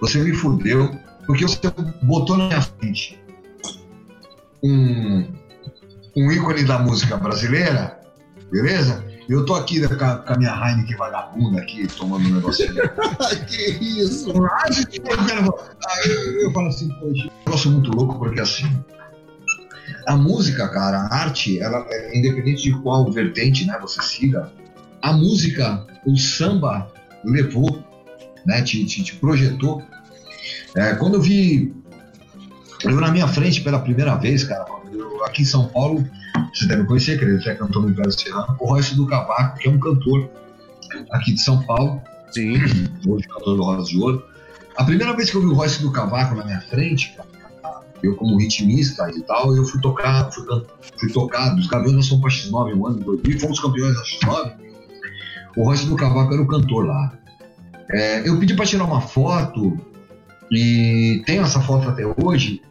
você 0.00 0.18
me 0.22 0.32
fudeu 0.32 0.94
porque 1.26 1.44
você 1.44 1.58
botou 2.02 2.36
na 2.36 2.46
minha 2.46 2.62
frente 2.62 3.18
um 4.62 5.24
um 6.16 6.32
ícone 6.32 6.64
da 6.64 6.78
música 6.78 7.16
brasileira, 7.16 8.00
beleza? 8.50 9.04
Eu 9.28 9.44
tô 9.44 9.54
aqui 9.54 9.86
com 9.86 10.04
a, 10.04 10.18
com 10.18 10.32
a 10.32 10.38
minha 10.38 10.50
Heineken 10.50 10.96
vagabunda 10.96 11.60
aqui, 11.60 11.86
tomando 11.88 12.26
um 12.28 12.34
negocinho. 12.34 12.74
que 13.46 14.00
isso? 14.00 14.32
Ah, 14.44 16.06
eu, 16.06 16.40
eu 16.42 16.52
falo 16.52 16.68
assim, 16.68 16.88
poxa, 17.00 17.26
eu 17.26 17.52
gosto 17.52 17.70
muito 17.70 17.90
louco 17.90 18.18
porque 18.18 18.40
assim, 18.40 18.66
a 20.06 20.16
música, 20.16 20.68
cara, 20.68 20.98
a 20.98 21.14
arte, 21.14 21.58
ela 21.60 21.84
é 21.90 22.16
independente 22.16 22.62
de 22.62 22.80
qual 22.80 23.10
vertente, 23.10 23.66
né, 23.66 23.76
você 23.80 24.00
siga, 24.00 24.50
a 25.02 25.12
música, 25.12 25.84
o 26.06 26.16
samba 26.16 26.90
levou, 27.24 27.84
né, 28.46 28.62
te, 28.62 28.84
te, 28.86 29.02
te 29.02 29.16
projetou. 29.16 29.82
É, 30.76 30.94
quando 30.94 31.14
eu 31.14 31.20
vi 31.20 31.74
eu 32.84 33.00
na 33.00 33.10
minha 33.10 33.26
frente 33.26 33.60
pela 33.62 33.78
primeira 33.78 34.14
vez, 34.16 34.44
cara, 34.44 34.66
aqui 35.24 35.42
em 35.42 35.46
São 35.46 35.68
Paulo, 35.68 36.06
você 36.52 36.66
deve 36.66 36.84
conhecer, 36.84 37.18
que 37.18 37.24
ele 37.24 37.42
é 37.48 37.54
cantor 37.54 37.82
no 37.82 37.90
Império 37.90 38.12
Serrano, 38.12 38.56
o 38.58 38.66
Royce 38.66 38.94
do 38.94 39.06
Cavaco, 39.06 39.58
que 39.58 39.68
é 39.68 39.70
um 39.70 39.78
cantor 39.78 40.28
aqui 41.10 41.34
de 41.34 41.40
São 41.40 41.62
Paulo. 41.62 42.00
Sim. 42.30 42.54
Hoje 43.06 43.26
cantor 43.28 43.56
do 43.56 43.62
Rosa 43.62 43.88
de 43.88 43.98
Ouro. 43.98 44.24
A 44.76 44.84
primeira 44.84 45.14
vez 45.14 45.30
que 45.30 45.36
eu 45.36 45.40
vi 45.40 45.46
o 45.46 45.54
Royce 45.54 45.80
do 45.80 45.90
Cavaco 45.90 46.34
na 46.34 46.44
minha 46.44 46.60
frente, 46.60 47.16
eu 48.02 48.14
como 48.14 48.38
ritmista 48.38 49.10
e 49.10 49.22
tal, 49.22 49.54
eu 49.56 49.64
fui 49.64 49.80
tocar, 49.80 50.30
fui, 50.30 50.44
fui 50.98 51.10
tocar 51.10 51.50
dos 51.50 51.66
Gaviões 51.66 51.96
da 51.96 52.02
São 52.02 52.20
X9 52.20 52.76
um 52.76 52.86
ano, 52.86 53.00
em 53.00 53.04
2000, 53.04 53.40
fomos 53.40 53.60
campeões 53.60 53.94
da 53.94 54.02
X9. 54.02 54.52
O 55.56 55.64
Royce 55.64 55.86
do 55.86 55.96
Cavaco 55.96 56.32
era 56.32 56.42
o 56.42 56.46
cantor 56.46 56.86
lá. 56.86 57.12
É, 57.90 58.28
eu 58.28 58.38
pedi 58.38 58.54
para 58.54 58.66
tirar 58.66 58.84
uma 58.84 59.00
foto 59.00 59.78
e 60.50 61.22
tenho 61.26 61.42
essa 61.42 61.60
foto 61.60 61.88
até 61.88 62.02
hoje. 62.22 62.62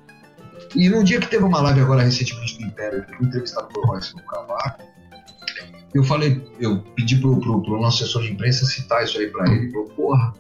E 0.76 0.90
no 0.90 1.04
dia 1.04 1.20
que 1.20 1.28
teve 1.28 1.44
uma 1.44 1.62
live 1.62 1.82
agora 1.82 2.04
recentemente 2.04 2.60
no 2.60 2.68
Império, 2.68 3.06
entrevistado 3.22 3.68
pelo 3.68 3.86
Royce 3.86 4.14
do 4.14 4.22
Cavaco, 4.24 4.84
eu 5.94 6.04
falei, 6.04 6.46
eu 6.60 6.80
pedi 6.96 7.16
pro, 7.16 7.40
pro, 7.40 7.62
pro 7.62 7.80
nosso 7.80 8.04
assessor 8.04 8.24
de 8.24 8.34
imprensa 8.34 8.66
citar 8.66 9.04
isso 9.04 9.18
aí 9.18 9.28
para 9.28 9.50
ele. 9.50 9.64
Ele 9.64 9.72
falou, 9.72 9.88
porra, 9.90 10.34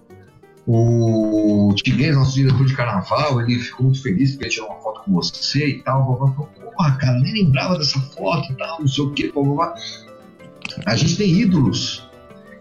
o 0.67 1.73
Tiguez, 1.75 2.15
nosso 2.15 2.33
diretor 2.33 2.65
de 2.65 2.75
carnaval, 2.75 3.39
ele 3.39 3.59
ficou 3.59 3.85
muito 3.85 4.01
feliz 4.01 4.31
porque 4.31 4.49
tirou 4.49 4.67
uma 4.67 4.81
foto 4.81 5.01
com 5.05 5.13
você 5.13 5.67
e 5.67 5.83
tal. 5.83 6.11
Eu 6.11 6.27
falei, 6.27 6.73
porra, 6.73 6.97
cara, 6.97 7.19
nem 7.19 7.45
lembrava 7.45 7.77
dessa 7.77 7.99
foto 7.99 8.51
e 8.51 8.55
tal, 8.57 8.79
não 8.81 8.87
sei 8.87 9.03
o 9.05 9.11
que. 9.11 9.31
A 10.85 10.95
gente 10.95 11.15
tem 11.15 11.29
ídolos 11.29 12.05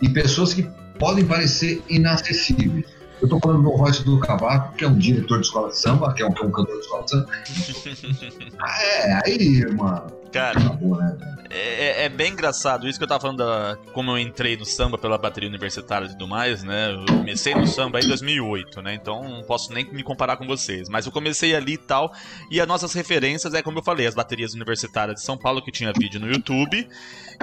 e 0.01 0.09
pessoas 0.09 0.55
que 0.55 0.62
podem 0.99 1.25
parecer 1.25 1.83
inacessíveis. 1.89 2.87
Eu 3.25 3.29
tô 3.29 3.41
falando 3.41 3.62
do 3.62 3.70
Royce 3.70 4.05
do 4.05 4.20
Cavaco, 4.20 4.77
que 4.77 4.85
é 4.85 4.89
um 4.89 4.99
diretor 4.99 5.41
de 5.41 5.47
escola 5.47 5.70
de 5.70 5.79
samba, 5.79 6.12
que 6.12 6.22
é 6.22 6.27
um, 6.27 6.33
que 6.33 6.45
é 6.45 6.47
um 6.47 6.51
cantor 6.51 6.75
de 6.75 6.81
escola 6.83 7.05
de 7.05 7.11
samba. 7.11 7.31
ah, 8.61 8.83
é, 8.83 9.20
aí, 9.25 9.64
mano. 9.72 10.12
Cara, 10.31 10.61
acabou, 10.61 10.97
né, 10.97 11.16
é, 11.49 12.03
é, 12.03 12.05
é, 12.05 12.09
bem 12.11 12.33
engraçado 12.33 12.87
isso 12.87 12.99
que 12.99 13.05
eu 13.05 13.09
tava 13.09 13.20
falando 13.20 13.39
da, 13.39 13.79
como 13.95 14.11
eu 14.11 14.18
entrei 14.18 14.59
no 14.59 14.66
samba 14.66 14.99
pela 14.99 15.16
bateria 15.16 15.49
universitária 15.49 16.05
e 16.05 16.09
tudo 16.11 16.29
mais, 16.29 16.62
né? 16.62 16.93
Eu 16.93 17.07
comecei 17.07 17.55
no 17.55 17.66
samba 17.66 18.01
em 18.01 18.09
2008, 18.09 18.83
né? 18.83 18.95
Então 18.95 19.22
não 19.22 19.43
posso 19.43 19.72
nem 19.72 19.91
me 19.91 20.03
comparar 20.03 20.37
com 20.37 20.47
vocês. 20.47 20.89
Mas 20.91 21.07
eu 21.07 21.12
comecei 21.12 21.55
ali 21.55 21.75
e 21.75 21.79
tal. 21.79 22.12
E 22.51 22.61
as 22.61 22.66
nossas 22.66 22.93
referências 22.93 23.55
é, 23.55 23.62
como 23.62 23.79
eu 23.79 23.83
falei, 23.83 24.07
as 24.07 24.14
baterias 24.14 24.53
universitárias 24.53 25.14
de 25.14 25.22
São 25.22 25.39
Paulo, 25.39 25.62
que 25.62 25.72
tinha 25.72 25.93
vídeo 25.97 26.20
no 26.20 26.29
YouTube, 26.29 26.87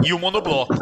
e 0.03 0.13
o 0.13 0.19
monobloco. 0.19 0.75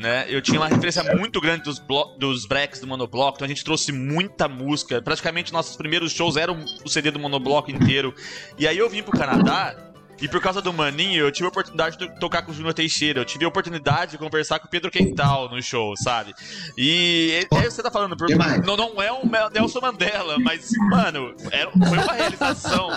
Né? 0.00 0.24
Eu 0.30 0.40
tinha 0.40 0.58
uma 0.58 0.66
referência 0.66 1.04
muito 1.14 1.38
grande 1.42 1.64
dos, 1.64 1.78
dos 2.18 2.46
breaks 2.46 2.80
do 2.80 2.86
monobloco, 2.86 3.36
então 3.36 3.44
a 3.44 3.48
gente 3.48 3.62
trouxe 3.62 3.92
muita 3.92 4.48
música. 4.48 5.02
Praticamente 5.02 5.52
nossos 5.52 5.76
primeiros 5.76 6.10
shows 6.10 6.38
eram 6.38 6.64
o 6.82 6.88
CD 6.88 7.10
do 7.10 7.18
monobloco 7.18 7.70
inteiro. 7.70 8.14
E 8.58 8.66
aí 8.66 8.78
eu 8.78 8.88
vim 8.88 9.02
pro 9.02 9.12
Canadá 9.12 9.76
e 10.20 10.28
por 10.28 10.40
causa 10.40 10.60
do 10.60 10.70
Maninho, 10.72 11.24
eu 11.24 11.32
tive 11.32 11.46
a 11.46 11.48
oportunidade 11.48 11.96
de 11.96 12.08
tocar 12.20 12.42
com 12.42 12.50
o 12.50 12.54
Júnior 12.54 12.74
Teixeira. 12.74 13.20
Eu 13.20 13.24
tive 13.24 13.44
a 13.44 13.48
oportunidade 13.48 14.12
de 14.12 14.18
conversar 14.18 14.58
com 14.58 14.66
o 14.66 14.70
Pedro 14.70 14.90
Quental 14.90 15.48
no 15.48 15.62
show, 15.62 15.94
sabe? 15.96 16.34
E 16.76 17.46
é, 17.50 17.56
é 17.56 17.70
você 17.70 17.82
tá 17.82 17.90
falando, 17.90 18.16
por, 18.16 18.28
não, 18.64 18.76
não 18.76 19.02
é 19.02 19.10
um 19.10 19.22
Nelson 19.52 19.80
Mandela, 19.80 20.38
mas, 20.38 20.70
mano, 20.90 21.34
era, 21.50 21.70
foi 21.70 21.98
uma 21.98 22.12
realização. 22.12 22.88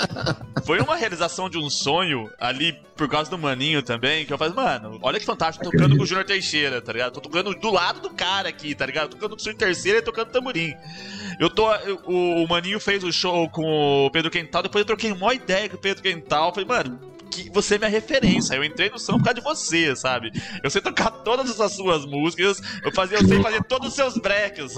Foi 0.66 0.80
uma 0.80 0.96
realização 0.96 1.50
de 1.50 1.58
um 1.58 1.70
sonho 1.70 2.30
ali 2.40 2.78
por 3.04 3.10
causa 3.10 3.30
do 3.30 3.38
Maninho 3.38 3.84
também, 3.84 4.26
que 4.26 4.32
eu 4.32 4.38
falei, 4.38 4.54
mano, 4.54 4.98
olha 5.02 5.20
que 5.20 5.26
fantástico, 5.26 5.70
tocando 5.70 5.98
com 5.98 6.04
o 6.04 6.06
Júnior 6.06 6.26
Teixeira, 6.26 6.82
tá 6.82 6.94
ligado? 6.94 7.12
Tô 7.12 7.20
tocando 7.20 7.54
do 7.54 7.70
lado 7.70 8.00
do 8.00 8.10
cara 8.10 8.48
aqui, 8.48 8.74
tá 8.74 8.86
ligado? 8.86 9.10
Tô 9.10 9.18
tocando 9.18 9.32
com 9.32 9.42
o 9.42 9.44
Júnior 9.44 9.58
Terceira 9.58 10.00
e 10.00 10.02
tocando 10.02 10.30
tamborim. 10.30 10.74
Eu 11.38 11.50
tô. 11.50 11.70
O, 12.06 12.44
o 12.44 12.48
Maninho 12.48 12.80
fez 12.80 13.04
o 13.04 13.12
show 13.12 13.50
com 13.50 14.06
o 14.06 14.10
Pedro 14.10 14.32
Quental, 14.32 14.64
depois 14.64 14.82
eu 14.84 14.86
troquei 14.86 15.12
uma 15.12 15.34
ideia 15.34 15.68
com 15.68 15.76
o 15.76 15.80
Pedro 15.80 16.02
Quental. 16.02 16.54
Falei, 16.54 16.66
mano, 16.66 17.14
que 17.34 17.50
você 17.50 17.76
é 17.76 17.78
minha 17.78 17.90
referência. 17.90 18.56
Eu 18.56 18.64
entrei 18.64 18.90
no 18.90 19.00
som 19.00 19.18
por 19.18 19.24
causa 19.24 19.36
de 19.36 19.42
você, 19.42 19.96
sabe? 19.96 20.32
Eu 20.64 20.70
sei 20.70 20.82
tocar 20.82 21.10
todas 21.10 21.60
as 21.60 21.74
suas 21.74 22.06
músicas, 22.06 22.62
eu, 22.84 22.92
fazia, 22.94 23.18
eu 23.18 23.28
sei 23.28 23.42
fazer 23.42 23.64
todos 23.64 23.90
os 23.90 23.96
seus 23.96 24.18
breaks. 24.18 24.76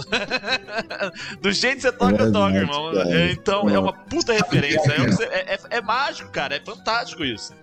Do 1.42 1.52
jeito 1.52 1.76
que 1.76 1.82
você 1.82 1.92
toca, 1.92 2.24
eu 2.24 2.32
toco, 2.32 2.56
irmão. 2.56 2.92
Então 3.32 3.70
é 3.70 3.78
uma 3.78 3.94
puta 3.94 4.34
referência. 4.34 4.94
É, 5.32 5.54
é, 5.54 5.60
é, 5.78 5.82
mágico, 5.82 6.32
cara. 6.32 6.56
É 6.56 6.60
fantástico 6.60 7.24
isso. 7.24 7.54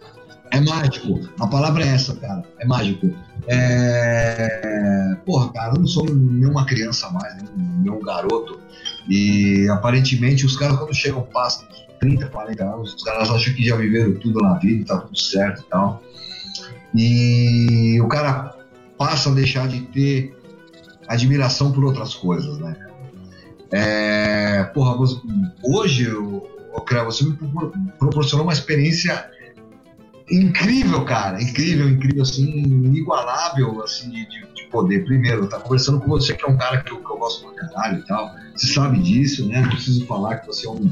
É 0.52 0.60
mágico. 0.60 1.18
A 1.40 1.46
palavra 1.46 1.82
é 1.82 1.88
essa, 1.88 2.14
cara. 2.16 2.44
É 2.58 2.66
mágico. 2.66 3.10
É... 3.48 5.16
Porra, 5.24 5.50
cara, 5.50 5.74
eu 5.74 5.80
não 5.80 5.86
sou 5.86 6.04
nenhuma 6.04 6.66
criança 6.66 7.08
mais, 7.10 7.42
nenhum 7.56 8.00
garoto. 8.00 8.60
E 9.08 9.66
aparentemente 9.70 10.44
os 10.44 10.54
caras, 10.56 10.76
quando 10.76 10.94
chegam, 10.94 11.22
passam 11.22 11.66
30, 12.00 12.26
40 12.26 12.64
anos, 12.64 12.94
os 12.94 13.02
caras 13.02 13.30
acham 13.30 13.54
que 13.54 13.64
já 13.64 13.76
viveram 13.76 14.12
tudo 14.14 14.40
na 14.40 14.58
vida, 14.58 14.84
tá 14.84 14.98
tudo 14.98 15.18
certo 15.18 15.62
e 15.62 15.70
tal. 15.70 16.02
E 16.94 18.00
o 18.02 18.08
cara 18.08 18.54
passa 18.98 19.30
a 19.30 19.34
deixar 19.34 19.66
de 19.66 19.80
ter 19.86 20.36
admiração 21.08 21.72
por 21.72 21.82
outras 21.82 22.12
coisas, 22.12 22.58
né? 22.58 22.76
É, 23.70 24.64
porra, 24.64 24.98
hoje, 25.64 26.12
o, 26.14 26.46
você 27.06 27.24
me 27.24 27.38
proporcionou 27.98 28.44
uma 28.44 28.52
experiência 28.52 29.30
incrível, 30.32 31.04
cara, 31.04 31.42
incrível, 31.42 31.88
incrível, 31.88 32.22
assim, 32.22 32.62
inigualável, 32.62 33.82
assim, 33.82 34.10
de, 34.10 34.26
de 34.26 34.66
poder. 34.70 35.04
Primeiro, 35.04 35.48
tá 35.48 35.60
conversando 35.60 36.00
com 36.00 36.08
você, 36.08 36.34
que 36.34 36.44
é 36.44 36.48
um 36.48 36.56
cara 36.56 36.82
que 36.82 36.92
eu, 36.92 36.96
que 36.98 37.10
eu 37.10 37.18
gosto 37.18 37.44
pra 37.44 37.68
caralho 37.68 37.98
e 37.98 38.06
tal, 38.06 38.34
você 38.56 38.66
sabe 38.68 38.98
disso, 39.02 39.46
né? 39.46 39.60
Não 39.60 39.68
preciso 39.68 40.06
falar 40.06 40.36
que 40.38 40.46
você 40.46 40.66
é 40.66 40.70
um, 40.70 40.90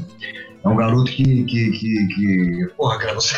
é 0.63 0.67
um 0.67 0.75
garoto 0.75 1.11
que, 1.11 1.43
que, 1.43 1.71
que, 1.71 2.07
que. 2.07 2.67
Porra, 2.77 2.99
cara, 2.99 3.15
você, 3.15 3.35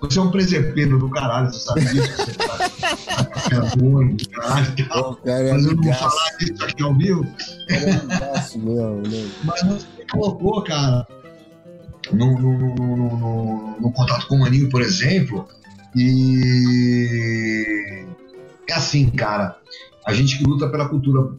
você 0.00 0.18
é 0.18 0.22
um 0.22 0.30
presepeiro 0.30 0.98
do 0.98 1.08
caralho, 1.08 1.52
você 1.52 1.60
sabe 1.60 1.84
disso. 1.86 2.16
Você 2.16 3.54
é 3.54 3.76
bom, 3.76 4.06
do 4.08 4.28
caralho 4.30 4.72
e 4.76 4.82
tal. 4.82 5.16
cara, 5.16 5.48
é 5.48 5.52
Mas 5.52 5.64
eu 5.64 5.76
não 5.76 5.82
vou 5.82 5.94
falar 5.94 6.36
disso 6.38 6.64
aqui 6.64 6.82
ao 6.82 6.94
vivo. 6.94 7.26
É 7.68 8.58
meu, 8.58 9.02
né? 9.02 9.30
Mas 9.44 9.62
você 9.62 9.86
colocou, 10.10 10.62
cara, 10.64 11.06
no, 12.12 12.38
no, 12.38 12.58
no, 12.58 13.80
no, 13.80 13.92
contato 13.92 14.26
com 14.26 14.36
o 14.36 14.40
Maninho, 14.40 14.68
por 14.68 14.82
exemplo, 14.82 15.48
e. 15.94 18.04
É 18.68 18.74
assim, 18.74 19.08
cara. 19.10 19.56
A 20.06 20.12
gente 20.12 20.36
que 20.36 20.44
luta 20.44 20.68
pela 20.68 20.88
cultura 20.88 21.32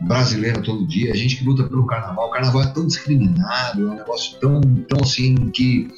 brasileira 0.00 0.62
todo 0.62 0.86
dia, 0.86 1.12
a 1.12 1.16
gente 1.16 1.36
que 1.36 1.44
luta 1.44 1.64
pelo 1.64 1.86
carnaval. 1.86 2.28
O 2.28 2.30
carnaval 2.30 2.62
é 2.62 2.66
tão 2.66 2.86
discriminado, 2.86 3.88
é 3.88 3.90
um 3.90 3.96
negócio 3.96 4.38
tão, 4.38 4.60
tão 4.60 5.00
assim 5.02 5.34
que 5.50 5.88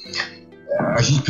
é, 0.69 0.79
a 0.79 1.01
gente 1.01 1.21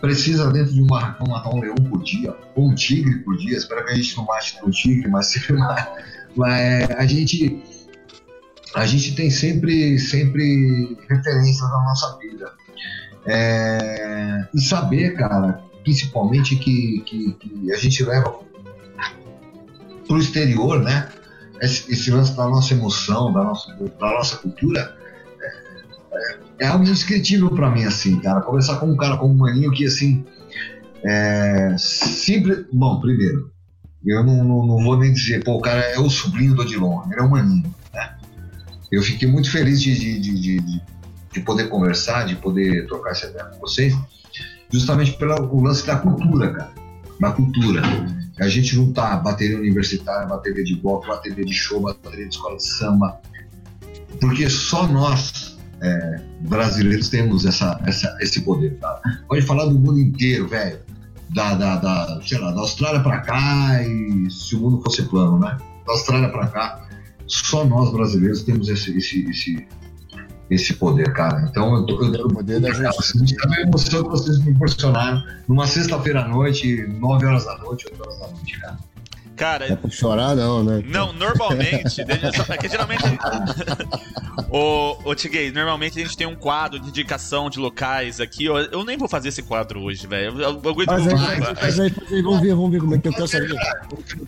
precisa, 0.00 0.50
dentro 0.52 0.72
de 0.72 0.80
uma 0.80 1.16
matar 1.26 1.54
um 1.54 1.60
leão 1.60 1.74
por 1.74 2.02
dia, 2.02 2.34
ou 2.54 2.68
um 2.68 2.74
tigre 2.74 3.18
por 3.20 3.36
dia. 3.36 3.56
Espero 3.56 3.84
que 3.84 3.92
a 3.92 3.96
gente 3.96 4.16
não 4.16 4.24
mate 4.24 4.58
um 4.64 4.70
tigre, 4.70 5.08
mas, 5.08 5.34
mas 6.36 6.60
é, 6.60 6.96
a 6.98 7.06
gente 7.06 7.62
a 8.74 8.86
gente 8.86 9.14
tem 9.14 9.30
sempre 9.30 9.98
sempre 9.98 10.96
referências 11.08 11.68
na 11.70 11.78
nossa 11.84 12.18
vida 12.18 12.52
é, 13.26 14.46
e 14.54 14.60
saber, 14.60 15.14
cara, 15.16 15.62
principalmente 15.82 16.56
que, 16.56 17.00
que, 17.06 17.32
que 17.34 17.72
a 17.72 17.76
gente 17.76 18.04
leva 18.04 18.40
para 20.06 20.16
o 20.16 20.18
exterior, 20.18 20.82
né? 20.82 21.08
esse, 21.60 21.92
esse 21.92 22.10
lance 22.10 22.36
da 22.36 22.48
nossa 22.48 22.72
emoção, 22.74 23.32
da 23.32 23.44
nossa, 23.44 23.72
da 23.72 24.12
nossa 24.12 24.36
cultura, 24.36 24.96
é, 26.60 26.64
é, 26.64 26.66
algo 26.66 26.84
indescritível 26.84 27.50
para 27.50 27.70
mim, 27.70 27.84
assim, 27.84 28.18
cara. 28.20 28.40
Conversar 28.40 28.76
com 28.76 28.86
um 28.86 28.96
cara 28.96 29.16
como 29.16 29.34
o 29.34 29.38
Maninho 29.38 29.70
que, 29.72 29.84
assim, 29.86 30.24
é, 31.04 31.74
simples. 31.78 32.66
Bom, 32.72 33.00
primeiro, 33.00 33.50
eu 34.04 34.24
não, 34.24 34.44
não, 34.44 34.66
não, 34.66 34.82
vou 34.82 34.98
nem 34.98 35.12
dizer, 35.12 35.44
pô, 35.44 35.54
o 35.54 35.60
cara 35.60 35.80
é 35.80 35.98
o 35.98 36.08
sobrinho 36.08 36.54
do 36.54 36.62
Odilon, 36.62 37.02
ele 37.10 37.20
é 37.20 37.22
o 37.22 37.30
Maninho? 37.30 37.74
Eu 38.90 39.02
fiquei 39.02 39.28
muito 39.28 39.50
feliz 39.50 39.80
de, 39.82 39.98
de, 39.98 40.18
de, 40.18 40.40
de, 40.40 40.82
de 41.32 41.40
poder 41.40 41.68
conversar, 41.68 42.26
de 42.26 42.36
poder 42.36 42.86
trocar 42.86 43.10
essa 43.10 43.26
ideia 43.26 43.44
com 43.44 43.60
vocês, 43.60 43.94
justamente 44.70 45.12
pelo 45.12 45.60
lance 45.62 45.86
da 45.86 45.96
cultura, 45.96 46.52
cara. 46.52 46.72
Da 47.20 47.32
cultura 47.32 47.82
a 48.40 48.48
gente 48.48 48.68
juntar 48.68 49.16
bateria 49.16 49.58
universitária, 49.58 50.26
bateria 50.26 50.62
de 50.62 50.76
bloco, 50.76 51.06
bateria 51.06 51.44
de 51.44 51.52
show, 51.52 51.80
bateria 51.80 52.28
de 52.28 52.34
escola 52.34 52.56
de 52.56 52.66
samba, 52.66 53.20
porque 54.20 54.48
só 54.48 54.86
nós 54.86 55.58
é, 55.80 56.20
brasileiros 56.40 57.08
temos 57.08 57.44
essa, 57.44 57.80
essa, 57.84 58.16
esse 58.20 58.40
poder. 58.42 58.76
Tá? 58.78 59.00
Pode 59.28 59.42
falar 59.42 59.66
do 59.66 59.78
mundo 59.78 59.98
inteiro, 59.98 60.48
velho. 60.48 60.78
Da, 61.30 61.54
da, 61.54 61.76
da, 61.76 62.20
sei 62.26 62.38
lá, 62.38 62.52
da 62.52 62.60
Austrália 62.60 63.00
para 63.00 63.20
cá 63.20 63.82
e 63.82 64.30
se 64.30 64.56
o 64.56 64.60
mundo 64.60 64.82
fosse 64.82 65.02
plano, 65.02 65.38
né? 65.38 65.58
Da 65.86 65.92
Austrália 65.92 66.30
para 66.30 66.46
cá, 66.46 66.87
só 67.28 67.64
nós 67.64 67.92
brasileiros 67.92 68.42
temos 68.42 68.68
esse, 68.68 68.96
esse, 68.96 69.28
esse, 69.30 69.68
esse 70.50 70.74
poder, 70.74 71.12
cara. 71.12 71.46
Então 71.48 71.76
eu 71.76 71.86
tô. 71.86 72.02
Eu, 72.02 72.14
eu, 72.14 72.26
o 72.26 72.34
poder 72.34 72.60
da 72.60 72.72
gente. 72.72 73.36
a 73.46 73.60
emoção 73.60 74.02
que 74.02 74.10
vocês 74.10 74.38
me 74.38 74.52
proporcionaram 74.52 75.22
numa 75.46 75.66
sexta-feira 75.66 76.24
à 76.24 76.28
noite, 76.28 76.86
9 76.86 77.26
horas 77.26 77.44
da 77.44 77.58
noite, 77.58 77.86
8 77.90 78.02
horas 78.02 78.18
da 78.18 78.28
noite, 78.28 78.58
cara. 78.60 78.78
Cara. 79.38 79.72
É 79.72 79.76
pra 79.76 79.88
chorar, 79.88 80.34
não, 80.34 80.64
né? 80.64 80.82
Não, 80.84 81.12
normalmente. 81.12 82.00
é 82.00 82.56
que 82.56 82.68
geralmente. 82.68 83.04
o, 84.50 84.98
o 85.04 85.14
Tiguei, 85.14 85.52
normalmente 85.52 85.98
a 86.00 86.02
gente 86.02 86.16
tem 86.16 86.26
um 86.26 86.34
quadro 86.34 86.80
de 86.80 86.88
indicação 86.88 87.48
de 87.48 87.60
locais 87.60 88.20
aqui. 88.20 88.46
Eu, 88.46 88.56
eu 88.56 88.84
nem 88.84 88.98
vou 88.98 89.08
fazer 89.08 89.28
esse 89.28 89.40
quadro 89.42 89.80
hoje, 89.80 90.08
velho. 90.08 90.40
Eu, 90.40 90.60
eu, 90.62 90.84
faz, 90.84 91.06
aí, 91.06 91.16
faz, 91.16 91.80
aí, 91.80 91.90
faz 91.90 92.12
aí, 92.12 92.22
vamos 92.22 92.40
ver, 92.40 92.54
vamos 92.54 92.70
ver 92.72 92.80
como 92.80 92.94
é 92.96 92.98
que 92.98 93.08
eu 93.08 93.12
quero 93.12 93.28
saber. 93.28 93.54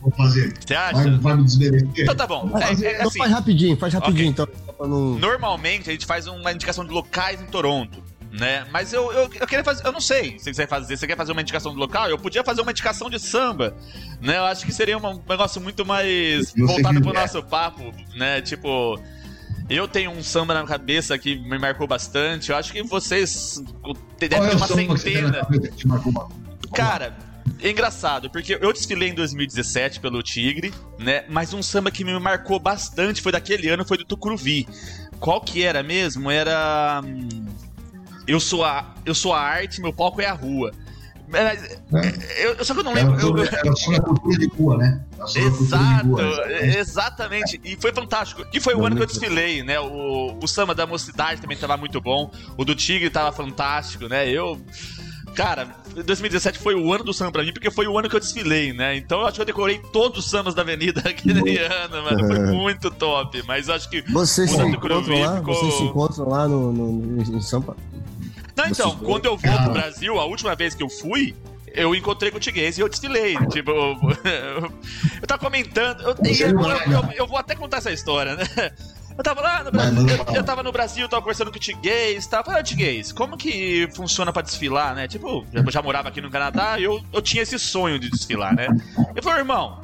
Vou 0.01 0.13
fazer. 0.13 0.55
Você 0.65 0.75
acha? 0.75 0.95
Vai, 0.95 1.19
vai 1.19 1.37
me 1.37 1.45
desmerecer. 1.45 1.89
Então 1.99 2.15
tá 2.15 2.27
bom. 2.27 2.49
É, 2.57 2.85
é, 2.85 3.03
assim, 3.03 3.19
faz 3.19 3.33
rapidinho, 3.33 3.77
faz 3.77 3.93
rapidinho, 3.93 4.31
okay. 4.31 4.45
então. 4.45 4.87
Não... 4.87 5.19
Normalmente 5.19 5.91
a 5.91 5.93
gente 5.93 6.07
faz 6.07 6.29
uma 6.29 6.53
indicação 6.53 6.85
de 6.85 6.93
locais 6.93 7.43
em 7.43 7.47
Toronto. 7.47 8.10
Né? 8.33 8.67
Mas 8.71 8.93
eu, 8.93 9.11
eu, 9.13 9.23
eu 9.23 9.47
queria 9.47 9.65
fazer. 9.65 9.87
Eu 9.87 9.93
não 9.93 10.01
sei 10.01 10.39
se 10.39 10.45
você 10.45 10.67
vai 10.67 10.67
fazer. 10.67 10.97
Você 10.97 11.07
quer 11.07 11.17
fazer 11.17 11.33
uma 11.33 11.41
indicação 11.41 11.73
do 11.73 11.79
local? 11.79 12.09
Eu 12.09 12.19
podia 12.19 12.45
fazer 12.45 12.63
uma 12.63 12.71
indicação 12.71 13.11
de 13.11 13.19
samba, 13.19 13.75
né? 14.21 14.39
Eu 14.39 14.45
acho 14.45 14.65
que 14.65 14.73
seria 14.73 14.97
um 14.99 15.23
negócio 15.29 15.61
muito 15.61 15.85
mais 15.85 16.53
voltado 16.55 17.01
pro 17.01 17.11
quiser. 17.11 17.21
nosso 17.21 17.43
papo, 17.43 17.93
né? 18.15 18.41
Tipo. 18.41 19.01
Eu 19.69 19.87
tenho 19.87 20.11
um 20.11 20.21
samba 20.21 20.53
na 20.53 20.65
cabeça 20.65 21.17
que 21.17 21.39
me 21.39 21.57
marcou 21.57 21.87
bastante. 21.87 22.51
Eu 22.51 22.57
acho 22.57 22.73
que 22.73 22.83
vocês 22.83 23.63
devem 24.19 24.39
Qual 24.39 24.49
ter 24.49 24.53
o 24.53 24.87
uma 24.87 24.99
centena. 24.99 25.47
Cara, 26.75 27.17
é 27.63 27.71
engraçado, 27.71 28.31
porque 28.31 28.59
eu 28.61 28.73
desfilei 28.73 29.11
em 29.11 29.15
2017 29.15 30.01
pelo 30.01 30.23
Tigre, 30.23 30.73
né? 30.99 31.25
Mas 31.29 31.53
um 31.53 31.63
samba 31.63 31.91
que 31.91 32.05
me 32.05 32.19
marcou 32.19 32.59
bastante 32.59 33.21
foi 33.23 33.33
daquele 33.33 33.69
ano, 33.69 33.85
foi 33.85 33.99
do 33.99 34.05
Tucuruvi. 34.05 34.67
Qual 35.19 35.41
que 35.41 35.63
era 35.63 35.83
mesmo? 35.83 36.31
Era. 36.31 37.03
Eu 38.31 38.41
sou 38.41 38.65
a, 38.65 38.95
eu 39.05 39.15
sou 39.15 39.33
a 39.33 39.41
arte, 39.41 39.81
meu 39.81 39.93
palco 39.93 40.21
é 40.21 40.27
a 40.27 40.33
rua. 40.33 40.73
Mas, 41.29 41.79
eu, 42.43 42.55
eu- 42.55 42.65
só 42.65 42.75
que 42.75 42.81
eu 42.81 42.85
não 42.85 42.93
lembro. 42.93 43.21
sobre, 43.21 43.43
eu- 43.43 43.47
era 43.47 43.77
sobre 43.77 43.97
a 43.99 44.01
cultura 44.03 44.37
de 44.39 44.49
rua, 44.49 44.77
né? 44.79 45.01
Exato, 45.37 46.07
rua, 46.09 46.23
exatamente. 46.23 46.77
exatamente. 46.79 47.61
E 47.65 47.77
foi 47.77 47.93
fantástico. 47.93 48.45
E 48.53 48.59
foi 48.61 48.75
o 48.75 48.79
Não, 48.79 48.87
ano 48.87 48.97
que 48.97 49.03
eu 49.03 49.07
desfilei, 49.07 49.63
né? 49.63 49.79
O, 49.79 50.37
o 50.43 50.49
samba 50.49 50.75
da 50.75 50.87
mocidade 50.87 51.41
também 51.41 51.57
tava 51.57 51.77
muito 51.77 52.01
bom. 52.01 52.33
O 52.57 52.65
do 52.65 52.75
Tigre 52.75 53.09
tava 53.11 53.31
fantástico, 53.33 54.09
né? 54.09 54.29
Eu. 54.29 54.61
Cara, 55.37 55.69
2017 56.05 56.59
foi 56.59 56.75
o 56.75 56.93
ano 56.93 57.05
do 57.05 57.15
samba 57.15 57.31
pra 57.31 57.45
mim, 57.45 57.53
porque 57.53 57.71
foi 57.71 57.87
o 57.87 57.97
ano 57.97 58.09
que 58.09 58.17
eu 58.17 58.21
desfilei, 58.21 58.73
né? 58.73 58.97
Então 58.97 59.21
eu 59.21 59.27
acho 59.27 59.37
que 59.37 59.41
eu 59.43 59.47
decorei 59.47 59.79
todos 59.93 60.25
os 60.25 60.29
sambas 60.31 60.55
da 60.57 60.63
avenida 60.63 61.01
aquele 61.09 61.57
ano, 61.59 62.03
mano. 62.03 62.27
Foi 62.27 62.39
muito 62.53 62.91
top. 62.91 63.41
Mas 63.47 63.69
eu 63.69 63.75
acho 63.75 63.89
que. 63.89 64.03
Vocês 64.11 64.51
O 64.53 64.57
se 64.57 64.63
encontram 64.63 65.21
lá? 65.21 65.37
ficou- 65.37 65.55
Vocês 65.55 65.75
se 65.75 65.83
encontram 65.85 66.29
lá 66.29 66.49
no, 66.49 66.73
no- 66.73 67.23
em 67.23 67.41
Sampa? 67.41 67.77
Não, 68.63 68.69
então, 68.69 68.91
Vocês- 68.91 69.03
quando 69.07 69.25
eu 69.27 69.37
vou 69.37 69.59
pro 69.63 69.73
Brasil, 69.73 70.19
a 70.21 70.25
última 70.25 70.55
vez 70.55 70.75
que 70.75 70.83
eu 70.83 70.89
fui, 70.89 71.35
eu 71.73 71.95
encontrei 71.95 72.31
com 72.31 72.37
o 72.37 72.41
Tiguez 72.41 72.77
e 72.79 72.81
eu 72.81 72.89
desfilei. 72.89 73.37
Tipo, 73.49 73.71
eu, 73.71 73.97
eu 75.21 75.27
tava 75.27 75.41
comentando. 75.41 76.01
Eu, 76.03 76.17
eu, 76.49 76.53
não 76.55 77.13
eu- 77.13 77.27
vou 77.27 77.39
até 77.39 77.55
contar 77.55 77.79
essa 77.79 77.91
história, 77.93 78.35
né? 78.37 78.45
Eu 79.19 79.25
tava 79.25 79.43
lá 79.43 79.65
no 79.65 79.71
Brasil, 79.71 80.09
eu, 80.09 80.35
eu 80.37 80.45
tava 80.45 80.63
no 80.63 80.73
Brasil, 80.73 81.07
tava 81.07 81.21
conversando 81.21 81.51
com 81.51 81.57
o 81.59 81.61
Tiguez, 81.61 82.27
tava 82.27 82.45
falando, 82.45 82.65
Tiguez, 82.65 83.13
como 83.13 83.37
que 83.37 83.87
funciona 83.95 84.33
pra 84.33 84.41
desfilar, 84.41 84.95
né? 84.95 85.07
Tipo, 85.09 85.45
eu 85.53 85.71
já 85.71 85.83
morava 85.83 86.09
aqui 86.09 86.23
no 86.23 86.31
Canadá 86.31 86.79
e 86.79 86.85
eu, 86.85 87.03
eu 87.13 87.21
tinha 87.21 87.43
esse 87.43 87.59
sonho 87.59 87.99
de 87.99 88.09
desfilar, 88.09 88.55
né? 88.55 88.69
Eu 89.15 89.23
falei, 89.23 89.41
irmão, 89.41 89.79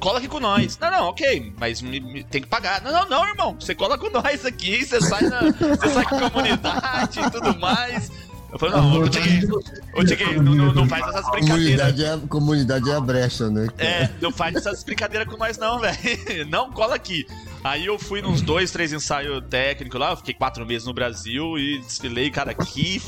cola 0.00 0.18
aqui 0.18 0.28
com 0.28 0.40
nós. 0.40 0.78
Não, 0.78 0.90
não, 0.90 1.08
ok, 1.08 1.52
mas 1.58 1.82
me- 1.82 2.00
me- 2.00 2.24
tem 2.24 2.40
que 2.40 2.48
pagar. 2.48 2.80
Não, 2.80 2.90
não, 2.90 3.08
não, 3.10 3.28
irmão, 3.28 3.56
você 3.60 3.74
cola 3.74 3.98
com 3.98 4.08
nós 4.08 4.46
aqui, 4.46 4.82
você 4.86 5.02
sai, 5.02 5.22
na, 5.24 5.40
você 5.40 5.88
sai 5.90 6.04
com 6.06 6.16
a 6.24 6.30
comunidade 6.30 7.20
e 7.20 7.30
tudo 7.30 7.58
mais. 7.58 8.10
Eu 8.50 8.58
falei, 8.58 8.74
não, 8.76 9.00
ô 9.02 9.08
Tiguez, 9.08 9.44
ô 9.50 10.42
não, 10.42 10.54
não, 10.54 10.72
não 10.72 10.88
faz 10.88 11.06
essas 11.06 11.30
brincadeiras. 11.30 11.92
Comunidade 11.92 12.04
é, 12.04 12.26
comunidade 12.28 12.90
é 12.90 12.94
a 12.94 13.00
brecha, 13.00 13.50
né? 13.50 13.66
É, 13.76 14.08
não 14.22 14.32
faz 14.32 14.56
essas 14.56 14.82
brincadeiras 14.82 15.28
com 15.28 15.36
nós, 15.36 15.58
não, 15.58 15.78
velho. 15.78 15.98
Não 16.48 16.72
cola 16.72 16.94
aqui. 16.94 17.26
Aí 17.62 17.84
eu 17.84 17.98
fui 17.98 18.22
nos 18.22 18.40
dois, 18.40 18.70
três 18.70 18.92
ensaios 18.92 19.42
técnicos 19.50 20.00
lá, 20.00 20.12
eu 20.12 20.16
fiquei 20.16 20.32
quatro 20.32 20.64
meses 20.64 20.86
no 20.86 20.94
Brasil 20.94 21.58
e 21.58 21.78
desfilei, 21.80 22.30
cara, 22.30 22.54
que. 22.54 23.02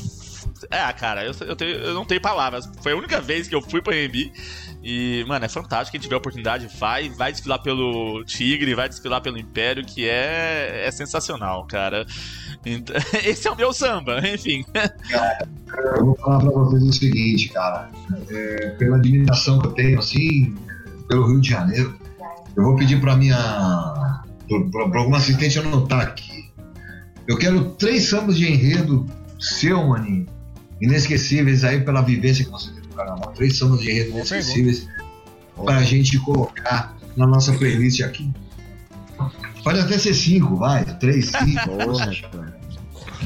É, 0.69 0.91
cara, 0.93 1.25
eu, 1.25 1.33
eu, 1.47 1.55
tenho- 1.55 1.77
eu 1.77 1.93
não 1.95 2.05
tenho 2.05 2.21
palavras. 2.21 2.69
Foi 2.83 2.91
a 2.91 2.95
única 2.95 3.19
vez 3.19 3.47
que 3.47 3.55
eu 3.55 3.61
fui 3.61 3.81
pro 3.81 3.93
AMB. 3.93 4.31
E, 4.83 5.23
mano, 5.27 5.45
é 5.45 5.49
fantástico. 5.49 5.91
Quem 5.91 6.01
tiver 6.01 6.15
oportunidade, 6.15 6.67
vai. 6.79 7.09
Vai 7.09 7.31
desfilar 7.31 7.61
pelo 7.61 8.23
Tigre, 8.25 8.73
vai 8.73 8.89
desfilar 8.89 9.21
pelo 9.21 9.37
Império, 9.37 9.85
que 9.85 10.09
é, 10.09 10.85
é 10.85 10.91
sensacional, 10.91 11.65
cara. 11.67 12.05
Então, 12.65 12.95
esse 13.23 13.47
é 13.47 13.51
o 13.51 13.55
meu 13.55 13.71
samba, 13.73 14.19
enfim. 14.27 14.65
Eu 15.95 16.05
vou 16.05 16.15
falar 16.15 16.39
pra 16.39 16.51
vocês 16.51 16.83
o 16.83 16.93
seguinte, 16.93 17.49
cara. 17.49 17.89
É, 18.29 18.69
pela 18.71 18.97
admiração 18.97 19.59
que 19.59 19.67
eu 19.67 19.71
tenho, 19.73 19.99
assim, 19.99 20.55
pelo 21.07 21.27
Rio 21.27 21.41
de 21.41 21.49
Janeiro, 21.49 21.95
eu 22.55 22.63
vou 22.63 22.75
pedir 22.75 22.99
pra 22.99 23.15
minha. 23.15 23.37
pra, 24.71 24.89
pra 24.89 24.99
alguma 24.99 25.17
assistente 25.17 25.59
anotar 25.59 26.01
aqui. 26.01 26.49
Eu 27.27 27.37
quero 27.37 27.71
três 27.75 28.09
sambas 28.09 28.37
de 28.37 28.51
enredo 28.51 29.05
seu, 29.39 29.87
maninho. 29.87 30.25
Inesquecíveis 30.81 31.63
aí 31.63 31.81
pela 31.81 32.01
vivência 32.01 32.43
que 32.43 32.49
você 32.49 32.71
teve 32.71 32.80
Três 33.35 33.57
sambas 33.57 33.79
de 33.79 33.91
enredo 33.91 34.11
inesquecíveis 34.11 34.87
pra 35.63 35.81
gente 35.83 36.17
colocar 36.19 36.95
na 37.15 37.27
nossa 37.27 37.53
playlist 37.53 38.01
aqui. 38.01 38.31
Pode 39.63 39.79
até 39.79 39.97
ser 39.97 40.13
cinco, 40.13 40.55
vai. 40.55 40.85
Três, 40.97 41.27
cinco. 41.31 41.71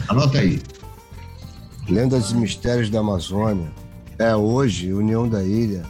Anota 0.10 0.40
aí. 0.40 0.62
Lendas 1.88 2.32
e 2.32 2.36
Mistérios 2.36 2.90
da 2.90 3.00
Amazônia. 3.00 3.72
É 4.18 4.36
hoje, 4.36 4.94
União 4.94 5.28
da 5.28 5.44
Ilha. 5.44 5.84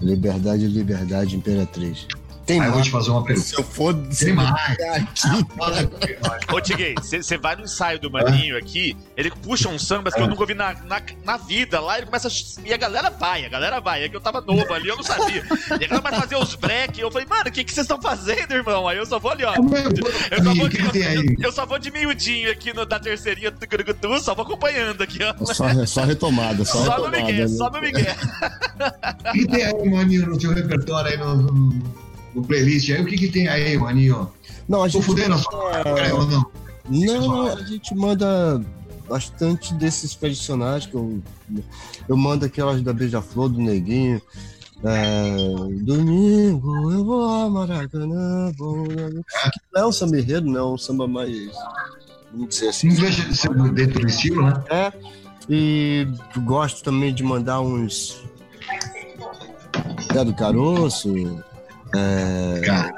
Liberdade, 0.00 0.66
Liberdade, 0.66 1.36
Imperatriz. 1.36 2.06
Tem 2.52 2.60
Aí 2.60 2.66
eu 2.66 2.72
vou 2.72 2.80
mais. 2.80 2.86
te 2.86 2.92
fazer 2.92 3.10
uma 3.10 3.24
pergunta. 3.24 3.48
Se 3.48 3.54
eu 3.54 3.64
for 3.64 3.94
Tem 3.94 4.34
mais. 4.34 4.52
aqui, 4.52 6.52
Ô, 6.52 6.60
Tiguei, 6.60 6.94
você 7.00 7.38
vai 7.38 7.56
no 7.56 7.62
ensaio 7.62 7.98
do 7.98 8.10
Maninho 8.10 8.56
aqui, 8.58 8.96
ele 9.16 9.30
puxa 9.30 9.68
uns 9.68 9.86
sambas 9.86 10.14
que 10.14 10.20
eu 10.20 10.26
nunca 10.26 10.42
ouvi 10.42 10.54
na, 10.54 10.74
na, 10.84 11.00
na 11.24 11.36
vida 11.36 11.80
lá, 11.80 11.96
ele 11.96 12.06
começa 12.06 12.28
a... 12.28 12.68
E 12.68 12.72
a 12.72 12.76
galera 12.76 13.10
vai, 13.10 13.44
a 13.44 13.48
galera 13.48 13.80
vai. 13.80 14.04
É 14.04 14.08
que 14.08 14.16
eu 14.16 14.20
tava 14.20 14.40
novo 14.40 14.72
ali, 14.72 14.88
eu 14.88 14.96
não 14.96 15.02
sabia. 15.02 15.42
E 15.70 15.84
a 15.84 15.88
galera 15.88 16.00
vai 16.00 16.20
fazer 16.20 16.36
os 16.36 16.54
break, 16.54 17.00
eu 17.00 17.10
falei, 17.10 17.26
mano, 17.26 17.48
o 17.48 17.52
que 17.52 17.64
que 17.64 17.72
vocês 17.72 17.84
estão 17.84 18.00
fazendo, 18.00 18.52
irmão? 18.52 18.86
Aí 18.86 18.98
eu 18.98 19.06
só 19.06 19.18
vou 19.18 19.30
ali, 19.30 19.44
ó. 19.44 19.54
É 19.54 20.38
Eu 20.38 20.44
só 20.44 20.54
vou, 20.54 20.66
aí? 20.66 21.16
eu, 21.16 21.36
eu 21.46 21.52
só 21.52 21.66
vou 21.66 21.78
de 21.78 21.90
miudinho 21.90 22.50
aqui 22.50 22.72
no, 22.74 22.84
da 22.84 23.00
terceirinha 23.00 23.50
do 23.50 23.66
Curugutu, 23.66 24.20
só 24.20 24.34
vou 24.34 24.44
acompanhando 24.44 25.02
aqui, 25.02 25.18
ó. 25.24 25.44
só, 25.46 25.86
só 25.86 26.04
retomada, 26.04 26.64
só, 26.64 26.84
Só 26.84 26.98
no 26.98 27.04
retomada. 27.06 27.22
Miguel, 27.22 27.48
né? 27.48 27.56
só 27.56 27.70
no 27.70 27.80
Miguel. 27.80 28.14
O 29.28 29.32
que 29.32 29.46
tem 29.46 29.64
aí, 29.64 29.88
maninho, 29.90 30.26
no 30.26 30.40
seu 30.40 30.52
repertório 30.52 31.10
aí, 31.12 31.16
no, 31.16 31.72
no 32.34 32.42
playlist 32.42 32.90
aí? 32.90 33.02
O 33.02 33.06
que, 33.06 33.16
que 33.16 33.28
tem 33.28 33.48
aí, 33.48 33.76
maninho? 33.78 34.30
Não, 34.68 34.82
a 34.82 34.86
Tô 34.86 35.00
gente, 35.00 35.04
fudendo 35.04 35.34
a 35.34 35.38
sua 35.38 35.82
cara 35.82 36.14
ou 36.14 36.26
não? 36.26 36.50
não, 36.88 37.46
a 37.46 37.62
gente 37.62 37.94
manda 37.94 38.60
bastante 39.08 39.74
desses 39.74 40.14
tradicionais 40.14 40.86
que 40.86 40.94
eu, 40.94 41.22
eu 42.08 42.16
mando 42.16 42.44
aquelas 42.44 42.80
da 42.82 42.92
Beija-Flor, 42.92 43.48
do 43.48 43.60
Neguinho. 43.60 44.20
É, 44.84 45.36
domingo 45.82 46.90
eu 46.90 47.04
vou 47.04 47.24
ao 47.24 47.50
Maracanã. 47.50 48.50
Vou... 48.56 48.86
É 49.76 49.84
um 49.84 49.92
samba 49.92 50.18
enredo, 50.18 50.50
não, 50.50 50.70
é 50.70 50.74
um 50.74 50.78
samba 50.78 51.06
mais. 51.06 51.52
Vamos 52.32 52.48
dizer 52.48 52.68
assim. 52.68 52.90
Ser 52.90 53.54
dentro 53.72 54.00
do 54.00 54.06
estilo, 54.06 54.42
né? 54.42 54.64
É, 54.70 54.92
e 55.48 56.06
gosto 56.44 56.82
também 56.82 57.14
de 57.14 57.22
mandar 57.22 57.60
uns. 57.60 58.22
Pé 60.08 60.24
do 60.24 60.34
Caroço, 60.34 61.42
é, 61.94 62.92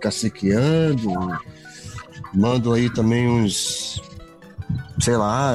Caciqueando, 0.00 1.10
mando 2.32 2.72
aí 2.72 2.90
também 2.92 3.28
uns. 3.28 4.00
Sei 5.00 5.16
lá. 5.16 5.54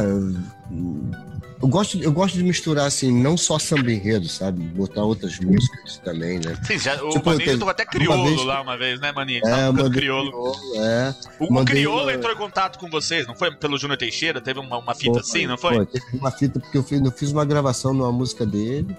Eu 1.61 1.67
gosto, 1.67 1.97
eu 2.01 2.11
gosto 2.11 2.35
de 2.37 2.43
misturar, 2.43 2.85
assim, 2.87 3.11
não 3.11 3.35
só 3.35 3.59
samba 3.59 3.91
enredo, 3.91 4.29
sabe? 4.29 4.63
Botar 4.63 5.03
outras 5.03 5.37
músicas 5.39 5.97
também, 5.97 6.39
né? 6.39 6.55
Sim, 6.65 6.79
já, 6.79 6.95
o 7.03 7.09
Tipo, 7.09 7.37
tocou 7.37 7.69
até 7.69 7.85
crioulo 7.85 8.23
vez- 8.23 8.45
lá 8.45 8.61
uma 8.61 8.77
vez, 8.77 8.99
né, 9.01 9.11
Maninho? 9.11 9.41
É, 9.45 9.65
mandei 9.69 9.89
crioulo. 9.91 10.31
crioulo, 10.31 10.55
é. 10.85 11.15
O, 11.37 11.45
o 11.47 11.53
Mandei 11.53 11.75
crioulo 11.75 12.03
uma- 12.03 12.13
entrou 12.13 12.31
em 12.33 12.37
contato 12.37 12.79
com 12.79 12.89
vocês, 12.89 13.27
não 13.27 13.35
foi? 13.35 13.51
Pelo 13.53 13.77
Júnior 13.77 13.97
Teixeira? 13.97 14.39
Teve 14.39 14.59
uma, 14.61 14.77
uma 14.77 14.95
fita 14.95 15.19
assim, 15.19 15.45
não 15.47 15.57
foi? 15.57 15.85
teve 15.85 16.05
uma 16.13 16.31
fita 16.31 16.61
porque 16.61 16.77
eu 16.77 16.83
fiz, 16.83 17.01
eu 17.01 17.11
fiz 17.11 17.31
uma 17.33 17.43
gravação 17.43 17.93
numa 17.93 18.11
música 18.11 18.45
dele 18.45 18.95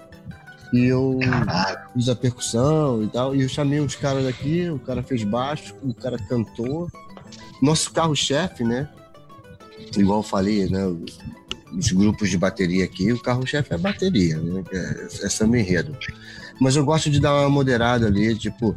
e 0.73 0.85
eu 0.85 1.19
caralho. 1.21 1.79
fiz 1.93 2.09
a 2.09 2.15
percussão 2.15 3.03
e 3.03 3.07
tal. 3.07 3.35
E 3.35 3.41
eu 3.41 3.49
chamei 3.49 3.81
uns 3.81 3.95
caras 3.95 4.23
daqui, 4.23 4.69
o 4.69 4.79
cara 4.79 5.03
fez 5.03 5.23
baixo, 5.23 5.75
o 5.83 5.93
cara 5.93 6.17
cantou. 6.29 6.89
Nosso 7.61 7.91
carro-chefe, 7.91 8.63
né? 8.63 8.89
Igual 9.95 10.19
eu 10.19 10.23
falei, 10.23 10.69
né? 10.69 10.85
Os, 10.85 11.19
os 11.77 11.91
grupos 11.91 12.29
de 12.29 12.37
bateria 12.37 12.85
aqui, 12.85 13.11
o 13.11 13.21
carro-chefe 13.21 13.73
é 13.73 13.77
bateria, 13.77 14.37
né? 14.37 14.63
É, 14.71 15.25
é 15.25 15.29
samba 15.29 15.59
enredo. 15.59 15.95
Mas 16.59 16.75
eu 16.75 16.85
gosto 16.85 17.09
de 17.09 17.19
dar 17.19 17.33
uma 17.33 17.49
moderada 17.49 18.07
ali, 18.07 18.35
tipo. 18.37 18.75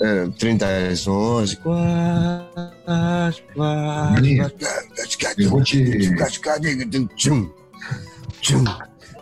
É, 0.00 0.26
30 0.38 0.66
às 0.90 1.06
11. 1.06 1.56
Quatro, 1.56 3.44
Maninho, 3.56 4.50
quatro, 4.50 4.68
Eu 5.38 5.50
vou 5.50 5.62
te. 5.62 6.10
Tchum, 7.16 7.50
tchum. 8.40 8.64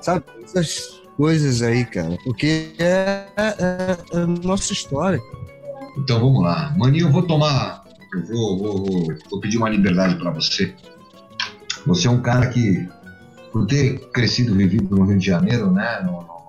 Sabe? 0.01 0.25
Essas 0.43 1.00
coisas 1.21 1.61
aí, 1.61 1.85
cara. 1.85 2.17
Porque 2.25 2.71
é, 2.79 3.25
é- 3.37 3.55
é 3.61 4.17
a 4.23 4.27
nossa 4.27 4.73
história. 4.73 5.21
Então 5.99 6.19
vamos 6.19 6.43
lá. 6.43 6.75
Maninho, 6.79 7.09
eu 7.09 7.13
vou 7.13 7.23
tomar. 7.23 7.85
Eu 8.15 8.25
vou, 8.27 8.59
vou, 8.59 9.07
vou, 9.31 9.41
pedir 9.41 9.59
uma 9.59 9.69
liberdade 9.69 10.15
pra 10.17 10.31
você. 10.31 10.75
Você 11.87 12.09
é 12.09 12.11
um 12.11 12.23
cara 12.23 12.47
que, 12.49 12.89
por 13.53 13.67
ter 13.67 13.99
crescido, 14.15 14.55
vivido 14.55 14.97
no 14.97 15.05
Rio 15.05 15.19
de 15.19 15.27
Janeiro, 15.27 15.71
né? 15.71 16.01
No, 16.03 16.23
no- 16.23 16.41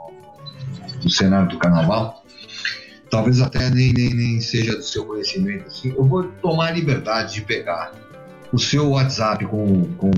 no 1.04 1.10
cenário 1.10 1.50
do 1.50 1.58
carnaval, 1.58 2.24
talvez 3.10 3.42
até 3.42 3.70
nem, 3.72 3.92
nem, 3.92 4.14
nem 4.14 4.40
seja 4.40 4.78
do 4.78 4.84
seu 4.84 5.04
conhecimento 5.04 5.66
assim. 5.68 5.90
Eu 5.90 6.06
vou 6.06 6.24
tomar 6.42 6.68
a 6.68 6.72
liberdade 6.72 7.34
de 7.34 7.42
pegar 7.42 7.92
o 8.54 8.58
seu 8.60 8.92
WhatsApp 8.92 9.46
com, 9.48 9.84
com, 9.98 10.12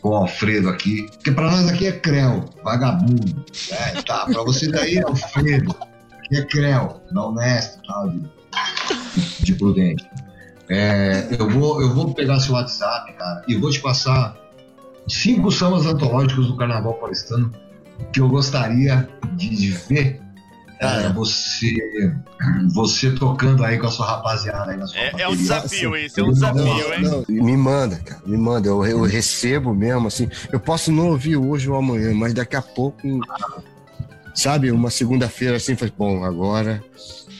com 0.00 0.10
o 0.10 0.14
Alfredo 0.14 0.68
aqui, 0.68 1.06
porque 1.12 1.32
para 1.32 1.50
nós 1.50 1.68
aqui 1.68 1.86
é 1.86 1.92
Creu, 1.92 2.44
vagabundo. 2.62 3.44
É, 3.70 4.02
tá, 4.02 4.26
para 4.26 4.42
você 4.42 4.70
daí 4.70 4.98
é 4.98 5.02
Alfredo, 5.02 5.74
aqui 6.12 6.36
é 6.36 6.44
Creu, 6.44 7.00
não 7.12 7.30
honesto, 7.30 7.80
tal, 7.86 8.10
de, 8.10 8.22
de 9.40 9.54
prudente. 9.54 10.08
É, 10.68 11.28
eu, 11.38 11.48
vou, 11.48 11.80
eu 11.80 11.94
vou 11.94 12.12
pegar 12.12 12.40
seu 12.40 12.54
WhatsApp, 12.54 13.12
cara, 13.14 13.42
e 13.46 13.56
vou 13.56 13.70
te 13.70 13.80
passar 13.80 14.36
cinco 15.08 15.50
sambas 15.50 15.86
antológicos 15.86 16.48
do 16.48 16.56
Carnaval 16.56 16.94
Paulistano 16.94 17.52
que 18.12 18.20
eu 18.20 18.28
gostaria 18.28 19.08
de 19.36 19.70
ver 19.88 20.20
é, 20.78 21.10
você, 21.12 21.74
você 22.74 23.10
tocando 23.12 23.64
aí 23.64 23.78
com 23.78 23.86
a 23.86 23.90
sua 23.90 24.06
rapaziada 24.06 24.72
aí 24.72 24.76
na 24.76 24.86
sua 24.86 24.98
é, 24.98 25.12
é 25.18 25.28
um 25.28 25.34
desafio 25.34 25.96
esse, 25.96 26.20
é 26.20 26.22
um 26.22 26.30
desafio, 26.30 26.94
hein? 26.94 27.02
Não, 27.02 27.24
me 27.28 27.56
manda, 27.56 27.96
cara, 27.96 28.20
me 28.26 28.36
manda. 28.36 28.68
Eu, 28.68 28.84
eu 28.84 29.02
recebo 29.02 29.74
mesmo, 29.74 30.08
assim. 30.08 30.28
Eu 30.52 30.60
posso 30.60 30.92
não 30.92 31.08
ouvir 31.08 31.36
hoje 31.36 31.70
ou 31.70 31.76
amanhã, 31.76 32.12
mas 32.14 32.34
daqui 32.34 32.56
a 32.56 32.62
pouco, 32.62 33.20
sabe, 34.34 34.70
uma 34.70 34.90
segunda-feira 34.90 35.56
assim, 35.56 35.74
faz, 35.76 35.90
bom, 35.90 36.22
agora, 36.24 36.82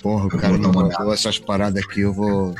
porra, 0.02 0.26
o 0.26 0.30
cara 0.30 0.56
me 0.56 0.66
mandou 0.66 1.12
essas 1.12 1.38
paradas 1.38 1.84
aqui, 1.84 2.00
eu 2.00 2.14
vou, 2.14 2.54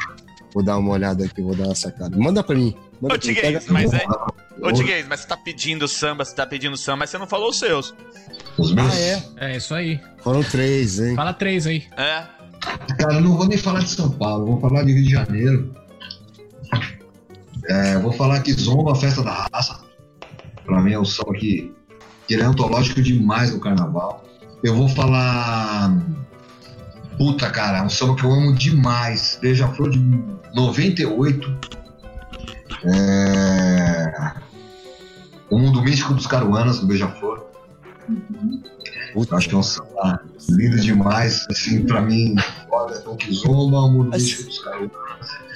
vou 0.53 0.63
dar 0.63 0.77
uma 0.77 0.93
olhada 0.93 1.25
aqui, 1.25 1.41
vou 1.41 1.57
dar 1.57 1.65
uma 1.65 1.75
sacada. 1.75 2.17
Manda 2.19 2.43
pra 2.45 2.55
mim. 2.55 2.77
Manda 3.01 3.15
Ô, 3.15 3.19
Tiguez, 3.19 3.67
mas 3.67 3.93
é. 3.93 4.05
Ô, 4.61 4.73
Tiguez, 4.73 5.07
mas 5.07 5.21
você 5.21 5.27
tá 5.27 5.37
pedindo 5.37 5.87
samba, 5.87 6.25
você 6.25 6.35
tá 6.35 6.47
pedindo 6.47 6.77
samba, 6.77 6.99
mas 6.99 7.11
você 7.11 7.19
não 7.19 7.27
falou 7.27 7.51
os 7.51 7.59
seus. 7.59 7.95
Os 8.57 8.73
meus? 8.73 8.93
Ah, 8.93 8.99
é? 8.99 9.23
É, 9.37 9.57
isso 9.57 9.75
aí. 9.75 10.01
Foram 10.23 10.43
três, 10.43 10.99
hein? 10.99 11.15
Fala 11.15 11.33
três 11.35 11.67
aí. 11.67 11.85
É. 11.97 12.25
Cara, 12.99 13.15
eu 13.15 13.21
não 13.21 13.37
vou 13.37 13.47
nem 13.47 13.59
falar 13.59 13.81
de 13.81 13.91
São 13.91 14.11
Paulo, 14.11 14.47
vou 14.47 14.61
falar 14.61 14.83
de 14.83 14.93
Rio 14.93 15.05
de 15.05 15.11
Janeiro. 15.11 15.75
É, 17.69 17.99
vou 17.99 18.13
falar 18.13 18.41
que 18.41 18.53
Zomba, 18.53 18.93
a 18.93 18.95
festa 18.95 19.23
da 19.23 19.49
raça. 19.53 19.81
Pra 20.65 20.81
mim 20.81 20.93
é 20.93 20.99
um 20.99 21.05
samba 21.05 21.35
que, 21.35 21.73
que 22.27 22.35
é 22.35 22.43
antológico 22.43 23.03
demais 23.03 23.53
no 23.53 23.61
carnaval. 23.61 24.25
Eu 24.63 24.75
vou 24.75 24.89
falar. 24.89 25.97
Puta, 27.19 27.51
cara, 27.51 27.79
é 27.79 27.83
um 27.83 27.89
samba 27.89 28.17
que 28.17 28.25
eu 28.25 28.33
amo 28.33 28.55
demais. 28.55 29.39
Beija-flor 29.41 29.91
de 29.91 29.99
98. 30.55 31.77
É... 32.85 34.33
O 35.51 35.59
Mundo 35.59 35.83
Místico 35.83 36.15
dos 36.15 36.27
Caruanas, 36.27 36.81
do 36.81 36.87
Beija-Flor. 36.87 37.47
Puta, 39.13 39.37
acho 39.37 39.49
que 39.49 39.55
é 39.55 39.59
um 39.59 39.63
samba 39.63 40.21
lindo 40.51 40.77
demais, 40.79 41.47
assim, 41.51 41.85
pra 41.87 42.03
mim, 42.03 42.35
o 43.87 43.89
Mundo 43.91 44.11
Místico 44.11 44.45
dos 44.45 44.59
Caruanas. 44.59 45.47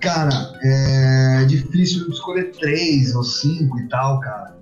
Cara, 0.00 0.52
é 0.62 1.44
difícil 1.46 2.08
escolher 2.10 2.52
três 2.52 3.14
ou 3.14 3.24
cinco 3.24 3.78
e 3.78 3.88
tal, 3.88 4.20
cara. 4.20 4.54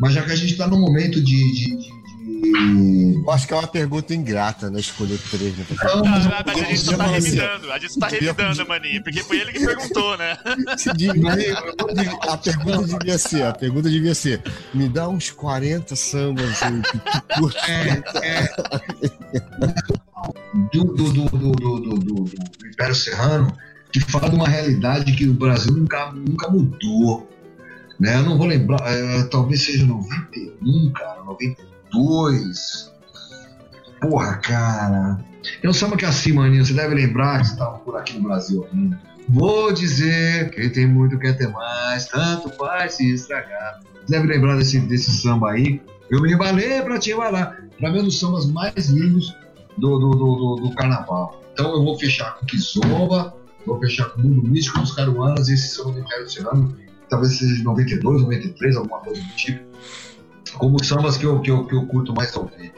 Mas 0.00 0.14
já 0.14 0.22
que 0.22 0.32
a 0.32 0.36
gente 0.36 0.56
tá 0.56 0.66
num 0.66 0.80
momento 0.80 1.20
de, 1.20 1.52
de, 1.52 1.76
de 1.76 2.01
eu 2.44 3.30
acho 3.30 3.46
que 3.46 3.54
é 3.54 3.56
uma 3.56 3.68
pergunta 3.68 4.12
ingrata, 4.12 4.68
né? 4.68 4.80
Escolher 4.80 5.18
três, 5.30 5.56
né? 5.56 5.64
Não, 5.84 6.04
mas, 6.04 6.26
mas 6.26 6.56
a 6.60 6.64
gente 6.64 6.78
só 6.80 6.96
tá 6.96 7.06
revidando. 7.06 7.72
A 7.72 7.78
gente 7.78 7.98
tá 7.98 8.08
revidando, 8.08 8.66
maninho, 8.66 9.02
porque 9.04 9.22
foi 9.22 9.40
ele 9.40 9.52
que 9.52 9.64
perguntou, 9.64 10.18
né? 10.18 10.36
a 12.28 12.36
pergunta 12.36 12.98
devia 12.98 13.18
ser, 13.18 13.44
a 13.44 13.52
pergunta 13.52 13.88
devia 13.88 14.14
ser: 14.14 14.42
me 14.74 14.88
dá 14.88 15.08
uns 15.08 15.30
40 15.30 15.94
sambas 15.94 16.50
assim, 16.50 16.82
que 16.82 16.98
tu 16.98 17.22
curte. 17.38 17.70
É, 17.70 18.02
é. 18.24 18.48
Do, 20.72 20.84
do, 20.84 21.12
do, 21.12 21.24
do, 21.26 21.52
do, 21.52 21.80
do, 21.80 22.24
do 22.24 22.66
Império 22.66 22.94
Serrano, 22.94 23.56
que 23.92 24.00
fala 24.00 24.28
de 24.28 24.34
uma 24.34 24.48
realidade 24.48 25.12
que 25.12 25.28
o 25.28 25.34
Brasil 25.34 25.72
nunca, 25.72 26.10
nunca 26.10 26.50
mudou. 26.50 27.28
Né? 28.00 28.16
Eu 28.16 28.22
não 28.22 28.36
vou 28.36 28.48
lembrar, 28.48 28.80
é, 28.84 29.22
talvez 29.24 29.62
seja 29.62 29.86
91, 29.86 30.92
cara, 30.92 31.22
92 31.22 31.71
2. 31.92 32.92
Porra, 34.00 34.36
cara. 34.38 35.18
É 35.62 35.68
um 35.68 35.72
samba 35.72 35.96
que 35.96 36.04
é 36.04 36.08
assim, 36.08 36.32
maninho, 36.32 36.64
você 36.64 36.72
deve 36.72 36.94
lembrar 36.94 37.40
que 37.40 37.46
você 37.46 37.52
estava 37.52 37.78
por 37.78 37.96
aqui 37.96 38.14
no 38.14 38.22
Brasil 38.22 38.66
ainda. 38.72 39.00
Vou 39.28 39.72
dizer, 39.72 40.50
quem 40.50 40.68
tem 40.70 40.86
muito 40.86 41.18
quer 41.18 41.36
ter 41.36 41.48
mais, 41.48 42.06
tanto 42.06 42.48
faz 42.50 42.94
se 42.94 43.12
estragar. 43.12 43.80
Você 44.04 44.12
deve 44.12 44.26
lembrar 44.26 44.56
desse, 44.56 44.80
desse 44.80 45.10
samba 45.10 45.52
aí. 45.52 45.80
Eu 46.10 46.20
me 46.20 46.32
embalei 46.32 46.82
pra 46.82 46.98
te 46.98 47.12
embalar. 47.12 47.64
Pra 47.78 47.90
mim, 47.90 47.98
é 47.98 48.00
um 48.02 48.04
dos 48.04 48.18
sambas 48.18 48.46
mais 48.46 48.88
lindos 48.88 49.34
do, 49.78 49.98
do, 49.98 50.10
do, 50.10 50.56
do, 50.56 50.74
carnaval. 50.74 51.40
Então 51.52 51.72
eu 51.72 51.84
vou 51.84 51.98
fechar 51.98 52.36
com 52.36 52.46
Kizomba, 52.46 53.34
vou 53.64 53.78
fechar 53.78 54.06
com 54.10 54.20
o 54.20 54.24
Mundo 54.24 54.48
Místico 54.48 54.80
dos 54.80 54.92
Caruanas, 54.92 55.48
esse 55.48 55.74
samba 55.74 55.92
do 55.92 56.00
Império 56.00 56.28
Serrano, 56.28 56.76
talvez 57.08 57.38
seja 57.38 57.54
de 57.54 57.62
92, 57.62 58.22
93, 58.22 58.76
alguma 58.76 58.98
coisa 59.00 59.20
do 59.20 59.28
tipo 59.36 59.62
como 60.54 60.82
sambas 60.84 61.16
que 61.16 61.24
eu, 61.24 61.40
que 61.40 61.50
eu, 61.50 61.66
que 61.66 61.74
eu 61.74 61.86
curto 61.86 62.14
mais 62.14 62.34
ouvir. 62.36 62.72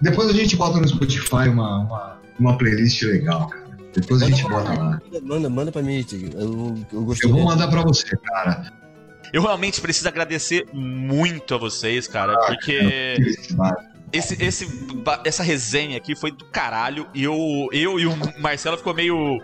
Depois 0.00 0.28
a 0.28 0.32
gente 0.32 0.56
bota 0.56 0.78
no 0.78 0.88
Spotify 0.88 1.48
uma, 1.48 1.80
uma, 1.80 2.18
uma 2.38 2.58
playlist 2.58 3.02
legal, 3.02 3.48
cara. 3.48 3.66
Depois 3.94 4.20
manda 4.20 4.32
a 4.32 4.36
gente 4.36 4.48
bota 4.48 4.74
lá. 4.74 5.00
Manda, 5.22 5.50
manda 5.50 5.72
pra 5.72 5.82
mim, 5.82 6.04
eu, 6.34 6.74
eu 6.92 7.02
gostei. 7.02 7.30
Eu 7.30 7.34
vou 7.34 7.44
mandar 7.44 7.68
pra 7.68 7.82
você, 7.82 8.16
cara. 8.16 8.70
Eu 9.32 9.42
realmente 9.42 9.80
preciso 9.80 10.08
agradecer 10.08 10.66
muito 10.72 11.54
a 11.54 11.58
vocês, 11.58 12.06
cara, 12.06 12.34
ah, 12.34 12.46
porque. 12.46 13.16
Esse, 14.12 14.40
esse, 14.40 14.68
essa 15.24 15.42
resenha 15.42 15.96
aqui 15.96 16.14
foi 16.14 16.30
do 16.30 16.44
caralho. 16.44 17.08
E 17.12 17.24
eu, 17.24 17.68
eu 17.72 17.98
e 17.98 18.06
o 18.06 18.14
Marcelo 18.38 18.76
ficou 18.76 18.94
meio 18.94 19.42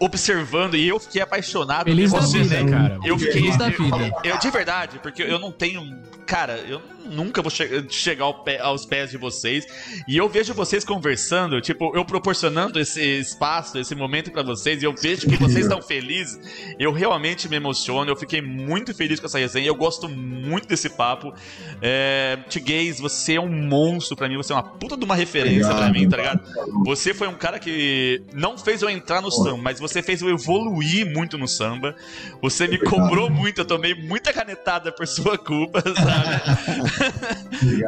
observando 0.00 0.74
e 0.74 0.88
eu 0.88 0.98
fiquei 0.98 1.20
apaixonado 1.20 1.84
Feliz 1.84 2.10
por 2.10 2.22
você, 2.22 2.42
né, 2.42 2.68
cara? 2.68 2.98
Eu 3.04 3.18
fiquei. 3.18 3.34
Feliz 3.34 3.56
da 3.56 3.68
vida. 3.68 4.10
Eu, 4.24 4.32
eu, 4.32 4.38
de 4.38 4.50
verdade, 4.50 4.98
porque 4.98 5.22
eu 5.22 5.38
não 5.38 5.52
tenho. 5.52 6.00
Cara, 6.26 6.56
eu 6.56 6.80
nunca 7.04 7.42
vou 7.42 7.50
che 7.50 7.86
chegar 7.88 8.24
ao 8.24 8.42
pé, 8.42 8.60
aos 8.60 8.84
pés 8.84 9.10
de 9.10 9.16
vocês. 9.16 9.66
E 10.06 10.16
eu 10.16 10.28
vejo 10.28 10.54
vocês 10.54 10.84
conversando, 10.84 11.60
tipo, 11.60 11.92
eu 11.96 12.04
proporcionando 12.04 12.78
esse 12.78 13.00
espaço, 13.00 13.78
esse 13.78 13.94
momento 13.94 14.30
para 14.30 14.42
vocês, 14.42 14.82
e 14.82 14.86
eu 14.86 14.94
vejo 14.94 15.28
que 15.28 15.36
vocês 15.36 15.66
estão 15.66 15.80
felizes. 15.82 16.38
Eu 16.78 16.92
realmente 16.92 17.48
me 17.48 17.56
emociono. 17.56 18.10
Eu 18.10 18.16
fiquei 18.16 18.40
muito 18.40 18.94
feliz 18.94 19.20
com 19.20 19.26
essa 19.26 19.38
resenha. 19.38 19.66
Eu 19.66 19.74
gosto 19.74 20.08
muito 20.08 20.68
desse 20.68 20.90
papo. 20.90 21.32
É, 21.80 22.38
Gays, 22.60 23.00
você 23.00 23.34
é 23.34 23.40
um 23.40 23.48
monstro 23.48 24.16
para 24.16 24.28
mim. 24.28 24.36
Você 24.36 24.52
é 24.52 24.56
uma 24.56 24.62
puta 24.62 24.96
de 24.96 25.04
uma 25.04 25.14
referência 25.14 25.72
para 25.74 25.90
mim, 25.90 26.08
tá 26.08 26.16
ligado? 26.16 26.40
Você 26.84 27.14
foi 27.14 27.28
um 27.28 27.34
cara 27.34 27.58
que 27.58 28.22
não 28.32 28.58
fez 28.58 28.82
eu 28.82 28.90
entrar 28.90 29.20
no 29.20 29.30
samba, 29.30 29.58
mas 29.62 29.80
você 29.80 30.02
fez 30.02 30.20
eu 30.20 30.28
evoluir 30.28 31.10
muito 31.10 31.38
no 31.38 31.48
samba. 31.48 31.94
Você 32.42 32.66
me 32.66 32.78
cobrou 32.78 33.30
muito. 33.30 33.60
Eu 33.60 33.64
tomei 33.64 33.94
muita 33.94 34.32
canetada 34.32 34.92
por 34.92 35.06
sua 35.06 35.38
culpa, 35.38 35.82
sabe? 35.82 36.80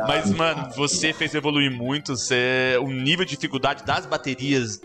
Mas, 0.07 0.31
mano, 0.31 0.71
você 0.77 1.13
fez 1.13 1.35
evoluir 1.35 1.71
muito. 1.71 2.17
Você, 2.17 2.77
o 2.81 2.89
nível 2.89 3.25
de 3.25 3.33
dificuldade 3.33 3.85
das 3.85 4.07
baterias 4.07 4.81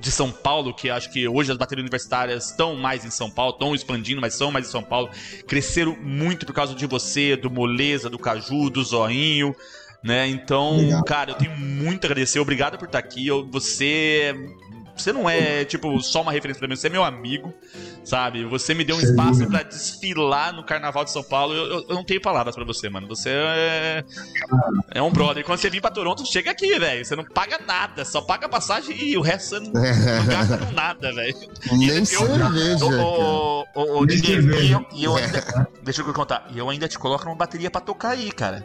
de 0.00 0.10
São 0.10 0.32
Paulo, 0.32 0.74
que 0.74 0.90
acho 0.90 1.10
que 1.10 1.28
hoje 1.28 1.52
as 1.52 1.56
baterias 1.56 1.82
universitárias 1.82 2.50
estão 2.50 2.74
mais 2.74 3.04
em 3.04 3.10
São 3.10 3.30
Paulo, 3.30 3.52
estão 3.52 3.74
expandindo, 3.74 4.20
mas 4.20 4.34
são 4.34 4.50
mais 4.50 4.66
em 4.66 4.70
São 4.70 4.82
Paulo, 4.82 5.08
cresceram 5.46 5.96
muito 6.02 6.44
por 6.44 6.52
causa 6.52 6.74
de 6.74 6.86
você, 6.86 7.36
do 7.36 7.48
Moleza, 7.48 8.10
do 8.10 8.18
Caju, 8.18 8.68
do 8.68 8.82
Zoinho, 8.82 9.54
né? 10.02 10.26
Então, 10.26 10.74
Obrigado. 10.74 11.04
cara, 11.04 11.30
eu 11.30 11.34
tenho 11.36 11.56
muito 11.56 12.04
a 12.04 12.06
agradecer. 12.08 12.40
Obrigado 12.40 12.76
por 12.78 12.86
estar 12.86 12.98
aqui. 12.98 13.26
Eu, 13.26 13.46
você 13.48 14.34
você 14.96 15.12
não 15.12 15.28
é, 15.28 15.64
tipo, 15.64 16.00
só 16.00 16.22
uma 16.22 16.32
referência 16.32 16.58
pra 16.58 16.68
mim, 16.68 16.76
você 16.76 16.86
é 16.86 16.90
meu 16.90 17.02
amigo, 17.02 17.52
sabe? 18.04 18.44
Você 18.44 18.74
me 18.74 18.84
deu 18.84 18.96
um 18.96 19.00
espaço 19.00 19.46
para 19.48 19.62
desfilar 19.62 20.52
no 20.52 20.64
Carnaval 20.64 21.04
de 21.04 21.10
São 21.10 21.22
Paulo. 21.22 21.54
Eu, 21.54 21.66
eu, 21.66 21.86
eu 21.88 21.94
não 21.94 22.04
tenho 22.04 22.20
palavras 22.20 22.54
para 22.54 22.64
você, 22.64 22.88
mano. 22.88 23.08
Você 23.08 23.30
é, 23.30 24.04
é 24.90 25.02
um 25.02 25.10
brother. 25.10 25.44
Quando 25.44 25.58
você 25.58 25.70
vir 25.70 25.80
pra 25.80 25.90
Toronto, 25.90 26.26
chega 26.26 26.50
aqui, 26.50 26.78
velho. 26.78 27.04
Você 27.04 27.16
não 27.16 27.24
paga 27.24 27.58
nada, 27.66 28.04
só 28.04 28.20
paga 28.20 28.48
passagem 28.48 28.96
e 28.96 29.16
o 29.16 29.22
resto 29.22 29.50
você 29.50 29.60
não, 29.60 29.72
não 29.72 30.26
gasta 30.26 30.58
com 30.58 30.72
nada, 30.72 31.12
velho. 31.12 31.36
Nem 31.72 32.04
cerveja. 32.04 32.84
O, 33.74 34.06
e 34.06 34.72
eu, 34.72 34.86
e 34.92 35.04
eu 35.04 35.16
ainda, 35.16 35.68
deixa 35.82 36.02
eu 36.02 36.12
contar. 36.12 36.46
E 36.50 36.58
eu 36.58 36.68
ainda 36.68 36.86
te 36.86 36.98
coloco 36.98 37.24
uma 37.28 37.34
bateria 37.34 37.70
pra 37.70 37.80
tocar 37.80 38.10
aí, 38.10 38.30
cara. 38.30 38.64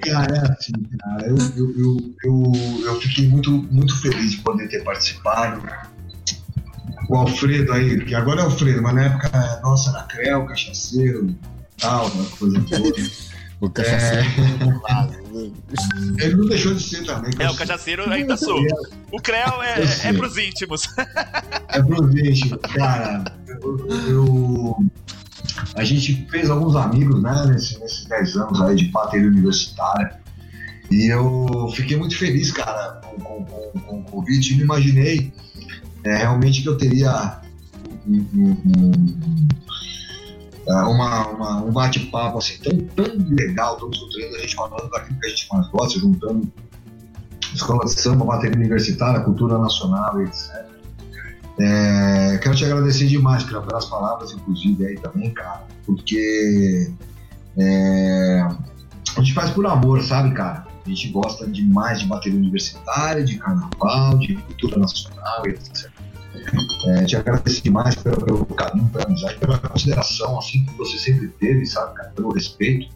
Cara, 0.00 0.36
é 0.36 0.52
assim, 0.52 0.72
cara, 0.98 1.26
eu, 1.26 1.36
eu, 1.56 1.74
eu, 1.76 2.12
eu, 2.24 2.52
eu 2.86 3.00
fiquei 3.00 3.28
muito, 3.28 3.50
muito 3.50 3.96
feliz 4.00 4.32
de 4.32 4.38
poder 4.38 4.68
ter 4.68 4.82
participado. 4.82 5.62
O 7.08 7.16
Alfredo 7.16 7.72
aí, 7.72 8.04
que 8.04 8.14
agora 8.14 8.40
é 8.40 8.44
Alfredo, 8.44 8.82
mas 8.82 8.94
na 8.94 9.04
época, 9.04 9.60
nossa, 9.62 9.90
era 9.90 10.02
Creu, 10.04 10.46
cachaceiro, 10.46 11.34
tal, 11.78 12.08
uma 12.08 12.24
coisa 12.30 12.60
toda. 12.68 12.94
O 13.60 13.68
cachaceiro. 13.68 14.26
É... 14.88 16.24
Ele 16.24 16.34
não 16.34 16.46
deixou 16.46 16.74
de 16.74 16.82
ser 16.82 17.04
também. 17.04 17.30
É, 17.38 17.50
o 17.50 17.54
cachaceiro 17.54 18.10
ainda 18.10 18.34
sou. 18.36 18.58
O 19.12 19.20
Creu 19.20 19.62
é, 19.62 19.82
é, 19.82 20.08
é 20.08 20.12
pros 20.14 20.38
íntimos. 20.38 20.88
É 21.68 21.82
pros 21.82 22.14
íntimos. 22.14 22.58
Cara, 22.74 23.22
eu, 23.46 23.88
eu, 24.08 24.86
a 25.74 25.84
gente 25.84 26.26
fez 26.30 26.50
alguns 26.50 26.76
amigos, 26.76 27.22
né, 27.22 27.46
nesses, 27.46 27.78
nesses 27.78 28.04
10 28.06 28.36
anos 28.36 28.60
aí 28.62 28.76
de 28.76 28.86
bateria 28.86 29.28
universitária. 29.28 30.20
E 30.90 31.06
eu 31.06 31.70
fiquei 31.74 31.96
muito 31.96 32.16
feliz, 32.18 32.50
cara, 32.50 33.00
com, 33.04 33.16
com, 33.20 33.44
com, 33.44 33.80
com 33.80 34.00
o 34.00 34.04
convite. 34.04 34.56
Me 34.56 34.62
imaginei 34.62 35.32
é, 36.04 36.16
realmente 36.16 36.62
que 36.62 36.68
eu 36.68 36.76
teria 36.76 37.40
um, 38.06 38.26
um, 38.34 38.56
um, 38.66 39.48
é, 40.66 40.74
uma, 40.82 41.28
uma, 41.28 41.62
um 41.62 41.72
bate-papo 41.72 42.38
assim, 42.38 42.58
tão, 42.58 42.76
tão 43.04 43.26
legal, 43.28 43.76
tão 43.76 43.92
surpreendente, 43.92 44.36
a 44.36 44.40
gente 44.42 44.56
falando 44.56 44.90
daquilo 44.90 45.20
que 45.20 45.26
a 45.26 45.30
gente 45.30 45.48
mais 45.52 45.68
gosta, 45.68 45.98
juntando 45.98 46.52
escola 47.54 47.84
de 47.84 47.92
samba, 47.92 48.24
bateria 48.24 48.56
universitária, 48.56 49.20
cultura 49.20 49.58
nacional, 49.58 50.20
etc. 50.22 50.79
É, 51.62 52.38
quero 52.38 52.56
te 52.56 52.64
agradecer 52.64 53.06
demais 53.06 53.44
pelas 53.44 53.84
palavras, 53.84 54.32
inclusive, 54.32 54.86
aí 54.86 54.96
também, 54.96 55.30
cara, 55.30 55.66
porque 55.84 56.90
é, 57.58 58.40
a 58.40 59.20
gente 59.20 59.34
faz 59.34 59.50
por 59.50 59.66
amor, 59.66 60.02
sabe, 60.02 60.32
cara? 60.32 60.66
A 60.86 60.88
gente 60.88 61.08
gosta 61.08 61.46
demais 61.46 62.00
de 62.00 62.06
bateria 62.06 62.38
universitária, 62.38 63.22
de 63.22 63.36
carnaval, 63.36 64.16
de 64.18 64.36
cultura 64.36 64.78
nacional, 64.78 65.42
etc. 65.46 65.90
É, 66.86 67.04
te 67.04 67.16
agradeço 67.16 67.62
demais 67.62 67.94
pelo, 67.94 68.24
pelo 68.24 68.46
carinho, 68.46 68.88
pela 68.88 69.04
amizade, 69.04 69.36
pela 69.36 69.58
consideração 69.58 70.38
assim, 70.38 70.64
que 70.64 70.74
você 70.78 70.98
sempre 70.98 71.28
teve, 71.28 71.66
sabe, 71.66 71.94
cara, 71.94 72.08
pelo 72.10 72.32
respeito. 72.32 72.88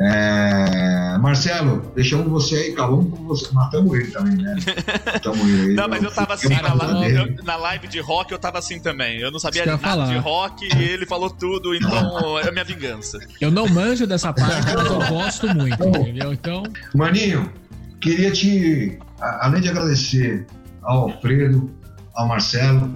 É... 0.00 1.18
Marcelo, 1.18 1.92
deixamos 1.94 2.28
você 2.28 2.54
aí, 2.54 2.72
calamos 2.72 3.10
com 3.10 3.24
você. 3.24 3.52
Matamos 3.52 3.98
ele 3.98 4.10
também, 4.10 4.36
né? 4.36 4.54
Matamos 5.04 5.48
ele. 5.48 5.74
Não, 5.74 5.88
mas 5.88 6.02
eu 6.02 6.10
tava 6.10 6.34
assim, 6.34 6.48
na, 6.48 6.72
live, 6.72 7.16
eu, 7.16 7.44
na 7.44 7.56
live 7.56 7.88
de 7.88 8.00
rock 8.00 8.30
eu 8.30 8.38
tava 8.38 8.58
assim 8.58 8.78
também. 8.78 9.18
Eu 9.18 9.32
não 9.32 9.40
sabia 9.40 9.66
nada 9.66 9.78
falar. 9.78 10.06
de 10.06 10.16
rock 10.18 10.68
e 10.76 10.82
ele 10.82 11.04
falou 11.04 11.28
tudo, 11.28 11.74
então 11.74 12.38
é 12.38 12.50
minha 12.52 12.64
vingança. 12.64 13.18
Eu 13.40 13.50
não 13.50 13.66
manjo 13.68 14.06
dessa 14.06 14.32
parte, 14.32 14.72
mas 14.72 14.86
eu 14.86 15.08
gosto 15.08 15.48
muito, 15.54 15.82
entendeu? 15.88 16.32
Então. 16.32 16.62
Maninho, 16.94 17.52
queria 18.00 18.30
te, 18.30 18.98
além 19.20 19.60
de 19.60 19.68
agradecer 19.68 20.46
ao 20.82 21.10
Alfredo, 21.10 21.70
ao 22.14 22.28
Marcelo, 22.28 22.92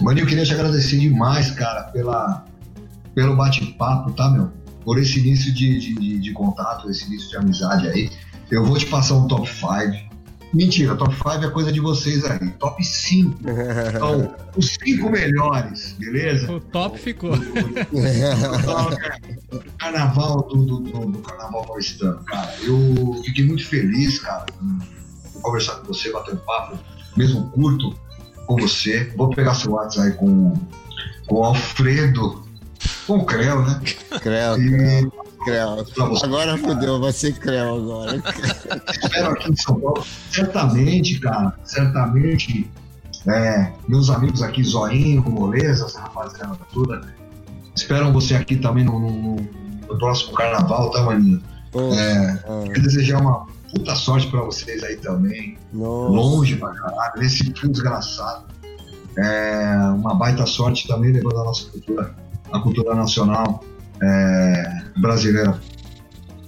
Maninho, 0.00 0.24
eu 0.24 0.28
queria 0.28 0.44
te 0.44 0.52
agradecer 0.52 0.98
demais, 0.98 1.50
cara, 1.52 1.84
pela, 1.84 2.44
pelo 3.14 3.34
bate-papo, 3.34 4.12
tá, 4.12 4.28
meu? 4.28 4.52
Por 4.86 4.98
esse 5.00 5.18
início 5.18 5.52
de, 5.52 5.80
de, 5.80 5.94
de, 5.94 6.18
de 6.20 6.32
contato, 6.32 6.88
esse 6.88 7.06
início 7.08 7.28
de 7.28 7.36
amizade 7.36 7.88
aí. 7.88 8.08
Eu 8.48 8.64
vou 8.64 8.78
te 8.78 8.86
passar 8.86 9.14
um 9.14 9.26
top 9.26 9.50
5. 9.52 10.06
Mentira, 10.54 10.94
top 10.94 11.12
5 11.12 11.28
é 11.28 11.50
coisa 11.50 11.72
de 11.72 11.80
vocês 11.80 12.24
aí. 12.24 12.48
Top 12.50 12.82
5. 12.82 13.36
Então, 13.96 14.32
os 14.56 14.76
5 14.80 15.10
melhores, 15.10 15.96
beleza? 15.98 16.52
O 16.52 16.60
top 16.60 17.00
ficou. 17.00 17.32
O 17.34 17.38
carnaval 19.76 20.42
do, 20.42 20.64
do, 20.64 20.78
do, 20.78 21.06
do 21.06 21.18
carnaval 21.18 21.66
paulistano, 21.66 22.22
cara. 22.24 22.54
Eu 22.62 23.20
fiquei 23.24 23.44
muito 23.44 23.66
feliz, 23.66 24.20
cara, 24.20 24.46
por 25.32 25.42
conversar 25.42 25.74
com 25.80 25.88
você, 25.88 26.12
bater 26.12 26.34
um 26.34 26.38
papo, 26.38 26.78
mesmo 27.16 27.50
curto, 27.50 27.92
com 28.46 28.54
você. 28.54 29.12
Vou 29.16 29.30
pegar 29.30 29.54
seu 29.54 29.72
WhatsApp 29.72 30.10
aí 30.10 30.14
com, 30.14 30.54
com 31.26 31.34
o 31.34 31.44
Alfredo 31.44 32.45
com 33.06 33.18
o 33.18 33.24
Creu, 33.24 33.62
né? 33.62 33.80
Creu, 34.20 34.60
e... 34.60 35.10
Creu. 35.44 35.86
Agora 36.22 36.58
fodeu, 36.58 37.00
vai 37.00 37.12
ser 37.12 37.38
Creu 37.38 37.76
agora. 37.76 38.22
Espero 38.90 39.32
aqui 39.32 39.52
em 39.52 39.56
São 39.56 39.80
Paulo. 39.80 40.04
Certamente, 40.30 41.20
cara, 41.20 41.54
certamente, 41.64 42.70
é, 43.26 43.72
meus 43.88 44.10
amigos 44.10 44.42
aqui, 44.42 44.62
Zoinho, 44.64 45.22
Moleza, 45.22 45.86
essa 45.86 46.00
rapaziada 46.00 46.58
toda, 46.72 47.00
esperam 47.74 48.12
você 48.12 48.34
aqui 48.34 48.56
também 48.56 48.84
no, 48.84 48.98
no, 48.98 49.36
no 49.36 49.98
próximo 49.98 50.32
carnaval, 50.34 50.90
tá, 50.90 51.02
Maninho? 51.02 51.42
é, 51.74 52.38
ah. 52.48 52.64
Quero 52.66 52.82
desejar 52.82 53.20
uma 53.20 53.46
puta 53.72 53.94
sorte 53.94 54.28
pra 54.28 54.40
vocês 54.40 54.82
aí 54.82 54.96
também. 54.96 55.58
Nossa. 55.72 56.12
Longe 56.12 56.56
pra 56.56 56.72
caralho, 56.72 57.12
nesse 57.18 57.52
fio 57.52 57.68
desgraçado. 57.68 58.46
É, 59.18 59.76
uma 59.94 60.14
baita 60.14 60.44
sorte 60.44 60.86
também 60.86 61.12
levando 61.12 61.40
a 61.40 61.44
nossa 61.44 61.70
cultura 61.70 62.14
a 62.52 62.60
cultura 62.60 62.94
nacional 62.94 63.64
é, 64.02 64.82
brasileira 64.96 65.60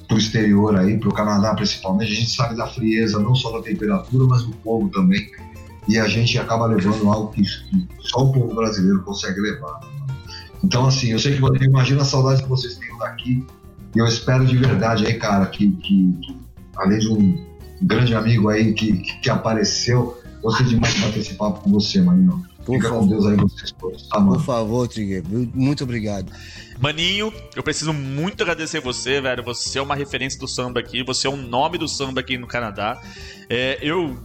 para 0.07 0.15
o 0.15 0.19
exterior 0.19 0.77
aí, 0.77 0.99
para 0.99 1.09
o 1.09 1.15
Canadá 1.15 1.55
principalmente. 1.55 2.13
A 2.13 2.15
gente 2.15 2.31
sabe 2.31 2.57
da 2.57 2.67
frieza, 2.67 3.19
não 3.19 3.35
só 3.35 3.53
da 3.53 3.63
temperatura, 3.63 4.25
mas 4.25 4.43
do 4.43 4.53
povo 4.53 4.89
também. 4.89 5.31
E 5.87 5.99
a 5.99 6.07
gente 6.09 6.39
acaba 6.39 6.67
levando 6.67 7.09
algo 7.09 7.33
que, 7.33 7.43
só 8.01 8.25
o 8.25 8.33
povo 8.33 8.55
brasileiro 8.55 9.03
consegue 9.03 9.41
levar. 9.41 9.81
Então, 10.63 10.87
assim, 10.87 11.13
eu 11.13 11.19
sei 11.19 11.35
que 11.35 11.41
você 11.41 11.65
imagina 11.65 12.03
a 12.03 12.05
saudade 12.05 12.43
que 12.43 12.49
vocês 12.49 12.77
têm 12.77 12.97
daqui. 12.99 13.47
E 13.95 13.99
eu 13.99 14.07
espero 14.07 14.45
de 14.45 14.57
verdade 14.57 15.07
aí, 15.07 15.15
cara, 15.15 15.47
que, 15.47 15.71
que, 15.73 16.13
que 16.21 16.37
além 16.77 16.99
de 16.99 17.09
um 17.09 17.47
grande 17.81 18.15
amigo 18.15 18.49
aí 18.49 18.73
que, 18.73 18.99
que 18.99 19.31
apareceu, 19.31 20.19
você 20.43 20.65
demais 20.65 21.17
esse 21.17 21.35
papo 21.35 21.61
com 21.61 21.71
você, 21.71 22.01
Marino. 22.01 22.45
Por 22.69 22.75
Fica 22.75 22.91
favor. 22.91 23.01
com 23.01 23.09
Deus 23.09 23.27
aí 23.27 23.37
vocês 23.37 23.73
todos, 23.73 24.09
tá? 24.09 24.21
Por 24.21 24.43
favor, 24.43 24.87
Trigueiro. 24.87 25.25
Muito 25.55 25.85
obrigado. 25.85 26.31
Maninho, 26.79 27.33
eu 27.57 27.63
preciso 27.63 27.95
muito 27.95 28.43
agradecer 28.43 28.79
você, 28.83 29.23
velho. 29.23 29.43
Você 29.43 29.79
é 29.79 29.83
uma 29.83 29.95
referência 29.95 30.39
do 30.39 30.47
samba 30.47 30.81
aqui. 30.81 31.03
Você 31.03 31.27
é 31.27 31.31
um 31.31 31.37
nome 31.37 31.79
do 31.79 31.89
samba 31.89 32.21
aqui 32.21 32.37
no 32.37 32.47
Canadá. 32.47 33.01
É, 33.49 33.79
eu 33.81 34.19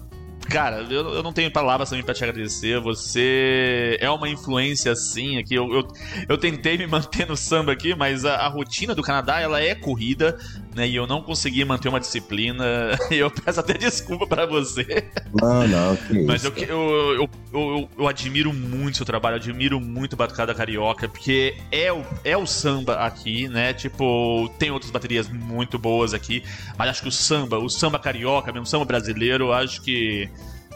Cara, 0.50 0.86
eu, 0.89 1.16
eu, 1.16 1.24
não 1.24 1.32
tenho 1.32 1.50
palavras 1.50 1.89
também 1.89 2.04
para 2.04 2.14
te 2.14 2.24
agradecer. 2.24 2.80
Você 2.82 3.98
é 4.00 4.10
uma 4.10 4.28
influência 4.28 4.91
assim 4.91 5.38
aqui. 5.38 5.56
Eu, 5.56 5.74
eu, 5.74 5.88
eu 6.28 6.38
tentei 6.38 6.78
me 6.78 6.86
manter 6.88 7.28
no 7.28 7.38
samba 7.38 7.72
aqui, 7.72 7.96
mas 7.96 8.26
a, 8.26 8.36
a, 8.36 8.48
rotina 8.50 8.94
do 8.94 9.02
Canadá 9.02 9.39
ela 9.39 9.62
é 9.62 9.74
corrida, 9.74 10.38
né? 10.76 10.88
E 10.88 10.96
eu 10.96 11.08
não 11.08 11.22
consegui 11.22 11.64
manter 11.66 11.90
uma 11.90 12.00
disciplina. 12.00 12.66
Eu 13.12 13.30
peço 13.30 13.60
até 13.60 13.74
desculpa 13.74 14.26
para 14.26 14.46
você. 14.46 15.06
Não, 15.34 15.68
não. 15.68 15.98
mas 16.26 16.44
eu, 16.44 16.52
eu, 16.58 17.30
eu, 17.54 17.90
eu, 17.98 18.08
admiro 18.08 18.52
muito 18.52 18.96
o 18.96 18.98
seu 18.98 19.06
trabalho, 19.06 19.36
admiro 19.36 19.80
muito 19.80 20.14
a 20.14 20.18
Batucada 20.18 20.54
Carioca, 20.54 21.08
porque 21.08 21.56
é 21.72 21.92
o, 21.92 22.04
é 22.24 22.36
o 22.36 22.46
samba 22.46 22.96
aqui, 22.96 23.48
né? 23.48 23.74
Tipo, 23.74 24.50
tem 24.58 24.72
outras 24.72 24.92
baterias 24.92 25.30
muito 25.30 25.78
boas 25.78 26.14
aqui, 26.14 26.44
mas 26.78 26.90
acho 26.90 27.02
que 27.04 27.08
o 27.08 27.12
samba, 27.12 27.60
o 27.60 27.70
samba 27.70 28.00
carioca, 28.00 28.52
mesmo 28.52 28.66
o 28.66 28.70
samba 28.70 28.86
brasileiro, 28.86 29.52
acho 29.52 29.82
que 29.82 30.30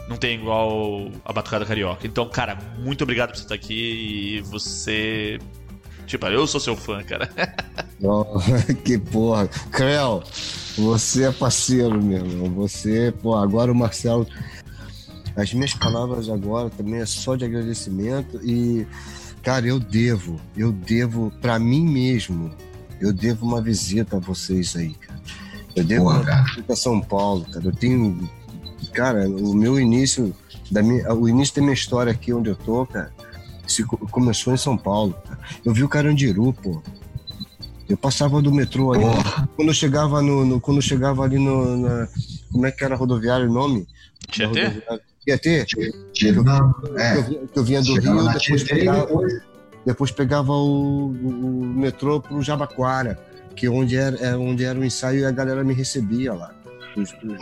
não 0.08 0.16
tem 0.16 0.40
igual 0.40 1.10
a 1.24 1.32
Batucada 1.32 1.66
Carioca. 1.66 2.06
Então, 2.06 2.28
cara, 2.28 2.56
muito 2.78 3.02
obrigado 3.04 3.30
por 3.30 3.36
você 3.36 3.42
estar 3.42 3.54
aqui 3.54 4.38
e 4.38 4.40
você. 4.40 5.38
Tipo, 6.08 6.26
eu 6.26 6.46
sou 6.46 6.58
seu 6.58 6.76
fã, 6.76 7.02
cara. 7.04 7.28
Oh, 8.00 8.38
que 8.84 8.96
porra. 8.96 9.48
Creu, 9.72 10.22
você 10.76 11.24
é 11.24 11.32
parceiro 11.32 12.00
mesmo. 12.00 12.48
Você, 12.50 13.12
pô, 13.20 13.34
agora 13.34 13.72
o 13.72 13.74
Marcelo. 13.74 14.24
As 15.34 15.52
minhas 15.52 15.74
palavras 15.74 16.28
agora 16.28 16.70
também 16.70 17.00
é 17.00 17.06
só 17.06 17.34
de 17.34 17.44
agradecimento 17.44 18.40
e, 18.44 18.86
cara, 19.42 19.66
eu 19.66 19.80
devo, 19.80 20.40
eu 20.56 20.70
devo 20.70 21.32
para 21.40 21.58
mim 21.58 21.84
mesmo, 21.84 22.52
eu 23.00 23.12
devo 23.12 23.44
uma 23.44 23.60
visita 23.60 24.18
a 24.18 24.20
vocês 24.20 24.76
aí, 24.76 24.94
cara. 24.94 25.20
Eu 25.74 25.82
devo 25.82 26.04
Porra, 26.04 26.20
uma 26.20 26.44
visita 26.44 26.72
a 26.72 26.76
São 26.76 27.00
Paulo, 27.00 27.44
cara. 27.52 27.66
Eu 27.66 27.72
tenho 27.72 28.28
cara, 28.92 29.28
o 29.28 29.54
meu 29.54 29.78
início, 29.78 30.34
da 30.70 30.82
minha, 30.82 31.12
o 31.12 31.28
início 31.28 31.56
da 31.56 31.62
minha 31.62 31.74
história 31.74 32.12
aqui 32.12 32.32
onde 32.32 32.50
eu 32.50 32.56
tô, 32.56 32.86
cara, 32.86 33.12
se, 33.68 33.84
começou 33.84 34.52
em 34.52 34.56
São 34.56 34.76
Paulo. 34.76 35.14
Eu 35.64 35.72
vi 35.72 35.84
o 35.84 35.88
Carandiru, 35.88 36.52
pô. 36.52 36.82
Eu 37.88 37.96
passava 37.96 38.42
do 38.42 38.52
metrô 38.52 38.92
ali. 38.92 39.04
Quando 39.56 39.68
eu 39.68 39.74
chegava 39.74 40.20
no, 40.20 40.44
no, 40.44 40.60
Quando 40.60 40.78
eu 40.78 40.82
chegava 40.82 41.22
ali 41.22 41.38
no. 41.38 41.76
Na, 41.76 42.08
como 42.52 42.66
é 42.66 42.70
que 42.72 42.84
era 42.84 42.96
rodoviário 42.96 43.48
o 43.48 43.52
nome? 43.52 43.86
Tietê? 44.30 44.82
Tietê? 45.24 45.66
Eu, 46.22 46.44
eu, 46.44 47.48
eu 47.54 47.64
vinha 47.64 47.82
do 47.82 47.94
Rio, 47.98 48.32
depois 48.32 48.62
pegava, 48.62 49.08
depois 49.86 50.10
pegava 50.10 50.52
o, 50.52 51.12
o, 51.12 51.62
o 51.62 51.64
metrô 51.64 52.20
pro 52.20 52.42
Jabaquara, 52.42 53.18
que 53.54 53.66
é 53.66 53.70
onde 53.70 53.96
era, 53.96 54.16
é 54.18 54.36
onde 54.36 54.64
era 54.64 54.78
o 54.78 54.84
ensaio 54.84 55.20
e 55.20 55.24
a 55.24 55.30
galera 55.30 55.64
me 55.64 55.72
recebia 55.74 56.34
lá 56.34 56.54
dos, 56.98 57.12
dos 57.22 57.38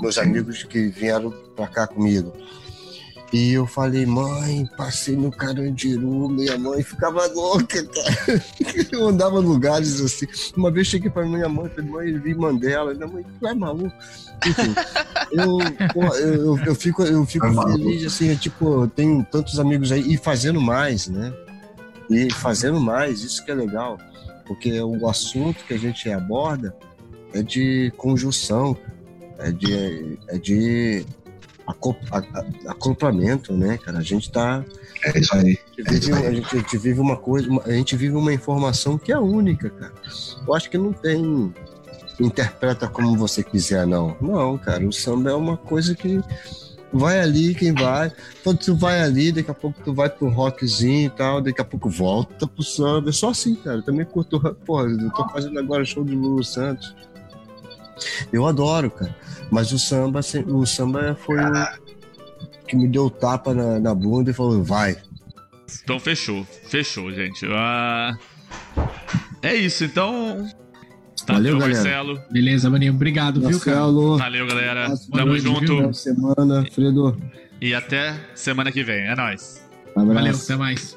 meus 0.00 0.18
amigos 0.18 0.62
que 0.64 0.88
vieram 0.88 1.30
pra 1.54 1.66
cá 1.66 1.86
comigo. 1.86 2.32
E 3.32 3.52
eu 3.52 3.66
falei, 3.66 4.06
mãe, 4.06 4.68
passei 4.76 5.16
no 5.16 5.30
Carandiru, 5.30 6.28
minha 6.28 6.56
mãe 6.56 6.82
ficava 6.82 7.26
louca, 7.26 7.84
cara. 7.84 8.44
Eu 8.92 9.08
andava 9.08 9.40
em 9.40 9.44
lugares 9.44 10.00
assim. 10.00 10.26
Uma 10.56 10.70
vez 10.70 10.86
cheguei 10.86 11.10
pra 11.10 11.26
minha 11.26 11.48
mãe, 11.48 11.68
falei, 11.68 11.90
mãe, 11.90 12.08
eu 12.10 12.20
vi 12.20 12.34
Mandela. 12.34 12.94
Minha 12.94 13.06
mãe, 13.08 13.26
tu 13.38 13.46
é 13.46 13.54
maluco? 13.54 13.92
Enfim, 14.46 14.74
eu, 15.32 15.58
eu, 16.18 16.58
eu, 16.66 16.74
fico, 16.74 17.02
eu 17.02 17.24
fico 17.24 17.46
é 17.46 17.52
feliz, 17.52 18.06
assim, 18.06 18.34
tipo, 18.36 18.82
eu 18.82 18.88
tenho 18.88 19.26
tantos 19.30 19.58
amigos 19.58 19.90
aí, 19.90 20.12
e 20.12 20.16
fazendo 20.16 20.60
mais, 20.60 21.08
né? 21.08 21.32
E 22.10 22.30
fazendo 22.32 22.80
mais, 22.80 23.22
isso 23.22 23.44
que 23.44 23.50
é 23.50 23.54
legal. 23.54 23.98
Porque 24.46 24.80
o 24.80 25.08
assunto 25.08 25.64
que 25.64 25.74
a 25.74 25.78
gente 25.78 26.08
aborda 26.10 26.76
é 27.32 27.42
de 27.42 27.92
conjunção, 27.96 28.76
é 29.38 29.50
de, 29.50 30.18
é 30.28 30.38
de 30.38 31.04
acoplamento, 32.66 33.52
né, 33.52 33.78
cara? 33.78 33.98
A 33.98 34.02
gente 34.02 34.30
tá. 34.30 34.64
É 35.04 35.18
isso 35.18 35.34
aí. 35.34 35.58
A 35.86 35.92
gente, 35.92 36.06
vive, 36.06 36.26
a 36.26 36.32
gente, 36.32 36.56
a 36.56 36.58
gente 36.58 36.78
vive 36.78 37.00
uma 37.00 37.16
coisa, 37.16 37.48
a 37.64 37.72
gente 37.72 37.96
vive 37.96 38.14
uma 38.14 38.32
informação 38.32 38.96
que 38.96 39.12
é 39.12 39.18
única, 39.18 39.70
cara. 39.70 39.92
Eu 40.46 40.54
acho 40.54 40.70
que 40.70 40.78
não 40.78 40.92
tem 40.92 41.52
interpreta 42.20 42.88
como 42.88 43.16
você 43.16 43.42
quiser, 43.42 43.86
não. 43.86 44.16
Não, 44.20 44.56
cara, 44.56 44.86
o 44.86 44.92
samba 44.92 45.30
é 45.30 45.34
uma 45.34 45.56
coisa 45.56 45.94
que 45.94 46.20
Vai 46.92 47.20
ali 47.20 47.54
quem 47.54 47.74
vai. 47.74 48.12
Quando 48.42 48.58
tu 48.58 48.74
vai 48.74 49.02
ali, 49.02 49.32
daqui 49.32 49.50
a 49.50 49.54
pouco 49.54 49.78
tu 49.84 49.92
vai 49.92 50.08
pro 50.08 50.28
rockzinho 50.28 51.06
e 51.06 51.10
tal, 51.10 51.40
daqui 51.40 51.60
a 51.60 51.64
pouco 51.64 51.90
volta 51.90 52.46
pro 52.46 52.62
samba. 52.62 53.10
É 53.10 53.12
só 53.12 53.30
assim, 53.30 53.54
cara. 53.56 53.78
Eu 53.78 53.82
também 53.82 54.06
curto. 54.06 54.40
Porra, 54.64 54.84
eu 54.84 55.10
tô 55.10 55.28
fazendo 55.28 55.58
agora 55.58 55.84
show 55.84 56.04
de 56.04 56.14
Lulu 56.14 56.44
Santos. 56.44 56.94
Eu 58.32 58.46
adoro, 58.46 58.90
cara. 58.90 59.14
Mas 59.50 59.72
o 59.72 59.78
samba, 59.78 60.20
o 60.46 60.66
samba 60.66 61.16
foi 61.24 61.38
o 61.38 62.66
que 62.66 62.76
me 62.76 62.88
deu 62.88 63.04
o 63.04 63.10
tapa 63.10 63.54
na, 63.54 63.78
na 63.78 63.94
bunda 63.94 64.30
e 64.30 64.34
falou, 64.34 64.62
vai. 64.62 64.96
Então 65.82 65.98
fechou, 65.98 66.44
fechou, 66.68 67.12
gente. 67.12 67.46
Uh... 67.46 68.16
É 69.42 69.54
isso, 69.54 69.84
então. 69.84 70.46
Tá, 71.24 71.34
Valeu, 71.34 71.58
galera. 71.58 71.74
Marcelo. 71.74 72.22
Beleza, 72.30 72.70
Maninho. 72.70 72.92
Obrigado, 72.92 73.40
Marcelo. 73.40 73.92
viu, 73.92 74.16
cara? 74.16 74.30
Valeu, 74.30 74.46
galera. 74.46 74.94
Tamo 75.12 75.26
noite, 75.26 75.42
junto. 75.42 75.76
Viu? 75.78 75.94
Semana, 75.94 76.66
Fredo. 76.72 77.16
E 77.60 77.74
até 77.74 78.14
semana 78.34 78.70
que 78.70 78.84
vem. 78.84 79.06
É 79.06 79.14
nóis. 79.16 79.64
Abraço. 79.96 80.14
Valeu, 80.14 80.36
até 80.36 80.56
mais. 80.56 80.96